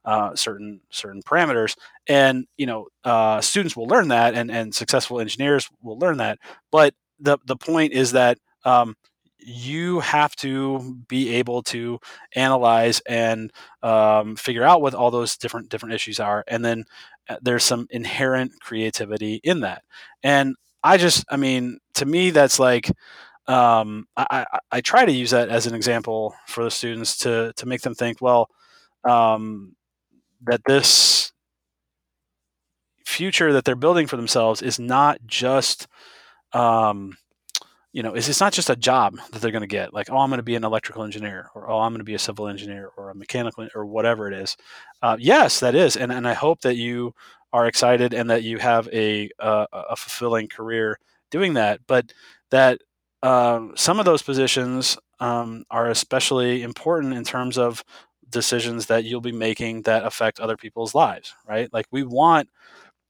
uh, 0.05 0.34
certain 0.34 0.80
certain 0.90 1.22
parameters. 1.22 1.76
And 2.09 2.46
you 2.56 2.66
know, 2.66 2.86
uh, 3.05 3.40
students 3.40 3.76
will 3.76 3.86
learn 3.86 4.09
that, 4.09 4.34
and, 4.34 4.50
and 4.50 4.74
successful 4.74 5.20
engineers 5.20 5.68
will 5.82 5.98
learn 5.98 6.18
that. 6.18 6.38
But 6.70 6.94
the 7.20 7.38
the 7.46 7.56
point 7.56 7.92
is 7.92 8.12
that 8.12 8.38
um, 8.64 8.94
you 9.38 10.00
have 10.00 10.34
to 10.36 10.96
be 11.09 11.34
able 11.36 11.62
to 11.62 11.98
analyze 12.34 13.00
and 13.00 13.52
um, 13.82 14.36
figure 14.36 14.64
out 14.64 14.82
what 14.82 14.94
all 14.94 15.10
those 15.10 15.36
different 15.36 15.68
different 15.68 15.94
issues 15.94 16.20
are, 16.20 16.44
and 16.48 16.64
then 16.64 16.84
uh, 17.28 17.36
there's 17.42 17.64
some 17.64 17.86
inherent 17.90 18.52
creativity 18.60 19.40
in 19.44 19.60
that. 19.60 19.82
And 20.22 20.56
I 20.82 20.96
just, 20.96 21.24
I 21.30 21.36
mean, 21.36 21.78
to 21.94 22.06
me, 22.06 22.30
that's 22.30 22.59
like 22.59 22.90
um, 23.48 24.06
I, 24.16 24.26
I, 24.30 24.58
I, 24.70 24.80
try 24.82 25.06
to 25.06 25.12
use 25.12 25.30
that 25.30 25.48
as 25.48 25.66
an 25.66 25.74
example 25.74 26.34
for 26.46 26.64
the 26.64 26.70
students 26.70 27.16
to 27.18 27.52
to 27.56 27.66
make 27.66 27.80
them 27.80 27.94
think, 27.94 28.18
well, 28.20 28.50
um, 29.04 29.74
that 30.42 30.60
this 30.66 31.32
future 33.04 33.52
that 33.54 33.64
they're 33.64 33.74
building 33.74 34.06
for 34.06 34.16
themselves 34.16 34.60
is 34.60 34.78
not 34.78 35.18
just 35.26 35.88
um, 36.52 37.16
you 37.92 38.02
know, 38.02 38.14
it's, 38.14 38.28
it's 38.28 38.40
not 38.40 38.52
just 38.52 38.70
a 38.70 38.76
job 38.76 39.16
that 39.32 39.40
they're 39.40 39.50
going 39.50 39.62
to 39.62 39.66
get 39.66 39.94
like, 39.94 40.10
oh, 40.10 40.18
I'm 40.18 40.28
going 40.28 40.38
to 40.38 40.44
be 40.44 40.54
an 40.54 40.64
electrical 40.64 41.04
engineer 41.04 41.50
or, 41.54 41.70
oh, 41.70 41.80
I'm 41.80 41.92
going 41.92 42.00
to 42.00 42.04
be 42.04 42.14
a 42.14 42.18
civil 42.18 42.48
engineer 42.48 42.90
or 42.96 43.10
a 43.10 43.14
mechanical 43.14 43.66
or 43.74 43.86
whatever 43.86 44.28
it 44.30 44.34
is. 44.34 44.56
Uh, 45.02 45.16
yes, 45.18 45.60
that 45.60 45.74
is. 45.74 45.96
And, 45.96 46.12
and 46.12 46.28
I 46.28 46.34
hope 46.34 46.60
that 46.60 46.76
you 46.76 47.14
are 47.52 47.66
excited 47.66 48.12
and 48.12 48.28
that 48.30 48.42
you 48.42 48.58
have 48.58 48.88
a, 48.92 49.30
uh, 49.38 49.66
a 49.72 49.96
fulfilling 49.96 50.48
career 50.48 50.98
doing 51.30 51.54
that. 51.54 51.80
But 51.86 52.12
that 52.50 52.82
um, 53.23 53.73
some 53.77 53.99
of 53.99 54.05
those 54.05 54.23
positions 54.23 54.97
um, 55.20 55.65
are 55.70 55.90
especially 55.90 56.62
important 56.62 57.15
in 57.15 57.24
terms 57.24 57.59
of 57.59 57.85
decisions 58.31 58.86
that 58.86 59.05
you'll 59.05 59.20
be 59.20 59.32
making 59.32 59.82
that 59.82 60.05
affect 60.05 60.40
other 60.40 60.57
people's 60.57 60.95
lives, 60.95 61.35
right? 61.47 61.73
Like 61.73 61.86
we 61.90 62.03
want 62.05 62.49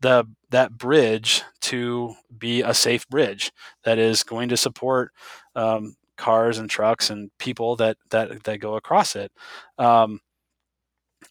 the 0.00 0.24
that 0.50 0.72
bridge 0.78 1.42
to 1.60 2.14
be 2.38 2.62
a 2.62 2.74
safe 2.74 3.08
bridge 3.08 3.52
that 3.84 3.98
is 3.98 4.22
going 4.22 4.48
to 4.50 4.56
support 4.56 5.12
um, 5.56 5.96
cars 6.16 6.58
and 6.58 6.70
trucks 6.70 7.10
and 7.10 7.30
people 7.38 7.76
that 7.76 7.96
that 8.10 8.44
that 8.44 8.58
go 8.58 8.76
across 8.76 9.16
it. 9.16 9.32
Um, 9.78 10.20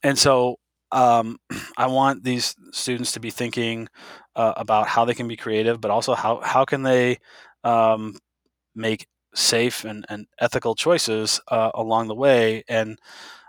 and 0.04 0.18
so 0.18 0.58
um, 0.92 1.38
I 1.78 1.88
want 1.88 2.24
these 2.24 2.56
students 2.72 3.12
to 3.14 3.20
be 3.20 3.30
thinking 3.30 3.88
uh, 4.36 4.54
about 4.58 4.88
how 4.88 5.06
they 5.06 5.14
can 5.14 5.28
be 5.28 5.38
creative, 5.38 5.82
but 5.82 5.92
also 5.92 6.14
how 6.16 6.42
how 6.42 6.66
can 6.66 6.84
they 6.84 7.18
um, 7.64 8.18
make 8.78 9.08
safe 9.34 9.84
and, 9.84 10.06
and 10.10 10.28
ethical 10.40 10.76
choices 10.76 11.42
uh, 11.50 11.72
along 11.76 12.08
the 12.08 12.16
way 12.16 12.64
and 12.68 12.98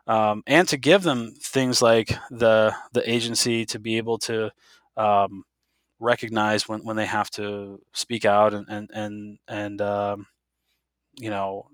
um, 0.07 0.43
and 0.47 0.67
to 0.69 0.79
give 0.79 1.03
them 1.03 1.35
things 1.43 1.83
like 1.83 2.13
the 2.31 2.75
the 2.93 3.09
agency 3.09 3.67
to 3.67 3.79
be 3.79 3.99
able 3.99 4.19
to 4.19 4.51
um, 4.97 5.45
recognize 6.01 6.69
when, 6.69 6.85
when 6.85 6.97
they 6.97 7.07
have 7.07 7.31
to 7.31 7.81
speak 7.93 8.25
out 8.25 8.55
and 8.55 8.67
and 8.69 8.91
and, 8.93 9.39
and 9.49 9.81
um, 9.83 10.27
you 11.19 11.31
know 11.31 11.67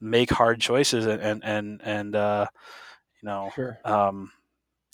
make 0.00 0.30
hard 0.30 0.60
choices 0.60 1.06
and 1.06 1.22
and 1.22 1.44
and, 1.44 1.80
and 1.82 2.16
uh, 2.16 2.46
you 3.22 3.26
know 3.26 3.50
sure. 3.54 3.78
um, 3.84 4.30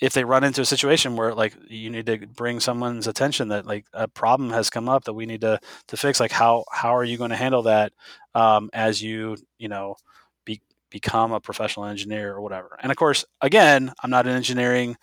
if 0.00 0.12
they 0.12 0.24
run 0.24 0.44
into 0.44 0.60
a 0.60 0.66
situation 0.66 1.16
where 1.16 1.34
like 1.34 1.56
you 1.68 1.90
need 1.90 2.06
to 2.06 2.18
bring 2.26 2.60
someone's 2.60 3.06
attention 3.06 3.48
that 3.48 3.66
like 3.66 3.86
a 3.92 4.06
problem 4.08 4.50
has 4.50 4.70
come 4.70 4.88
up 4.88 5.04
that 5.04 5.14
we 5.14 5.26
need 5.26 5.40
to 5.40 5.58
to 5.88 5.96
fix 5.96 6.20
like 6.20 6.32
how 6.32 6.64
how 6.70 6.94
are 6.96 7.04
you 7.04 7.16
going 7.16 7.30
to 7.30 7.36
handle 7.36 7.62
that 7.62 7.92
um, 8.34 8.70
as 8.72 9.02
you 9.02 9.36
you 9.58 9.68
know 9.68 9.96
be, 10.44 10.60
become 10.90 11.32
a 11.32 11.40
professional 11.40 11.86
engineer 11.86 12.34
or 12.34 12.40
whatever 12.40 12.78
and 12.82 12.92
of 12.92 12.96
course 12.96 13.24
again 13.40 13.92
i'm 14.02 14.10
not 14.10 14.26
an 14.26 14.34
engineering 14.36 14.96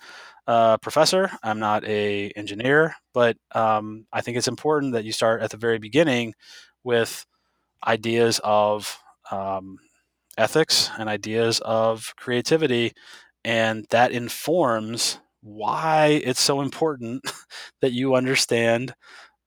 uh, 0.46 0.76
professor. 0.78 1.30
I'm 1.42 1.58
not 1.58 1.84
a 1.84 2.30
engineer, 2.36 2.94
but 3.12 3.36
um, 3.54 4.06
I 4.12 4.20
think 4.20 4.36
it's 4.36 4.48
important 4.48 4.92
that 4.92 5.04
you 5.04 5.12
start 5.12 5.42
at 5.42 5.50
the 5.50 5.56
very 5.56 5.78
beginning 5.78 6.34
with 6.82 7.24
ideas 7.86 8.40
of 8.44 8.98
um, 9.30 9.78
ethics 10.36 10.90
and 10.98 11.08
ideas 11.08 11.60
of 11.60 12.12
creativity, 12.16 12.92
and 13.44 13.86
that 13.90 14.12
informs 14.12 15.18
why 15.42 16.20
it's 16.24 16.40
so 16.40 16.60
important 16.60 17.22
that 17.80 17.92
you 17.92 18.14
understand, 18.14 18.94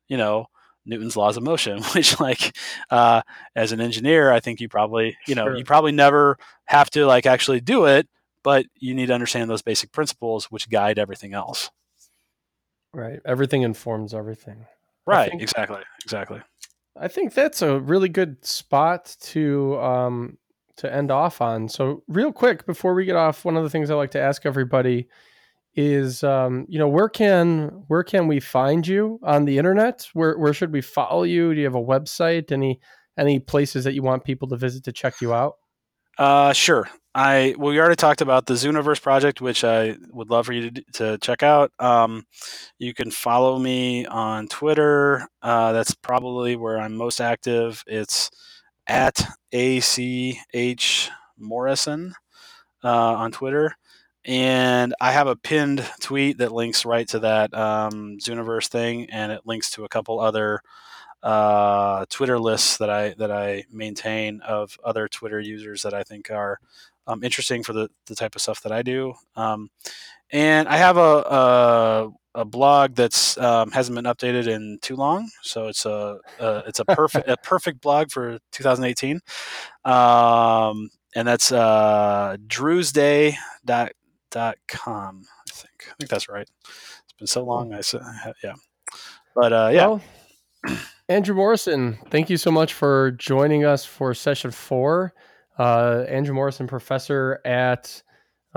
you 0.08 0.18
know, 0.18 0.48
Newton's 0.86 1.18
laws 1.18 1.38
of 1.38 1.44
motion, 1.44 1.84
which 1.96 2.20
like 2.20 2.56
uh, 2.90 3.22
as 3.56 3.72
an 3.72 3.82
engineer, 3.82 4.32
I 4.32 4.40
think 4.40 4.62
you 4.62 4.70
probably, 4.70 5.18
you 5.28 5.36
know, 5.36 5.46
sure. 5.46 5.58
you 5.58 5.66
probably 5.66 5.92
never 5.92 6.38
have 6.66 6.90
to 6.92 7.06
like 7.06 7.26
actually 7.26 7.60
do 7.60 7.86
it, 7.86 8.08
but 8.44 8.66
you 8.80 8.94
need 8.94 9.08
to 9.08 9.14
understand 9.14 9.50
those 9.50 9.62
basic 9.62 9.92
principles 9.92 10.46
which 10.46 10.70
guide 10.70 11.00
everything 11.00 11.34
else. 11.34 11.70
Right. 12.94 13.20
Everything 13.26 13.64
informs 13.64 14.14
everything. 14.14 14.66
Right. 15.06 15.30
Think, 15.30 15.42
exactly. 15.42 15.82
Exactly. 16.04 16.42
I 16.96 17.08
think 17.08 17.34
that's 17.34 17.62
a 17.62 17.80
really 17.80 18.10
good 18.10 18.44
spot 18.46 19.16
to 19.22 19.80
um, 19.80 20.38
to 20.78 20.94
end 20.94 21.12
off 21.12 21.42
on. 21.42 21.70
So, 21.70 22.04
real 22.08 22.32
quick 22.32 22.66
before 22.66 22.94
we 22.94 23.06
get 23.06 23.16
off, 23.16 23.46
one 23.46 23.58
of 23.58 23.64
the 23.64 23.70
things 23.70 23.90
I 23.90 23.96
like 23.96 24.12
to 24.12 24.22
ask 24.22 24.46
everybody 24.46 25.08
is, 25.76 26.24
um, 26.24 26.66
you 26.68 26.80
know, 26.80 26.88
where 26.88 27.10
can 27.10 27.84
where 27.88 28.04
can 28.04 28.28
we 28.28 28.40
find 28.40 28.86
you 28.88 29.20
on 29.24 29.46
the 29.46 29.58
internet? 29.58 30.08
Where 30.14 30.38
where 30.38 30.54
should 30.54 30.74
we 30.74 30.82
follow 30.82 31.24
you? 31.24 31.54
Do 31.54 31.60
you 31.60 31.66
have 31.66 31.76
a 31.76 31.82
website? 31.82 32.52
Any 32.52 32.80
any 33.18 33.40
places 33.40 33.84
that 33.84 33.94
you 33.94 34.02
want 34.02 34.24
people 34.24 34.48
to 34.50 34.58
visit 34.58 34.84
to 34.86 34.92
check 34.92 35.22
you 35.22 35.34
out? 35.34 35.56
Uh, 36.18 36.52
sure. 36.54 36.90
I 37.14 37.56
well, 37.58 37.72
we 37.72 37.80
already 37.80 37.96
talked 37.96 38.22
about 38.22 38.46
the 38.46 38.54
Zooniverse 38.54 39.02
project, 39.02 39.42
which 39.42 39.64
I 39.64 39.98
would 40.12 40.30
love 40.30 40.46
for 40.46 40.54
you 40.54 40.70
to, 40.70 40.84
to 40.94 41.18
check 41.20 41.42
out. 41.42 41.72
Um, 41.80 42.26
you 42.78 42.94
can 42.94 43.10
follow 43.10 43.58
me 43.58 44.06
on 44.06 44.48
Twitter. 44.48 45.28
Uh, 45.42 45.72
that's 45.72 45.96
probably 45.96 46.56
where 46.56 46.80
I'm 46.80 46.96
most 46.96 47.20
active. 47.20 47.84
It's 47.88 48.30
at 48.88 49.22
ACH 49.52 51.10
Morrison 51.38 52.14
uh, 52.84 53.14
on 53.14 53.32
Twitter. 53.32 53.76
And 54.26 54.94
I 55.00 55.12
have 55.12 55.28
a 55.28 55.36
pinned 55.36 55.90
tweet 56.02 56.40
that 56.40 56.52
links 56.52 56.86
right 56.86 57.08
to 57.10 57.20
that 57.20 57.54
um, 57.54 58.18
Zooniverse 58.20 58.68
thing, 58.68 59.10
and 59.10 59.32
it 59.32 59.42
links 59.46 59.72
to 59.72 59.86
a 59.86 59.90
couple 59.90 60.20
other 60.20 60.62
uh, 61.24 62.06
Twitter 62.10 62.38
lists 62.38 62.78
that 62.78 62.90
I 62.90 63.16
that 63.18 63.32
I 63.32 63.64
maintain 63.72 64.42
of 64.42 64.78
other 64.84 65.08
Twitter 65.08 65.40
users 65.40 65.82
that 65.84 65.94
I 65.94 66.04
think 66.04 66.30
are 66.30 66.60
um, 67.08 67.24
interesting 67.24 67.64
for 67.64 67.74
the, 67.74 67.90
the 68.06 68.16
type 68.16 68.36
of 68.36 68.42
stuff 68.42 68.62
that 68.64 68.72
I 68.72 68.82
do. 68.82 69.14
Um, 69.36 69.70
and 70.32 70.68
I 70.68 70.78
have 70.78 70.98
a, 70.98 71.02
a, 71.02 72.12
a 72.36 72.46
blog 72.46 72.96
that's 72.96 73.38
um, 73.38 73.72
hasn't 73.72 73.96
been 73.96 74.06
updated 74.06 74.48
in 74.48 74.80
too 74.82 74.96
long, 74.96 75.30
so 75.42 75.68
it's 75.68 75.86
a, 75.86 76.18
a 76.40 76.64
it's 76.68 76.80
a 76.80 76.86
perfect 76.86 77.28
a 77.30 77.38
perfect 77.44 77.82
blog 77.82 78.12
for 78.12 78.40
2018. 78.52 79.20
Um, 79.86 80.90
and 81.16 81.28
that's 81.28 81.52
uh, 81.52 82.38
drewsday.com. 82.46 83.36
I 83.66 85.52
think 85.52 85.86
I 85.88 85.94
think 86.00 86.10
that's 86.10 86.30
right. 86.30 86.48
It's 87.04 87.14
been 87.18 87.28
so 87.28 87.44
long. 87.44 87.74
I 87.74 87.82
said 87.82 88.02
yeah, 88.44 88.56
but 89.36 89.54
uh, 89.54 89.70
yeah. 89.74 89.88
Well, 89.88 90.02
Andrew 91.10 91.36
Morrison, 91.36 91.98
thank 92.10 92.30
you 92.30 92.38
so 92.38 92.52
much 92.52 92.74
for 92.74 93.12
joining 93.12 93.64
us 93.64 93.86
for 93.86 94.14
session 94.14 94.52
four. 94.52 95.14
Uh, 95.58 96.06
Andrew 96.08 96.36
Morrison, 96.36 96.68
professor 96.68 97.40
at 97.46 98.04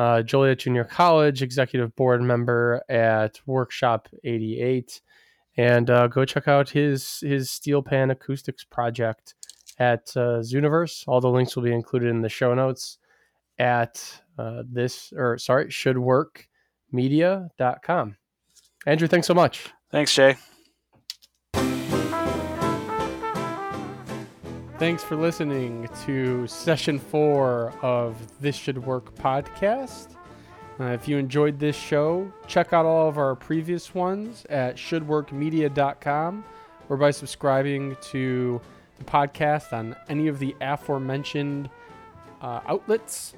uh, 0.01 0.23
Joliet 0.23 0.61
Junior 0.61 0.85
College, 0.85 1.43
executive 1.43 1.95
board 1.95 2.23
member 2.23 2.83
at 2.89 3.39
Workshop 3.45 4.09
88. 4.25 5.03
And 5.59 5.91
uh, 5.91 6.07
go 6.07 6.25
check 6.25 6.49
out 6.49 6.71
his 6.71 7.21
his 7.21 7.51
steel 7.51 7.83
pan 7.83 8.11
acoustics 8.11 8.65
project 8.65 9.35
at 9.79 10.11
uh, 10.17 10.41
Zooniverse. 10.41 11.05
All 11.07 11.21
the 11.21 11.29
links 11.29 11.55
will 11.55 11.65
be 11.65 11.75
included 11.75 12.09
in 12.09 12.23
the 12.23 12.31
show 12.31 12.55
notes 12.55 12.97
at 13.59 14.23
uh, 14.39 14.63
this, 14.65 15.13
or 15.15 15.37
sorry, 15.37 15.67
shouldworkmedia.com. 15.67 18.17
Andrew, 18.87 19.07
thanks 19.07 19.27
so 19.27 19.35
much. 19.35 19.69
Thanks, 19.91 20.15
Jay. 20.15 20.39
Thanks 24.81 25.05
for 25.05 25.15
listening 25.15 25.90
to 26.07 26.47
session 26.47 26.98
four 26.98 27.74
of 27.82 28.16
This 28.40 28.57
Should 28.57 28.82
Work 28.82 29.15
podcast. 29.16 30.16
Uh, 30.81 30.85
if 30.85 31.07
you 31.07 31.19
enjoyed 31.19 31.59
this 31.59 31.77
show, 31.77 32.32
check 32.47 32.73
out 32.73 32.86
all 32.86 33.07
of 33.07 33.19
our 33.19 33.35
previous 33.35 33.94
ones 33.94 34.47
at 34.48 34.77
shouldworkmedia.com 34.77 36.44
or 36.89 36.97
by 36.97 37.11
subscribing 37.11 37.94
to 38.01 38.59
the 38.97 39.05
podcast 39.05 39.74
on 39.74 39.94
any 40.09 40.28
of 40.28 40.39
the 40.39 40.57
aforementioned 40.62 41.69
uh, 42.40 42.61
outlets. 42.66 43.35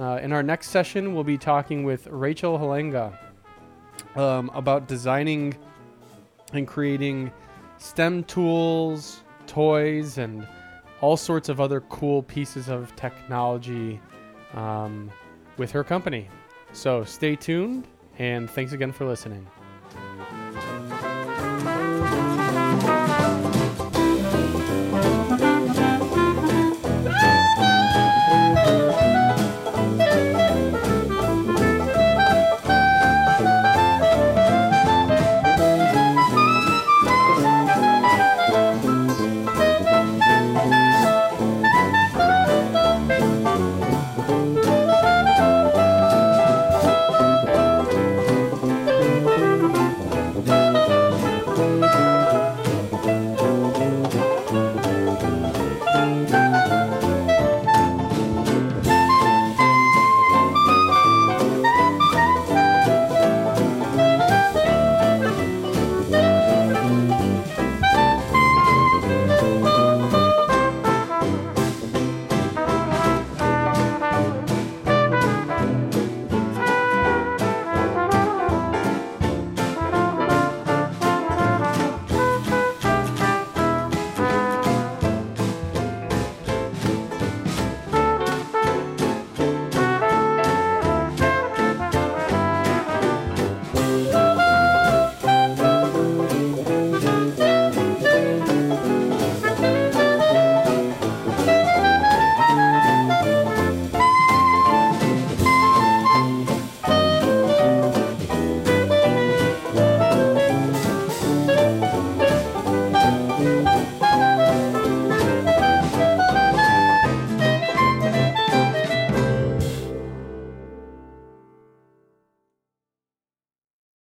Uh, 0.00 0.18
in 0.20 0.32
our 0.32 0.42
next 0.42 0.70
session, 0.70 1.14
we'll 1.14 1.22
be 1.22 1.38
talking 1.38 1.84
with 1.84 2.08
Rachel 2.08 2.58
Halenga 2.58 3.16
um, 4.16 4.50
about 4.52 4.88
designing 4.88 5.54
and 6.52 6.66
creating 6.66 7.30
STEM 7.78 8.24
tools, 8.24 9.22
toys, 9.46 10.18
and 10.18 10.46
all 11.00 11.16
sorts 11.16 11.48
of 11.48 11.60
other 11.60 11.80
cool 11.82 12.22
pieces 12.22 12.68
of 12.68 12.94
technology 12.96 14.00
um, 14.54 15.10
with 15.56 15.70
her 15.70 15.84
company. 15.84 16.28
So 16.72 17.04
stay 17.04 17.36
tuned 17.36 17.86
and 18.18 18.50
thanks 18.50 18.72
again 18.72 18.92
for 18.92 19.06
listening. 19.06 19.46